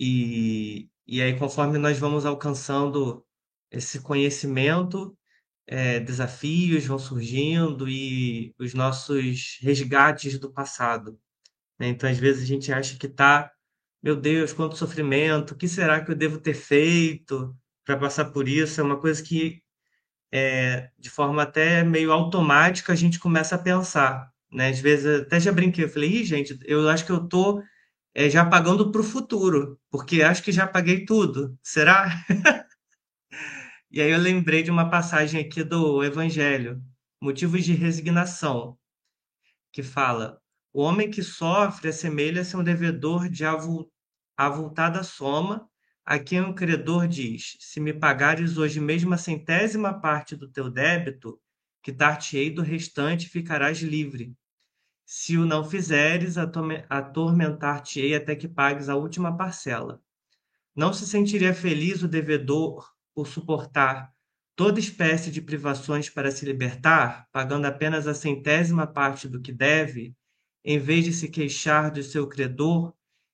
E, 0.00 0.88
e 1.08 1.22
aí, 1.22 1.38
conforme 1.38 1.78
nós 1.78 1.98
vamos 1.98 2.26
alcançando 2.26 3.24
esse 3.70 4.00
conhecimento, 4.00 5.16
é, 5.66 6.00
desafios 6.00 6.84
vão 6.86 6.98
surgindo 6.98 7.88
e 7.88 8.54
os 8.58 8.74
nossos 8.74 9.58
resgates 9.62 10.38
do 10.38 10.52
passado. 10.52 11.18
Né? 11.78 11.88
Então, 11.88 12.10
às 12.10 12.18
vezes, 12.18 12.42
a 12.42 12.46
gente 12.46 12.70
acha 12.72 12.98
que 12.98 13.06
está, 13.06 13.50
meu 14.02 14.16
Deus, 14.16 14.52
quanto 14.52 14.76
sofrimento, 14.76 15.52
o 15.52 15.56
que 15.56 15.66
será 15.66 16.04
que 16.04 16.10
eu 16.10 16.16
devo 16.16 16.38
ter 16.38 16.54
feito 16.54 17.56
para 17.86 17.96
passar 17.96 18.26
por 18.26 18.46
isso? 18.46 18.78
É 18.78 18.84
uma 18.84 19.00
coisa 19.00 19.22
que, 19.22 19.62
é, 20.30 20.90
de 20.98 21.08
forma 21.08 21.42
até 21.42 21.82
meio 21.84 22.12
automática, 22.12 22.92
a 22.92 22.96
gente 22.96 23.18
começa 23.18 23.54
a 23.54 23.58
pensar. 23.58 24.30
Né? 24.52 24.68
Às 24.68 24.80
vezes, 24.80 25.22
até 25.22 25.40
já 25.40 25.52
brinquei, 25.52 25.84
eu 25.84 25.88
falei, 25.88 26.10
Ih, 26.10 26.24
gente, 26.24 26.58
eu 26.66 26.86
acho 26.88 27.06
que 27.06 27.12
eu 27.12 27.24
estou 27.24 27.62
é, 28.18 28.28
já 28.28 28.44
pagando 28.44 28.90
para 28.90 29.00
o 29.00 29.04
futuro, 29.04 29.80
porque 29.88 30.22
acho 30.22 30.42
que 30.42 30.50
já 30.50 30.66
paguei 30.66 31.04
tudo. 31.04 31.56
Será? 31.62 32.08
e 33.88 34.02
aí 34.02 34.10
eu 34.10 34.18
lembrei 34.18 34.60
de 34.60 34.72
uma 34.72 34.90
passagem 34.90 35.40
aqui 35.40 35.62
do 35.62 36.02
Evangelho, 36.02 36.82
Motivos 37.22 37.64
de 37.64 37.74
Resignação, 37.74 38.76
que 39.72 39.84
fala: 39.84 40.40
O 40.72 40.82
homem 40.82 41.08
que 41.08 41.22
sofre 41.22 41.90
assemelha-se 41.90 42.56
a 42.56 42.58
um 42.58 42.64
devedor 42.64 43.28
de 43.28 43.44
avultada 44.36 45.04
soma, 45.04 45.70
a 46.04 46.18
quem 46.18 46.40
o 46.40 46.54
credor 46.54 47.06
diz: 47.06 47.56
Se 47.60 47.78
me 47.78 47.92
pagares 47.92 48.58
hoje 48.58 48.80
mesmo 48.80 49.14
a 49.14 49.16
centésima 49.16 49.94
parte 49.94 50.34
do 50.34 50.50
teu 50.50 50.68
débito, 50.68 51.40
quitar-te-ei 51.84 52.50
do 52.50 52.62
restante 52.62 53.28
ficarás 53.28 53.78
livre. 53.78 54.34
Se 55.10 55.38
o 55.38 55.46
não 55.46 55.64
fizeres, 55.64 56.36
atormentar-te-ei 56.36 58.14
até 58.14 58.36
que 58.36 58.46
pagues 58.46 58.90
a 58.90 58.94
última 58.94 59.34
parcela. 59.34 60.02
Não 60.76 60.92
se 60.92 61.06
sentiria 61.06 61.54
feliz 61.54 62.02
o 62.02 62.08
devedor 62.08 62.92
por 63.14 63.26
suportar 63.26 64.12
toda 64.54 64.78
espécie 64.78 65.30
de 65.30 65.40
privações 65.40 66.10
para 66.10 66.30
se 66.30 66.44
libertar, 66.44 67.26
pagando 67.32 67.64
apenas 67.64 68.06
a 68.06 68.12
centésima 68.12 68.86
parte 68.86 69.26
do 69.26 69.40
que 69.40 69.50
deve, 69.50 70.14
em 70.62 70.78
vez 70.78 71.06
de 71.06 71.14
se 71.14 71.30
queixar 71.30 71.90
do 71.90 72.02
seu 72.02 72.28
credor, 72.28 72.92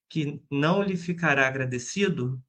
que 0.09 0.41
não 0.49 0.81
lhe 0.81 0.97
ficará 0.97 1.49
agradecido? 1.49 2.41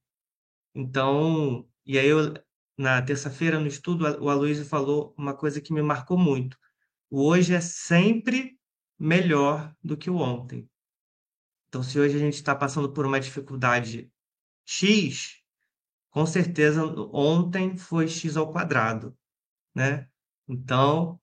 Então, 0.76 1.68
e 1.84 1.98
aí 1.98 2.08
eu, 2.08 2.32
na 2.78 3.02
terça-feira 3.02 3.60
no 3.60 3.66
estudo, 3.66 4.06
o 4.24 4.30
Aloysio 4.30 4.66
falou 4.66 5.16
uma 5.18 5.36
coisa 5.36 5.60
que 5.60 5.74
me 5.74 5.82
marcou 5.82 6.16
muito. 6.16 6.60
O 7.10 7.26
hoje 7.26 7.56
é 7.56 7.62
sempre 7.62 8.55
melhor 8.98 9.74
do 9.84 9.98
que 9.98 10.10
o 10.10 10.18
ontem. 10.18 10.70
Então, 11.68 11.84
se 11.84 12.00
hoje 12.00 12.16
a 12.16 12.20
gente 12.20 12.36
está 12.36 12.56
passando 12.56 12.92
por 12.94 13.06
uma 13.06 13.20
dificuldade 13.20 14.10
x, 14.66 15.42
com 16.10 16.26
certeza 16.26 16.86
ontem 17.12 17.78
foi 17.78 18.08
x 18.08 18.38
ao 18.38 18.52
quadrado, 18.52 19.16
né? 19.74 20.08
Então, 20.48 21.20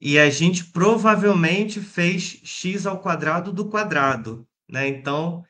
e 0.00 0.18
a 0.18 0.28
gente 0.28 0.66
provavelmente 0.66 1.80
fez 1.80 2.40
x 2.44 2.86
ao 2.86 3.00
quadrado 3.00 3.52
do 3.52 3.68
quadrado, 3.70 4.46
né? 4.68 4.86
Então, 4.86 5.42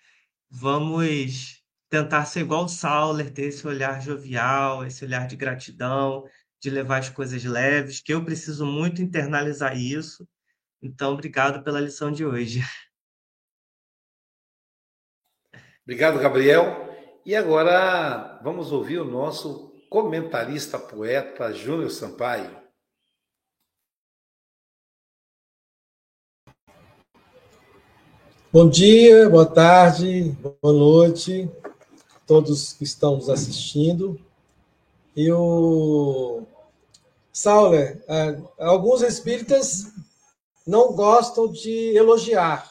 vamos 0.48 1.62
tentar 1.90 2.24
ser 2.26 2.40
igual 2.40 2.64
o 2.64 2.68
Sauler, 2.68 3.32
ter 3.32 3.46
esse 3.46 3.66
olhar 3.66 4.00
jovial, 4.00 4.86
esse 4.86 5.04
olhar 5.04 5.26
de 5.26 5.36
gratidão, 5.36 6.24
de 6.62 6.70
levar 6.70 6.98
as 6.98 7.08
coisas 7.10 7.42
leves, 7.44 8.00
que 8.00 8.14
eu 8.14 8.24
preciso 8.24 8.64
muito 8.64 9.02
internalizar 9.02 9.76
isso 9.76 10.26
então, 10.84 11.14
obrigado 11.14 11.64
pela 11.64 11.80
lição 11.80 12.12
de 12.12 12.26
hoje. 12.26 12.60
Obrigado, 15.82 16.18
Gabriel. 16.18 16.84
E 17.24 17.34
agora 17.34 18.38
vamos 18.42 18.70
ouvir 18.70 18.98
o 18.98 19.04
nosso 19.04 19.74
comentarista 19.88 20.78
poeta 20.78 21.54
Júnior 21.54 21.90
Sampaio. 21.90 22.62
Bom 28.52 28.68
dia, 28.68 29.28
boa 29.30 29.46
tarde, 29.46 30.36
boa 30.60 30.74
noite, 30.74 31.50
todos 32.26 32.74
que 32.74 32.84
estão 32.84 33.16
nos 33.16 33.30
assistindo. 33.30 34.20
Eu, 35.16 36.46
Sauler, 37.32 38.04
é, 38.06 38.38
alguns 38.58 39.00
espíritas 39.00 39.94
não 40.66 40.92
gostam 40.94 41.50
de 41.50 41.96
elogiar, 41.96 42.70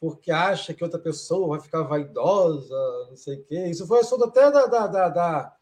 porque 0.00 0.30
acha 0.30 0.72
que 0.72 0.84
outra 0.84 0.98
pessoa 0.98 1.48
vai 1.48 1.60
ficar 1.60 1.82
vaidosa, 1.82 2.74
não 3.08 3.16
sei 3.16 3.36
o 3.36 3.44
quê. 3.44 3.66
Isso 3.66 3.86
foi 3.86 4.00
assunto 4.00 4.24
até 4.24 4.50
da, 4.50 4.66
da, 4.66 4.86
da, 4.86 5.08
da, 5.08 5.56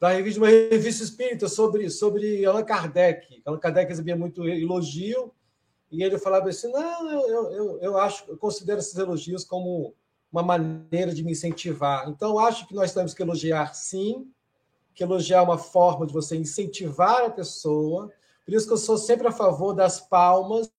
da 0.00 0.08
revista, 0.10 0.40
uma 0.40 0.48
revista 0.48 1.04
espírita 1.04 1.48
sobre, 1.48 1.90
sobre 1.90 2.44
Allan 2.44 2.64
Kardec. 2.64 3.42
Allan 3.44 3.58
Kardec 3.58 3.88
recebia 3.88 4.16
muito 4.16 4.46
elogio, 4.46 5.32
e 5.90 6.02
ele 6.02 6.18
falava 6.18 6.48
assim: 6.48 6.70
não, 6.70 7.10
eu, 7.10 7.50
eu, 7.50 7.78
eu 7.80 7.98
acho, 7.98 8.24
eu 8.28 8.36
considero 8.36 8.78
esses 8.78 8.96
elogios 8.96 9.44
como 9.44 9.94
uma 10.30 10.42
maneira 10.42 11.14
de 11.14 11.24
me 11.24 11.32
incentivar. 11.32 12.08
Então, 12.08 12.38
acho 12.38 12.66
que 12.66 12.74
nós 12.74 12.92
temos 12.92 13.14
que 13.14 13.22
elogiar 13.22 13.74
sim, 13.74 14.30
que 14.94 15.02
elogiar 15.02 15.38
é 15.38 15.42
uma 15.42 15.58
forma 15.58 16.06
de 16.06 16.12
você 16.12 16.36
incentivar 16.36 17.24
a 17.24 17.30
pessoa. 17.30 18.10
Por 18.44 18.54
isso 18.54 18.66
que 18.66 18.72
eu 18.72 18.78
sou 18.78 18.98
sempre 18.98 19.26
a 19.26 19.32
favor 19.32 19.72
das 19.72 20.00
palmas 20.00 20.70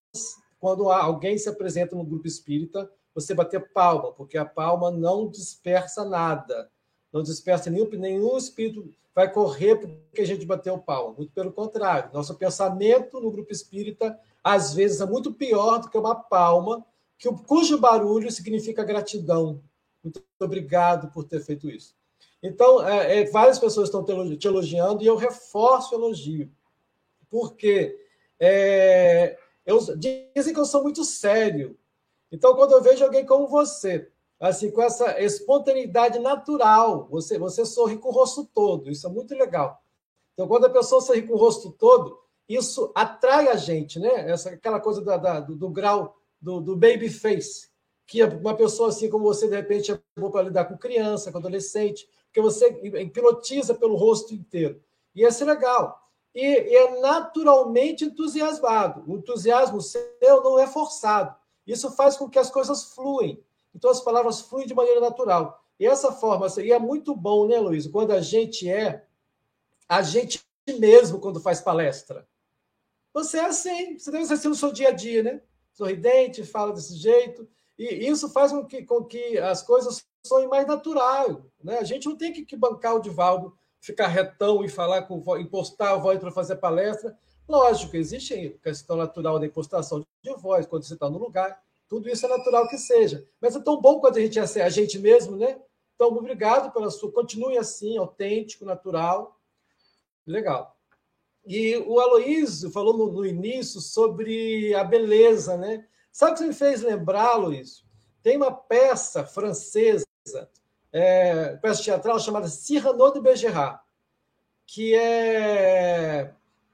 quando 0.59 0.91
alguém 0.91 1.37
se 1.37 1.49
apresenta 1.49 1.95
no 1.95 2.03
grupo 2.03 2.27
espírita, 2.27 2.91
você 3.13 3.33
bater 3.33 3.71
palma, 3.71 4.11
porque 4.11 4.37
a 4.37 4.45
palma 4.45 4.91
não 4.91 5.27
dispersa 5.27 6.05
nada, 6.05 6.69
não 7.11 7.23
dispersa 7.23 7.69
nenhum, 7.69 7.89
nenhum 7.89 8.37
espírito 8.37 8.89
vai 9.15 9.31
correr 9.31 9.75
porque 9.75 10.21
a 10.21 10.25
gente 10.25 10.45
bateu 10.45 10.77
palma. 10.77 11.15
Muito 11.17 11.33
pelo 11.33 11.51
contrário, 11.51 12.11
nosso 12.13 12.35
pensamento 12.35 13.19
no 13.19 13.31
grupo 13.31 13.51
espírita 13.51 14.17
às 14.43 14.73
vezes 14.73 15.01
é 15.01 15.05
muito 15.05 15.33
pior 15.33 15.79
do 15.79 15.89
que 15.89 15.97
uma 15.97 16.15
palma, 16.15 16.85
que, 17.17 17.29
cujo 17.45 17.77
barulho 17.77 18.31
significa 18.31 18.83
gratidão. 18.83 19.61
Muito 20.03 20.23
obrigado 20.39 21.11
por 21.11 21.25
ter 21.25 21.41
feito 21.41 21.69
isso. 21.69 21.93
Então, 22.41 22.87
é, 22.87 23.19
é, 23.19 23.25
várias 23.25 23.59
pessoas 23.59 23.89
estão 23.89 24.03
te 24.03 24.47
elogiando 24.47 25.03
e 25.03 25.07
eu 25.07 25.17
reforço 25.17 25.93
o 25.93 25.99
elogio, 25.99 26.49
porque 27.29 27.99
é, 28.39 29.37
eu, 29.69 29.79
dizem 29.95 30.53
que 30.53 30.59
eu 30.59 30.65
sou 30.65 30.81
muito 30.81 31.05
sério. 31.05 31.77
Então, 32.31 32.55
quando 32.55 32.71
eu 32.71 32.81
vejo 32.81 33.03
alguém 33.03 33.25
como 33.25 33.47
você, 33.47 34.09
assim, 34.39 34.71
com 34.71 34.81
essa 34.81 35.21
espontaneidade 35.21 36.17
natural, 36.17 37.07
você, 37.09 37.37
você 37.37 37.63
sorri 37.65 37.97
com 37.97 38.09
o 38.09 38.11
rosto 38.11 38.45
todo, 38.45 38.89
isso 38.89 39.05
é 39.05 39.09
muito 39.09 39.35
legal. 39.35 39.81
Então, 40.33 40.47
quando 40.47 40.65
a 40.65 40.69
pessoa 40.69 41.01
sorri 41.01 41.21
com 41.21 41.33
o 41.33 41.37
rosto 41.37 41.71
todo, 41.71 42.19
isso 42.47 42.91
atrai 42.95 43.49
a 43.49 43.55
gente, 43.55 43.99
né? 43.99 44.31
Essa, 44.31 44.49
aquela 44.49 44.79
coisa 44.79 45.01
da, 45.01 45.17
da, 45.17 45.39
do, 45.39 45.55
do, 45.55 45.69
grau 45.69 46.17
do, 46.41 46.59
do 46.59 46.75
baby 46.75 47.09
face, 47.09 47.69
que 48.07 48.23
uma 48.23 48.55
pessoa 48.55 48.89
assim 48.89 49.07
como 49.07 49.23
você, 49.23 49.47
de 49.47 49.55
repente, 49.55 49.91
é 49.91 49.99
boa 50.17 50.31
para 50.31 50.43
lidar 50.43 50.65
com 50.65 50.77
criança, 50.77 51.31
com 51.31 51.37
adolescente, 51.37 52.09
porque 52.25 52.41
você 52.41 52.67
hipnotiza 53.01 53.75
pelo 53.75 53.95
rosto 53.95 54.33
inteiro. 54.33 54.81
E 55.13 55.23
isso 55.23 55.43
é 55.43 55.45
legal. 55.45 56.08
E, 56.39 56.69
e 56.69 56.75
é 56.75 56.99
naturalmente 56.99 58.05
entusiasmado. 58.05 59.03
O 59.07 59.17
entusiasmo 59.17 59.81
seu 59.81 60.43
não 60.43 60.59
é 60.59 60.67
forçado. 60.67 61.35
Isso 61.65 61.91
faz 61.91 62.17
com 62.17 62.29
que 62.29 62.39
as 62.39 62.49
coisas 62.49 62.93
fluem. 62.93 63.43
Então 63.73 63.89
as 63.91 64.01
palavras 64.01 64.41
fluem 64.41 64.67
de 64.67 64.73
maneira 64.73 64.99
natural. 64.99 65.63
E 65.79 65.85
essa 65.85 66.11
forma, 66.11 66.47
e 66.61 66.71
é 66.71 66.79
muito 66.79 67.15
bom, 67.15 67.47
né, 67.47 67.57
Luiz? 67.59 67.87
Quando 67.87 68.11
a 68.11 68.21
gente 68.21 68.69
é 68.69 69.05
a 69.87 70.01
gente 70.01 70.43
mesmo 70.77 71.19
quando 71.19 71.39
faz 71.39 71.61
palestra. 71.61 72.27
Você 73.13 73.39
é 73.39 73.45
assim, 73.45 73.97
você 73.97 74.11
deve 74.11 74.25
ser 74.25 74.33
assim 74.35 74.49
no 74.49 74.55
seu 74.55 74.71
dia 74.71 74.89
a 74.89 74.91
dia, 74.91 75.23
né? 75.23 75.41
Sorridente, 75.73 76.43
fala 76.43 76.73
desse 76.73 76.95
jeito. 76.95 77.47
E 77.77 78.07
isso 78.07 78.29
faz 78.29 78.51
com 78.51 78.65
que, 78.65 78.83
com 78.83 79.03
que 79.03 79.37
as 79.39 79.63
coisas 79.63 80.05
soem 80.23 80.47
mais 80.47 80.67
natural. 80.67 81.45
Né? 81.63 81.79
A 81.79 81.83
gente 81.83 82.07
não 82.07 82.15
tem 82.15 82.31
que, 82.31 82.45
que 82.45 82.55
bancar 82.55 82.95
o 82.95 83.01
Divaldo, 83.01 83.57
ficar 83.79 84.07
retão 84.07 84.63
e 84.63 84.69
falar 84.69 85.03
com 85.03 85.37
impostar 85.37 85.93
a 85.93 85.97
voz 85.97 86.19
para 86.19 86.31
fazer 86.31 86.57
palestra. 86.57 87.17
Lógico, 87.47 87.95
existe 87.95 88.59
questão 88.61 88.95
natural 88.95 89.39
da 89.39 89.45
impostação 89.45 90.05
de 90.21 90.33
voz 90.35 90.65
quando 90.65 90.83
você 90.83 90.93
está 90.93 91.09
no 91.09 91.17
lugar. 91.17 91.61
Tudo 91.87 92.07
isso 92.07 92.25
é 92.25 92.29
natural 92.29 92.67
que 92.67 92.77
seja. 92.77 93.25
Mas 93.41 93.55
é 93.55 93.59
tão 93.59 93.81
bom 93.81 93.99
quando 93.99 94.17
a 94.17 94.21
gente 94.21 94.37
é 94.37 94.61
a 94.61 94.69
gente 94.69 94.99
mesmo, 94.99 95.35
né? 95.35 95.59
Então, 95.95 96.09
obrigado 96.09 96.71
pela 96.71 96.91
sua. 96.91 97.11
Continue 97.11 97.57
assim, 97.57 97.97
autêntico, 97.97 98.63
natural. 98.63 99.37
Legal. 100.25 100.77
E 101.45 101.75
o 101.77 101.99
Aloísio 101.99 102.69
falou 102.69 102.95
no, 102.95 103.11
no, 103.11 103.25
início 103.25 103.81
sobre 103.81 104.73
a 104.75 104.83
beleza, 104.83 105.57
né? 105.57 105.85
Sabe 106.11 106.33
o 106.33 106.35
que 106.35 106.43
me 106.45 106.53
fez 106.53 106.81
lembrar, 106.81 107.35
Luiz? 107.35 107.83
Tem 108.21 108.37
uma 108.37 108.51
peça 108.51 109.25
francesa, 109.25 110.05
é, 110.91 111.55
peça 111.57 111.83
teatral 111.83 112.19
chamada 112.19 112.47
Cyrano 112.47 113.13
de 113.13 113.19
Bergerac, 113.19 113.79
que 114.65 114.95
é 114.95 116.33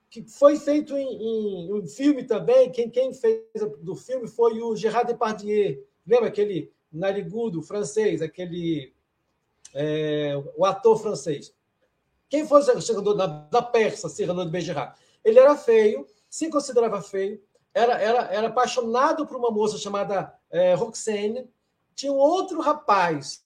que 0.10 0.24
foi 0.24 0.58
feito 0.58 0.96
em, 0.96 1.08
em, 1.08 1.74
um 1.74 1.86
filme 1.86 2.24
também. 2.24 2.72
Quem, 2.72 2.90
quem 2.90 3.14
fez 3.14 3.42
do 3.82 3.96
filme 3.96 4.30
foi 4.30 4.62
o 4.62 4.74
Gerard 4.74 5.12
Depardieu. 5.12 5.86
Lembra 6.08 6.30
aquele 6.30 6.72
narigudo 6.90 7.62
francês, 7.62 8.22
aquele 8.22 8.94
é, 9.74 10.42
o 10.56 10.64
ator 10.64 11.02
francês? 11.02 11.54
Quem 12.30 12.48
foi 12.48 12.62
o 12.62 12.82
Cyrano 12.82 13.14
da, 13.14 13.28
da 13.28 13.62
Persa, 13.62 14.08
Cyrano 14.08 14.46
de 14.46 14.52
Bergerac? 14.52 14.98
Ele 15.24 15.38
era 15.38 15.58
feio, 15.58 16.08
se 16.30 16.50
considerava 16.50 17.02
feio, 17.02 17.42
era, 17.74 18.00
era, 18.00 18.20
era 18.34 18.48
apaixonado 18.48 19.28
por 19.28 19.36
uma 19.36 19.52
moça 19.52 19.78
chamada 19.78 20.34
é, 20.50 20.74
Roxane. 20.76 21.50
Tinha 21.94 22.14
um 22.14 22.18
outro 22.18 22.62
rapaz 22.62 23.44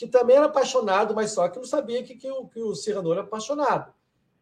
que 0.00 0.06
também 0.06 0.34
era 0.34 0.46
apaixonado, 0.46 1.14
mas 1.14 1.32
só 1.32 1.46
que 1.46 1.58
não 1.58 1.66
sabia 1.66 2.02
que, 2.02 2.16
que, 2.16 2.30
o, 2.30 2.48
que 2.48 2.62
o 2.62 2.74
Cyrano 2.74 3.12
era 3.12 3.20
apaixonado. 3.20 3.92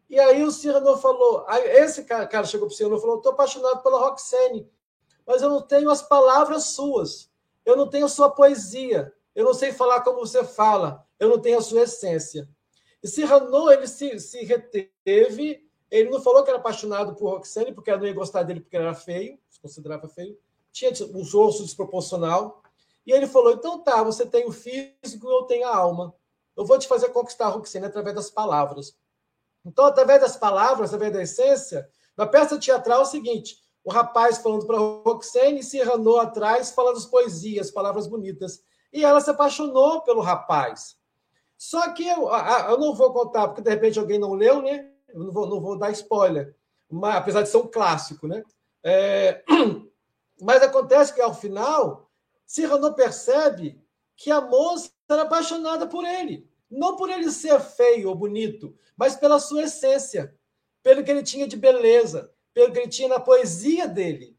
E 0.08 0.16
aí 0.16 0.44
o 0.44 0.52
Cyrano 0.52 0.96
falou, 0.98 1.44
esse 1.50 2.04
cara, 2.04 2.28
cara 2.28 2.46
chegou 2.46 2.68
para 2.68 2.74
o 2.74 2.76
Cyrano 2.76 2.96
e 2.96 3.00
falou, 3.00 3.16
estou 3.16 3.32
apaixonado 3.32 3.82
pela 3.82 3.98
Roxane, 3.98 4.70
mas 5.26 5.42
eu 5.42 5.50
não 5.50 5.60
tenho 5.60 5.90
as 5.90 6.00
palavras 6.00 6.66
suas, 6.66 7.28
eu 7.66 7.76
não 7.76 7.90
tenho 7.90 8.08
sua 8.08 8.30
poesia, 8.30 9.12
eu 9.34 9.44
não 9.44 9.52
sei 9.52 9.72
falar 9.72 10.02
como 10.02 10.20
você 10.20 10.44
fala, 10.44 11.04
eu 11.18 11.28
não 11.28 11.40
tenho 11.40 11.58
a 11.58 11.62
sua 11.62 11.80
essência. 11.80 12.48
E 13.02 13.08
Cyrano, 13.08 13.68
ele 13.68 13.88
se, 13.88 14.20
se 14.20 14.44
reteve, 14.44 15.68
ele 15.90 16.08
não 16.08 16.20
falou 16.22 16.44
que 16.44 16.50
era 16.50 16.60
apaixonado 16.60 17.16
por 17.16 17.30
Roxane, 17.30 17.74
porque 17.74 17.90
ela 17.90 17.98
não 17.98 18.06
ia 18.06 18.14
gostar 18.14 18.44
dele 18.44 18.60
porque 18.60 18.76
ele 18.76 18.84
era 18.84 18.94
feio, 18.94 19.36
se 19.50 19.60
considerava 19.60 20.06
feio, 20.06 20.38
tinha 20.70 20.92
os 20.92 21.34
ossos 21.34 21.66
desproporcional. 21.66 22.62
E 23.08 23.12
ele 23.12 23.26
falou: 23.26 23.52
então 23.52 23.78
tá, 23.78 24.02
você 24.02 24.26
tem 24.26 24.46
o 24.46 24.52
físico, 24.52 25.26
eu 25.26 25.44
tenho 25.44 25.66
a 25.66 25.74
alma. 25.74 26.14
Eu 26.54 26.66
vou 26.66 26.78
te 26.78 26.86
fazer 26.86 27.08
conquistar 27.08 27.46
a 27.46 27.48
Roxane 27.48 27.86
através 27.86 28.14
das 28.14 28.30
palavras. 28.30 28.94
Então, 29.64 29.86
através 29.86 30.20
das 30.20 30.36
palavras, 30.36 30.92
através 30.92 31.14
da 31.14 31.22
essência, 31.22 31.88
na 32.14 32.26
peça 32.26 32.58
teatral 32.58 32.98
é 32.98 33.02
o 33.04 33.06
seguinte: 33.06 33.56
o 33.82 33.90
rapaz 33.90 34.36
falando 34.36 34.66
para 34.66 34.76
Roxane 34.76 35.60
e 35.60 35.62
Cyrano 35.62 36.18
atrás 36.18 36.70
falando 36.72 36.98
as 36.98 37.06
poesias, 37.06 37.70
palavras 37.70 38.06
bonitas. 38.06 38.62
E 38.92 39.02
ela 39.02 39.22
se 39.22 39.30
apaixonou 39.30 40.02
pelo 40.02 40.20
rapaz. 40.20 40.98
Só 41.56 41.90
que 41.94 42.06
eu, 42.06 42.28
eu 42.28 42.78
não 42.78 42.94
vou 42.94 43.10
contar, 43.10 43.48
porque 43.48 43.62
de 43.62 43.70
repente 43.70 43.98
alguém 43.98 44.18
não 44.18 44.34
leu, 44.34 44.60
né? 44.60 44.86
Eu 45.08 45.20
não 45.20 45.32
vou, 45.32 45.46
não 45.46 45.60
vou 45.62 45.78
dar 45.78 45.90
spoiler, 45.92 46.54
mas, 46.90 47.16
apesar 47.16 47.40
de 47.40 47.48
ser 47.48 47.56
um 47.56 47.66
clássico, 47.66 48.28
né? 48.28 48.44
É, 48.84 49.42
mas 50.42 50.62
acontece 50.62 51.14
que 51.14 51.22
ao 51.22 51.34
final, 51.34 52.07
Cyrano 52.48 52.94
percebe 52.94 53.78
que 54.16 54.30
a 54.30 54.40
moça 54.40 54.90
era 55.06 55.22
apaixonada 55.22 55.86
por 55.86 56.02
ele. 56.04 56.48
Não 56.70 56.96
por 56.96 57.10
ele 57.10 57.30
ser 57.30 57.60
feio 57.60 58.08
ou 58.08 58.14
bonito, 58.14 58.74
mas 58.96 59.14
pela 59.14 59.38
sua 59.38 59.64
essência, 59.64 60.34
pelo 60.82 61.04
que 61.04 61.10
ele 61.10 61.22
tinha 61.22 61.46
de 61.46 61.56
beleza, 61.56 62.32
pelo 62.54 62.72
que 62.72 62.78
ele 62.78 62.88
tinha 62.88 63.08
na 63.08 63.20
poesia 63.20 63.86
dele. 63.86 64.34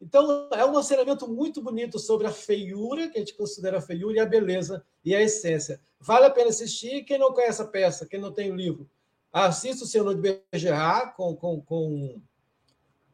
Então, 0.00 0.48
é 0.52 0.64
um 0.66 0.78
ensinamento 0.78 1.26
muito 1.26 1.62
bonito 1.62 1.98
sobre 1.98 2.26
a 2.26 2.30
feiura, 2.30 3.08
que 3.08 3.16
a 3.16 3.20
gente 3.20 3.34
considera 3.34 3.78
a 3.78 3.82
feiura, 3.82 4.18
e 4.18 4.20
a 4.20 4.26
beleza 4.26 4.84
e 5.02 5.14
a 5.14 5.22
essência. 5.22 5.80
Vale 5.98 6.26
a 6.26 6.30
pena 6.30 6.50
assistir. 6.50 7.04
Quem 7.04 7.18
não 7.18 7.32
conhece 7.32 7.62
a 7.62 7.66
peça, 7.66 8.06
quem 8.06 8.20
não 8.20 8.32
tem 8.32 8.50
o 8.50 8.56
livro, 8.56 8.88
assista 9.32 9.84
o 9.84 9.86
Senhor 9.86 10.14
de 10.14 10.20
Bergerac 10.52 11.16
com, 11.16 11.34
com, 11.34 11.62
com, 11.62 12.20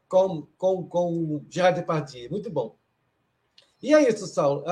com, 0.08 0.46
com, 0.58 0.88
com 0.88 1.44
Gerard 1.48 1.78
Depardieu. 1.78 2.30
Muito 2.30 2.50
bom. 2.50 2.79
E 3.82 3.94
é 3.94 4.08
isso, 4.08 4.26
Saulo. 4.26 4.64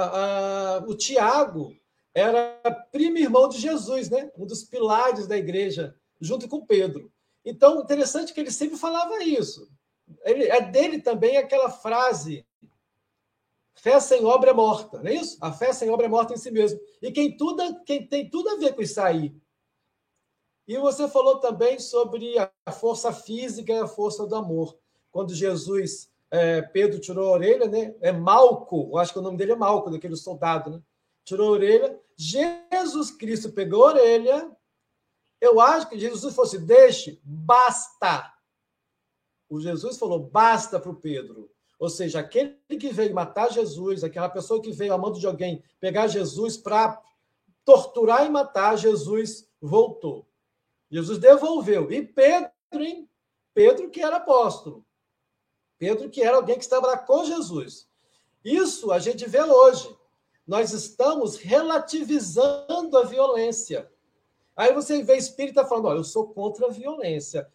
o 0.87 0.95
Tiago 0.95 1.75
era 2.15 2.61
primo 2.93 3.19
irmão 3.19 3.49
de 3.49 3.59
Jesus, 3.59 4.11
né? 4.11 4.31
um 4.37 4.47
dos 4.47 4.65
pilares 4.65 5.27
da 5.27 5.37
igreja, 5.37 5.95
junto 6.21 6.49
com 6.49 6.67
Pedro. 6.67 7.13
Então, 7.45 7.81
interessante 7.81 8.35
que 8.35 8.41
ele 8.41 8.51
sempre 8.51 8.77
falava 8.77 9.23
isso. 9.23 9.69
Ele, 10.25 10.45
é 10.45 10.61
dele 10.61 11.01
também 11.01 11.37
aquela 11.37 11.71
frase: 11.71 12.47
fé 13.75 14.01
sem 14.01 14.25
obra 14.25 14.51
é 14.51 14.55
morta, 14.55 14.99
não 14.99 15.11
é 15.11 15.15
isso? 15.15 15.39
A 15.41 15.53
fé 15.53 15.73
sem 15.73 15.91
obra 15.91 16.07
é 16.07 16.09
morta 16.09 16.35
em 16.35 16.37
si 16.37 16.51
mesmo. 16.51 16.79
E 17.01 17.11
quem, 17.13 17.37
tudo, 17.37 17.83
quem 17.85 18.07
tem 18.07 18.29
tudo 18.29 18.51
a 18.51 18.57
ver 18.57 18.75
com 18.75 18.83
isso 18.83 19.01
aí. 19.01 19.35
E 20.67 20.77
você 20.77 21.09
falou 21.09 21.41
também 21.41 21.79
sobre 21.79 22.35
a 22.39 22.73
força 22.73 23.11
física 23.11 23.73
e 23.73 23.79
a 23.79 23.87
força 23.87 24.27
do 24.27 24.35
amor. 24.35 24.77
Quando 25.11 25.35
Jesus, 25.35 26.11
é, 26.31 26.63
Pedro 26.63 27.01
tirou 27.01 27.29
a 27.29 27.33
orelha, 27.33 27.67
né? 27.67 27.95
É 28.01 28.13
Malco, 28.13 28.91
eu 28.93 28.99
acho 28.99 29.13
que 29.13 29.19
o 29.19 29.23
nome 29.23 29.37
dele 29.37 29.53
é 29.53 29.57
Malco, 29.57 29.91
daquele 29.91 30.17
soldado, 30.17 30.71
né? 30.71 30.83
Tirou 31.25 31.49
a 31.49 31.53
orelha. 31.53 32.01
Jesus 32.17 33.11
Cristo 33.11 33.53
pegou 33.53 33.85
a 33.85 33.89
orelha. 33.89 34.51
Eu 35.41 35.61
acho 35.61 35.89
que 35.89 35.99
Jesus 35.99 36.35
fosse, 36.35 36.59
deixe, 36.59 37.21
basta 37.25 38.33
o 39.49 39.61
Jesus 39.61 39.97
falou 39.97 40.21
basta 40.21 40.79
para 40.79 40.91
o 40.91 40.97
Pedro. 40.97 41.51
Ou 41.79 41.89
seja, 41.89 42.21
aquele 42.21 42.59
que 42.79 42.91
veio 42.91 43.15
matar 43.15 43.51
Jesus, 43.51 44.05
aquela 44.05 44.29
pessoa 44.29 44.61
que 44.61 44.73
veio 44.73 44.93
amando 44.93 45.19
de 45.19 45.27
alguém 45.27 45.63
pegar 45.81 46.09
Jesus 46.09 46.57
para 46.57 47.01
torturar 47.65 48.27
e 48.27 48.29
matar, 48.29 48.77
Jesus 48.77 49.49
voltou. 49.61 50.29
Jesus 50.91 51.19
devolveu. 51.19 51.91
E 51.91 52.05
Pedro, 52.05 52.51
hein? 52.75 53.09
Pedro 53.55 53.91
que 53.91 54.03
era 54.03 54.17
apóstolo. 54.17 54.85
Pedro 55.79 56.11
que 56.11 56.23
era 56.23 56.37
alguém 56.37 56.57
que 56.57 56.65
estava 56.65 56.89
lá 56.89 56.99
com 56.99 57.25
Jesus. 57.25 57.89
Isso 58.45 58.91
a 58.91 58.99
gente 58.99 59.27
vê 59.29 59.43
hoje. 59.43 59.97
Nós 60.47 60.73
estamos 60.73 61.37
relativizando 61.37 62.99
a 62.99 63.05
violência. 63.05 63.91
Aí 64.57 64.73
você 64.73 65.03
vê 65.03 65.17
espírita 65.17 65.65
falando: 65.65 65.87
olha, 65.87 65.99
eu 65.99 66.05
sou 66.05 66.33
contra 66.33 66.67
a 66.67 66.71
violência. 66.71 67.51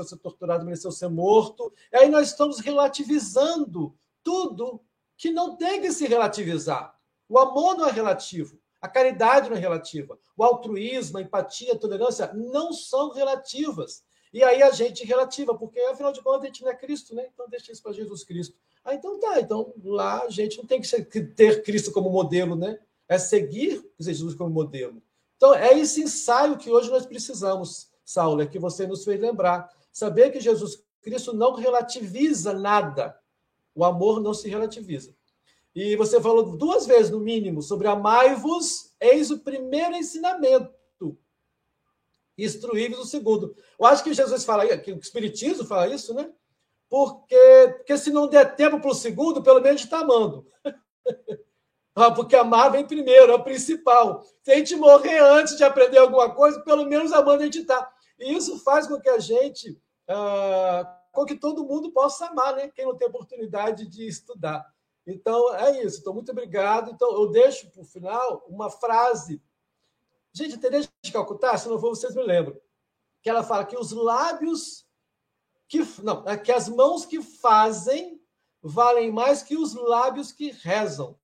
mereceu 0.00 0.04
ser 0.04 0.18
torturado, 0.18 0.64
mereceu 0.64 0.92
ser 0.92 1.08
morto. 1.08 1.72
E 1.92 1.96
aí 1.96 2.08
nós 2.08 2.28
estamos 2.28 2.60
relativizando 2.60 3.96
tudo 4.22 4.82
que 5.16 5.30
não 5.30 5.56
tem 5.56 5.80
que 5.80 5.92
se 5.92 6.06
relativizar. 6.06 6.98
O 7.28 7.38
amor 7.38 7.76
não 7.76 7.86
é 7.86 7.92
relativo, 7.92 8.59
a 8.80 8.88
caridade 8.88 9.50
não 9.50 9.56
é 9.56 9.60
relativa, 9.60 10.18
o 10.36 10.42
altruísmo, 10.42 11.18
a 11.18 11.22
empatia, 11.22 11.74
a 11.74 11.78
tolerância 11.78 12.32
não 12.32 12.72
são 12.72 13.12
relativas. 13.12 14.02
E 14.32 14.42
aí 14.42 14.62
a 14.62 14.70
gente 14.70 15.04
relativa, 15.04 15.54
porque 15.54 15.80
afinal 15.80 16.12
de 16.12 16.22
contas 16.22 16.42
a 16.42 16.46
gente 16.46 16.62
não 16.62 16.70
é 16.70 16.74
Cristo, 16.74 17.14
né? 17.14 17.26
Então 17.32 17.48
deixa 17.48 17.72
isso 17.72 17.82
para 17.82 17.92
Jesus 17.92 18.24
Cristo. 18.24 18.56
Ah, 18.84 18.94
então 18.94 19.18
tá, 19.18 19.40
então 19.40 19.74
lá 19.84 20.22
a 20.22 20.30
gente 20.30 20.56
não 20.56 20.64
tem 20.64 20.80
que 20.80 21.22
ter 21.22 21.62
Cristo 21.62 21.92
como 21.92 22.08
modelo, 22.08 22.56
né? 22.56 22.78
É 23.08 23.18
seguir 23.18 23.84
Jesus 23.98 24.34
como 24.34 24.50
modelo. 24.50 25.02
Então 25.36 25.54
é 25.54 25.76
esse 25.78 26.00
ensaio 26.02 26.56
que 26.56 26.70
hoje 26.70 26.90
nós 26.90 27.04
precisamos, 27.04 27.90
Saulo, 28.04 28.40
é 28.40 28.46
que 28.46 28.58
você 28.58 28.86
nos 28.86 29.04
fez 29.04 29.20
lembrar. 29.20 29.68
Saber 29.92 30.30
que 30.30 30.40
Jesus 30.40 30.82
Cristo 31.02 31.34
não 31.34 31.54
relativiza 31.54 32.52
nada. 32.52 33.18
O 33.74 33.84
amor 33.84 34.20
não 34.20 34.32
se 34.32 34.48
relativiza. 34.48 35.14
E 35.74 35.94
você 35.96 36.20
falou 36.20 36.56
duas 36.56 36.86
vezes, 36.86 37.10
no 37.10 37.20
mínimo, 37.20 37.62
sobre 37.62 37.86
amai-vos, 37.86 38.94
eis 39.00 39.30
o 39.30 39.38
primeiro 39.38 39.94
ensinamento. 39.94 40.74
Instruí-vos 42.36 42.98
o 42.98 43.04
segundo. 43.04 43.54
Eu 43.78 43.86
acho 43.86 44.02
que 44.02 44.14
Jesus 44.14 44.44
fala, 44.44 44.66
que 44.78 44.92
o 44.92 44.98
Espiritismo 44.98 45.64
fala 45.64 45.92
isso, 45.92 46.14
né? 46.14 46.32
Porque, 46.88 47.74
porque 47.76 47.96
se 47.98 48.10
não 48.10 48.26
der 48.26 48.56
tempo 48.56 48.80
para 48.80 48.90
o 48.90 48.94
segundo, 48.94 49.42
pelo 49.42 49.60
menos 49.60 49.82
está 49.82 50.00
amando. 50.00 50.46
Ah, 51.92 52.12
porque 52.12 52.36
amar 52.36 52.70
vem 52.70 52.86
primeiro, 52.86 53.32
é 53.32 53.34
o 53.34 53.42
principal. 53.42 54.22
Se 54.42 54.52
a 54.52 54.54
gente 54.54 54.76
morrer 54.76 55.18
antes 55.18 55.56
de 55.56 55.64
aprender 55.64 55.98
alguma 55.98 56.32
coisa, 56.32 56.60
pelo 56.62 56.86
menos 56.86 57.12
amando 57.12 57.42
a 57.42 57.44
gente 57.44 57.58
está. 57.58 57.92
E 58.18 58.32
isso 58.32 58.60
faz 58.60 58.86
com 58.86 58.98
que 59.00 59.08
a 59.08 59.18
gente, 59.18 59.76
ah, 60.08 60.98
com 61.12 61.24
que 61.24 61.34
todo 61.34 61.64
mundo 61.64 61.92
possa 61.92 62.26
amar, 62.26 62.54
né? 62.54 62.68
Quem 62.68 62.86
não 62.86 62.96
tem 62.96 63.08
oportunidade 63.08 63.88
de 63.88 64.06
estudar. 64.06 64.64
Então, 65.06 65.54
é 65.54 65.82
isso. 65.82 66.00
Então, 66.00 66.14
muito 66.14 66.30
obrigado. 66.30 66.90
Então, 66.90 67.10
eu 67.12 67.30
deixo 67.30 67.70
para 67.70 67.82
o 67.82 67.84
final 67.84 68.44
uma 68.48 68.70
frase. 68.70 69.42
Gente, 70.32 70.58
Teresa 70.58 70.88
de 71.02 71.12
Calcutá, 71.12 71.56
se 71.56 71.68
não 71.68 71.78
for, 71.78 71.90
vocês 71.90 72.14
me 72.14 72.22
lembram. 72.22 72.58
Que 73.22 73.28
ela 73.28 73.42
fala 73.42 73.64
que 73.64 73.76
os 73.76 73.92
lábios 73.92 74.86
que. 75.68 75.80
Não, 76.02 76.26
é 76.26 76.36
que 76.36 76.52
as 76.52 76.68
mãos 76.68 77.04
que 77.04 77.22
fazem 77.22 78.20
valem 78.62 79.10
mais 79.10 79.42
que 79.42 79.56
os 79.56 79.74
lábios 79.74 80.32
que 80.32 80.50
rezam. 80.50 81.18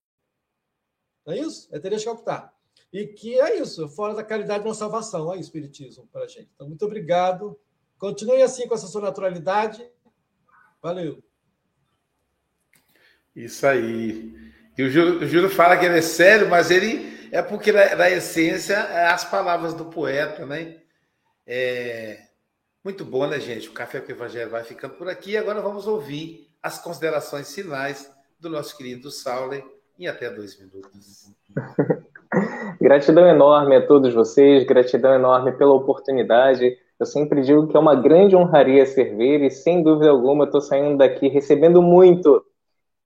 Não 1.24 1.35
é 1.35 1.39
isso? 1.39 1.68
É 1.70 1.79
Teresa 1.79 2.01
de 2.01 2.07
Calcutá. 2.07 2.53
E 2.93 3.07
que 3.07 3.39
é 3.39 3.59
isso, 3.59 3.89
fora 3.89 4.14
da 4.14 4.24
caridade 4.24 4.64
não 4.64 4.72
salvação, 4.72 5.33
é 5.33 5.37
o 5.37 5.41
Espiritismo 5.41 6.07
para 6.07 6.24
a 6.24 6.29
gente. 6.29 6.51
Então, 6.55 6.68
muito 6.68 6.85
obrigado. 6.85 7.59
Continue 7.99 8.43
assim 8.43 8.66
com 8.68 8.74
essa 8.74 8.87
sua 8.87 9.03
naturalidade. 9.03 9.91
Valeu. 10.81 11.22
Isso 13.37 13.66
aí. 13.66 14.34
E 14.78 14.82
o 14.82 14.91
Júlio, 14.91 15.20
o 15.20 15.26
Júlio 15.26 15.51
fala 15.51 15.76
que 15.76 15.84
ele 15.84 15.99
é 15.99 16.03
sério, 16.03 16.49
mas 16.49 16.70
ele 16.70 17.28
é 17.30 17.43
porque, 17.43 17.70
na, 17.70 17.95
na 17.95 18.11
essência, 18.11 18.74
é 18.74 19.09
as 19.09 19.24
palavras 19.24 19.74
do 19.74 19.84
poeta, 19.84 20.47
né? 20.47 20.76
É, 21.47 22.18
muito 22.82 23.05
bom, 23.05 23.26
né, 23.26 23.39
gente? 23.39 23.68
O 23.68 23.72
Café 23.72 24.01
com 24.01 24.09
o 24.09 24.14
Evangelho 24.14 24.51
vai 24.51 24.64
ficando 24.64 24.95
por 24.95 25.09
aqui. 25.09 25.37
Agora 25.37 25.61
vamos 25.61 25.87
ouvir 25.87 26.49
as 26.62 26.78
considerações 26.78 27.55
finais 27.55 28.11
do 28.41 28.49
nosso 28.49 28.76
querido 28.76 29.11
Sauler 29.11 29.62
em 29.99 30.07
até 30.07 30.30
dois 30.30 30.59
minutos. 30.59 31.30
gratidão 32.80 33.26
enorme 33.26 33.76
a 33.76 33.87
todos 33.87 34.14
vocês, 34.14 34.64
gratidão 34.64 35.14
enorme 35.14 35.53
pela 35.53 35.74
oportunidade. 35.74 36.76
Eu 36.99 37.07
sempre 37.07 37.43
digo 37.43 37.66
que 37.68 37.76
é 37.76 37.80
uma 37.80 37.95
grande 37.95 38.34
honraria 38.34 38.87
servir 38.87 39.43
e, 39.43 39.51
sem 39.51 39.82
dúvida 39.82 40.11
alguma, 40.11 40.45
estou 40.45 40.61
saindo 40.61 40.97
daqui 40.97 41.28
recebendo 41.28 41.82
muito 41.82 42.43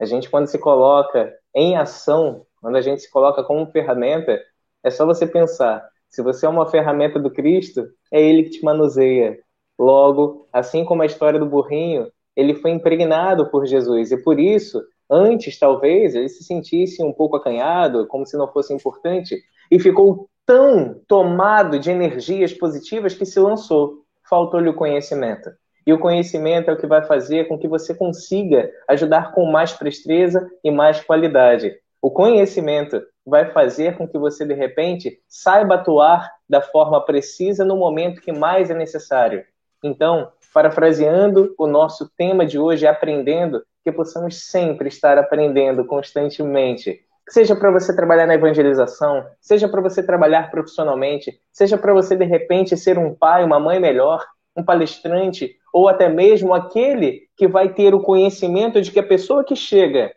a 0.00 0.04
gente, 0.06 0.30
quando 0.30 0.46
se 0.46 0.58
coloca 0.58 1.32
em 1.54 1.76
ação, 1.76 2.46
quando 2.60 2.76
a 2.76 2.80
gente 2.80 3.02
se 3.02 3.10
coloca 3.10 3.44
como 3.44 3.70
ferramenta, 3.70 4.40
é 4.82 4.90
só 4.90 5.04
você 5.04 5.26
pensar: 5.26 5.86
se 6.08 6.22
você 6.22 6.46
é 6.46 6.48
uma 6.48 6.70
ferramenta 6.70 7.18
do 7.18 7.30
Cristo, 7.30 7.86
é 8.10 8.20
Ele 8.20 8.44
que 8.44 8.50
te 8.50 8.64
manuseia. 8.64 9.38
Logo, 9.78 10.48
assim 10.52 10.84
como 10.84 11.02
a 11.02 11.06
história 11.06 11.38
do 11.38 11.46
burrinho, 11.46 12.10
ele 12.36 12.54
foi 12.54 12.70
impregnado 12.70 13.50
por 13.50 13.66
Jesus 13.66 14.10
e 14.12 14.22
por 14.22 14.38
isso, 14.38 14.82
antes 15.08 15.58
talvez, 15.58 16.14
ele 16.14 16.28
se 16.28 16.44
sentisse 16.44 17.02
um 17.02 17.12
pouco 17.12 17.36
acanhado, 17.36 18.06
como 18.06 18.26
se 18.26 18.36
não 18.36 18.50
fosse 18.50 18.72
importante, 18.74 19.36
e 19.70 19.78
ficou 19.78 20.28
tão 20.46 21.00
tomado 21.06 21.78
de 21.78 21.90
energias 21.90 22.52
positivas 22.52 23.14
que 23.14 23.24
se 23.24 23.38
lançou. 23.40 24.04
Faltou-lhe 24.28 24.68
o 24.68 24.74
conhecimento. 24.74 25.50
E 25.90 25.92
o 25.92 25.98
conhecimento 25.98 26.70
é 26.70 26.72
o 26.72 26.76
que 26.76 26.86
vai 26.86 27.02
fazer 27.02 27.48
com 27.48 27.58
que 27.58 27.66
você 27.66 27.92
consiga 27.92 28.70
ajudar 28.86 29.32
com 29.32 29.44
mais 29.44 29.72
presteza 29.72 30.48
e 30.62 30.70
mais 30.70 31.00
qualidade. 31.00 31.74
O 32.00 32.12
conhecimento 32.12 33.02
vai 33.26 33.50
fazer 33.50 33.96
com 33.96 34.06
que 34.06 34.16
você, 34.16 34.46
de 34.46 34.54
repente, 34.54 35.18
saiba 35.26 35.74
atuar 35.74 36.30
da 36.48 36.62
forma 36.62 37.04
precisa 37.04 37.64
no 37.64 37.76
momento 37.76 38.20
que 38.20 38.30
mais 38.30 38.70
é 38.70 38.74
necessário. 38.74 39.44
Então, 39.82 40.30
parafraseando 40.54 41.56
o 41.58 41.66
nosso 41.66 42.08
tema 42.16 42.46
de 42.46 42.56
hoje, 42.56 42.86
aprendendo, 42.86 43.60
que 43.82 43.90
possamos 43.90 44.44
sempre 44.44 44.86
estar 44.86 45.18
aprendendo 45.18 45.84
constantemente. 45.84 47.00
Seja 47.28 47.56
para 47.56 47.72
você 47.72 47.96
trabalhar 47.96 48.28
na 48.28 48.34
evangelização, 48.34 49.26
seja 49.40 49.68
para 49.68 49.80
você 49.80 50.04
trabalhar 50.04 50.52
profissionalmente, 50.52 51.40
seja 51.52 51.76
para 51.76 51.92
você, 51.92 52.14
de 52.14 52.26
repente, 52.26 52.76
ser 52.76 52.96
um 52.96 53.12
pai, 53.12 53.42
uma 53.42 53.58
mãe 53.58 53.80
melhor, 53.80 54.24
um 54.60 54.64
palestrante, 54.64 55.56
ou 55.72 55.88
até 55.88 56.08
mesmo 56.08 56.54
aquele 56.54 57.22
que 57.36 57.48
vai 57.48 57.72
ter 57.72 57.94
o 57.94 58.02
conhecimento 58.02 58.80
de 58.80 58.90
que 58.90 59.00
a 59.00 59.06
pessoa 59.06 59.44
que 59.44 59.56
chega 59.56 60.12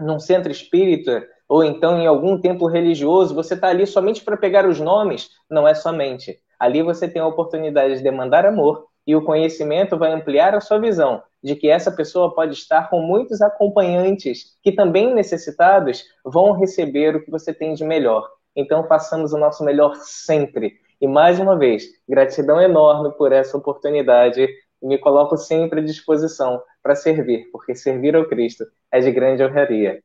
num 0.00 0.18
centro 0.18 0.50
espírita 0.50 1.26
ou 1.48 1.62
então 1.62 1.98
em 1.98 2.06
algum 2.06 2.40
templo 2.40 2.66
religioso, 2.66 3.34
você 3.34 3.54
está 3.54 3.68
ali 3.68 3.86
somente 3.86 4.24
para 4.24 4.38
pegar 4.38 4.66
os 4.66 4.80
nomes? 4.80 5.28
Não 5.50 5.68
é 5.68 5.74
somente. 5.74 6.38
Ali 6.58 6.82
você 6.82 7.06
tem 7.06 7.20
a 7.20 7.26
oportunidade 7.26 7.96
de 7.96 8.02
demandar 8.02 8.46
amor 8.46 8.86
e 9.06 9.14
o 9.14 9.22
conhecimento 9.22 9.98
vai 9.98 10.12
ampliar 10.12 10.54
a 10.54 10.60
sua 10.60 10.78
visão 10.78 11.22
de 11.42 11.56
que 11.56 11.68
essa 11.68 11.90
pessoa 11.90 12.34
pode 12.34 12.54
estar 12.54 12.88
com 12.88 13.00
muitos 13.00 13.42
acompanhantes 13.42 14.56
que 14.62 14.72
também 14.72 15.12
necessitados 15.12 16.04
vão 16.24 16.52
receber 16.52 17.16
o 17.16 17.22
que 17.22 17.30
você 17.30 17.52
tem 17.52 17.74
de 17.74 17.84
melhor. 17.84 18.26
Então 18.54 18.86
façamos 18.86 19.32
o 19.32 19.38
nosso 19.38 19.64
melhor 19.64 19.96
sempre. 19.96 20.74
E 21.02 21.08
mais 21.08 21.40
uma 21.40 21.58
vez, 21.58 21.82
gratidão 22.08 22.62
enorme 22.62 23.10
por 23.18 23.32
essa 23.32 23.56
oportunidade 23.58 24.46
e 24.80 24.86
me 24.86 24.96
coloco 24.96 25.36
sempre 25.36 25.80
à 25.80 25.82
disposição 25.82 26.62
para 26.80 26.94
servir, 26.94 27.50
porque 27.50 27.74
servir 27.74 28.14
ao 28.14 28.24
Cristo 28.24 28.64
é 28.88 29.00
de 29.00 29.10
grande 29.10 29.42
honraria. 29.42 30.00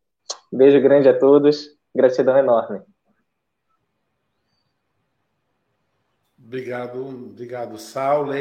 Beijo 0.51 0.81
grande 0.81 1.07
a 1.07 1.15
todos, 1.15 1.69
gratidão 1.93 2.35
enorme. 2.35 2.81
Obrigado, 6.43 7.07
obrigado, 7.07 7.77
Saulo. 7.77 8.33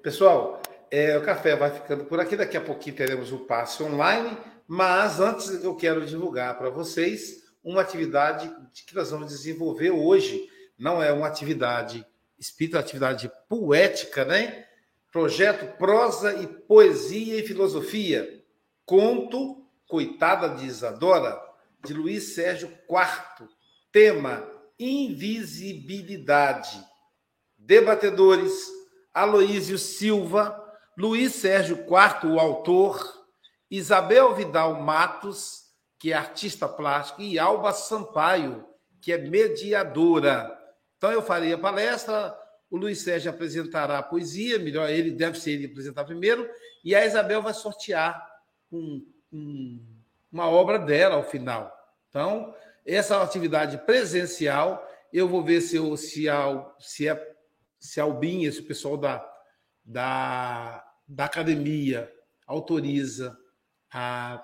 Pessoal, 0.00 0.62
é, 0.92 1.18
o 1.18 1.22
café 1.24 1.56
vai 1.56 1.72
ficando 1.72 2.04
por 2.04 2.20
aqui. 2.20 2.36
Daqui 2.36 2.56
a 2.56 2.60
pouquinho 2.60 2.94
teremos 2.94 3.32
o 3.32 3.40
passe 3.40 3.82
online, 3.82 4.38
mas 4.68 5.18
antes 5.18 5.64
eu 5.64 5.74
quero 5.74 6.06
divulgar 6.06 6.56
para 6.58 6.70
vocês 6.70 7.42
uma 7.64 7.80
atividade 7.80 8.54
que 8.86 8.94
nós 8.94 9.10
vamos 9.10 9.30
desenvolver 9.30 9.90
hoje. 9.90 10.53
Não 10.78 11.02
é 11.02 11.12
uma 11.12 11.26
atividade 11.26 12.06
espírita, 12.38 12.76
é 12.76 12.78
uma 12.78 12.84
atividade 12.84 13.32
poética, 13.48 14.24
né? 14.24 14.66
Projeto 15.12 15.76
Prosa 15.78 16.34
e 16.34 16.46
Poesia 16.46 17.38
e 17.38 17.46
Filosofia. 17.46 18.42
Conto 18.84 19.64
Coitada 19.86 20.48
de 20.48 20.66
Isadora, 20.66 21.40
de 21.84 21.94
Luiz 21.94 22.34
Sérgio 22.34 22.68
IV. 22.68 23.48
Tema: 23.92 24.44
Invisibilidade. 24.78 26.84
Debatedores: 27.56 28.68
Aloísio 29.12 29.78
Silva, 29.78 30.60
Luiz 30.98 31.34
Sérgio 31.34 31.76
IV, 31.76 32.32
o 32.32 32.40
autor, 32.40 33.24
Isabel 33.70 34.34
Vidal 34.34 34.82
Matos, 34.82 35.66
que 35.98 36.12
é 36.12 36.16
artista 36.16 36.68
plástico, 36.68 37.22
e 37.22 37.38
Alba 37.38 37.72
Sampaio, 37.72 38.66
que 39.00 39.12
é 39.12 39.18
mediadora. 39.18 40.63
Então 41.04 41.12
eu 41.12 41.20
farei 41.20 41.52
a 41.52 41.58
palestra, 41.58 42.34
o 42.70 42.78
Luiz 42.78 43.02
Sérgio 43.02 43.28
apresentará 43.30 43.98
a 43.98 44.02
poesia, 44.02 44.58
melhor, 44.58 44.88
ele 44.88 45.10
deve 45.10 45.38
ser 45.38 45.50
ele 45.50 45.66
apresentar 45.66 46.02
primeiro, 46.06 46.48
e 46.82 46.94
a 46.94 47.04
Isabel 47.04 47.42
vai 47.42 47.52
sortear 47.52 48.26
um, 48.72 49.06
um, 49.30 49.86
uma 50.32 50.48
obra 50.48 50.78
dela 50.78 51.16
ao 51.16 51.22
final. 51.22 51.70
Então, 52.08 52.54
essa 52.86 53.22
atividade 53.22 53.76
presencial, 53.84 54.82
eu 55.12 55.28
vou 55.28 55.44
ver 55.44 55.60
se, 55.60 55.76
eu, 55.76 55.94
se, 55.94 56.26
a, 56.26 56.66
se, 56.78 57.06
a, 57.06 57.22
se 57.78 58.00
a 58.00 58.04
Albinha, 58.04 58.50
se 58.50 58.60
o 58.60 58.66
pessoal 58.66 58.96
da, 58.96 59.30
da, 59.84 60.82
da 61.06 61.26
academia 61.26 62.10
autoriza 62.46 63.36
a, 63.92 64.42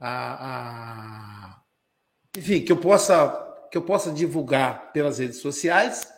a, 0.00 1.54
a, 1.54 1.62
enfim, 2.36 2.64
que 2.64 2.72
eu 2.72 2.78
possa 2.78 3.47
que 3.70 3.78
eu 3.78 3.82
possa 3.82 4.10
divulgar 4.10 4.92
pelas 4.92 5.18
redes 5.18 5.40
sociais 5.40 6.08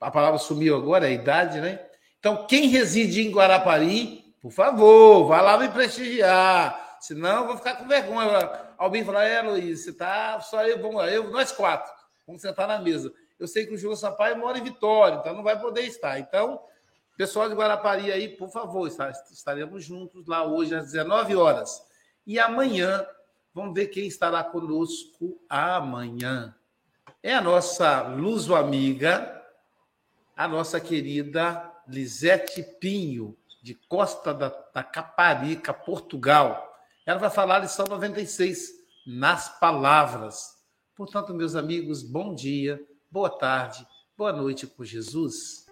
a 0.00 0.10
palavra 0.10 0.38
sumiu 0.38 0.76
agora, 0.76 1.06
é 1.06 1.10
a 1.10 1.12
idade, 1.14 1.60
né? 1.60 1.84
Então, 2.18 2.46
quem 2.46 2.68
reside 2.68 3.26
em 3.26 3.30
Guarapari, 3.30 4.34
por 4.40 4.50
favor, 4.50 5.26
vá 5.26 5.40
lá 5.40 5.58
me 5.58 5.68
prestigiar. 5.68 6.96
Senão, 7.00 7.42
eu 7.42 7.46
vou 7.48 7.56
ficar 7.56 7.76
com 7.76 7.86
vergonha. 7.86 8.28
Alguém 8.78 9.04
falar, 9.04 9.24
é, 9.24 9.42
Luiz, 9.42 9.84
você 9.84 9.92
tá 9.92 10.40
só 10.40 10.64
eu, 10.66 10.80
vamos, 10.80 11.06
eu, 11.12 11.30
nós 11.30 11.52
quatro, 11.52 11.92
vamos 12.26 12.42
sentar 12.42 12.66
na 12.66 12.78
mesa. 12.78 13.12
Eu 13.38 13.46
sei 13.46 13.66
que 13.66 13.74
o 13.74 13.78
Júlio 13.78 13.96
Sampaio 13.96 14.38
mora 14.38 14.58
em 14.58 14.62
Vitória, 14.64 15.16
então 15.16 15.34
não 15.34 15.42
vai 15.42 15.60
poder 15.60 15.82
estar. 15.82 16.18
Então, 16.18 16.58
pessoal 17.16 17.48
de 17.48 17.54
Guarapari 17.54 18.10
aí, 18.10 18.28
por 18.28 18.48
favor, 18.48 18.88
estaremos 19.30 19.84
juntos 19.84 20.26
lá 20.26 20.44
hoje 20.44 20.74
às 20.74 20.86
19 20.92 21.36
horas. 21.36 21.82
E 22.26 22.38
amanhã, 22.38 23.06
vamos 23.52 23.74
ver 23.74 23.88
quem 23.88 24.06
estará 24.06 24.42
conosco 24.42 25.38
amanhã. 25.48 26.54
É 27.26 27.34
a 27.34 27.40
nossa 27.40 28.02
Luso 28.02 28.54
amiga, 28.54 29.42
a 30.36 30.46
nossa 30.46 30.78
querida 30.80 31.72
Lisete 31.88 32.62
Pinho, 32.78 33.36
de 33.60 33.74
Costa 33.74 34.32
da, 34.32 34.48
da 34.72 34.84
Caparica, 34.84 35.74
Portugal. 35.74 36.72
Ela 37.04 37.18
vai 37.18 37.28
falar 37.28 37.56
a 37.56 37.58
lição 37.58 37.84
96, 37.84 38.70
nas 39.04 39.58
palavras. 39.58 40.54
Portanto, 40.94 41.34
meus 41.34 41.56
amigos, 41.56 42.04
bom 42.04 42.32
dia, 42.32 42.80
boa 43.10 43.28
tarde, 43.28 43.84
boa 44.16 44.32
noite 44.32 44.64
com 44.64 44.84
Jesus. 44.84 45.65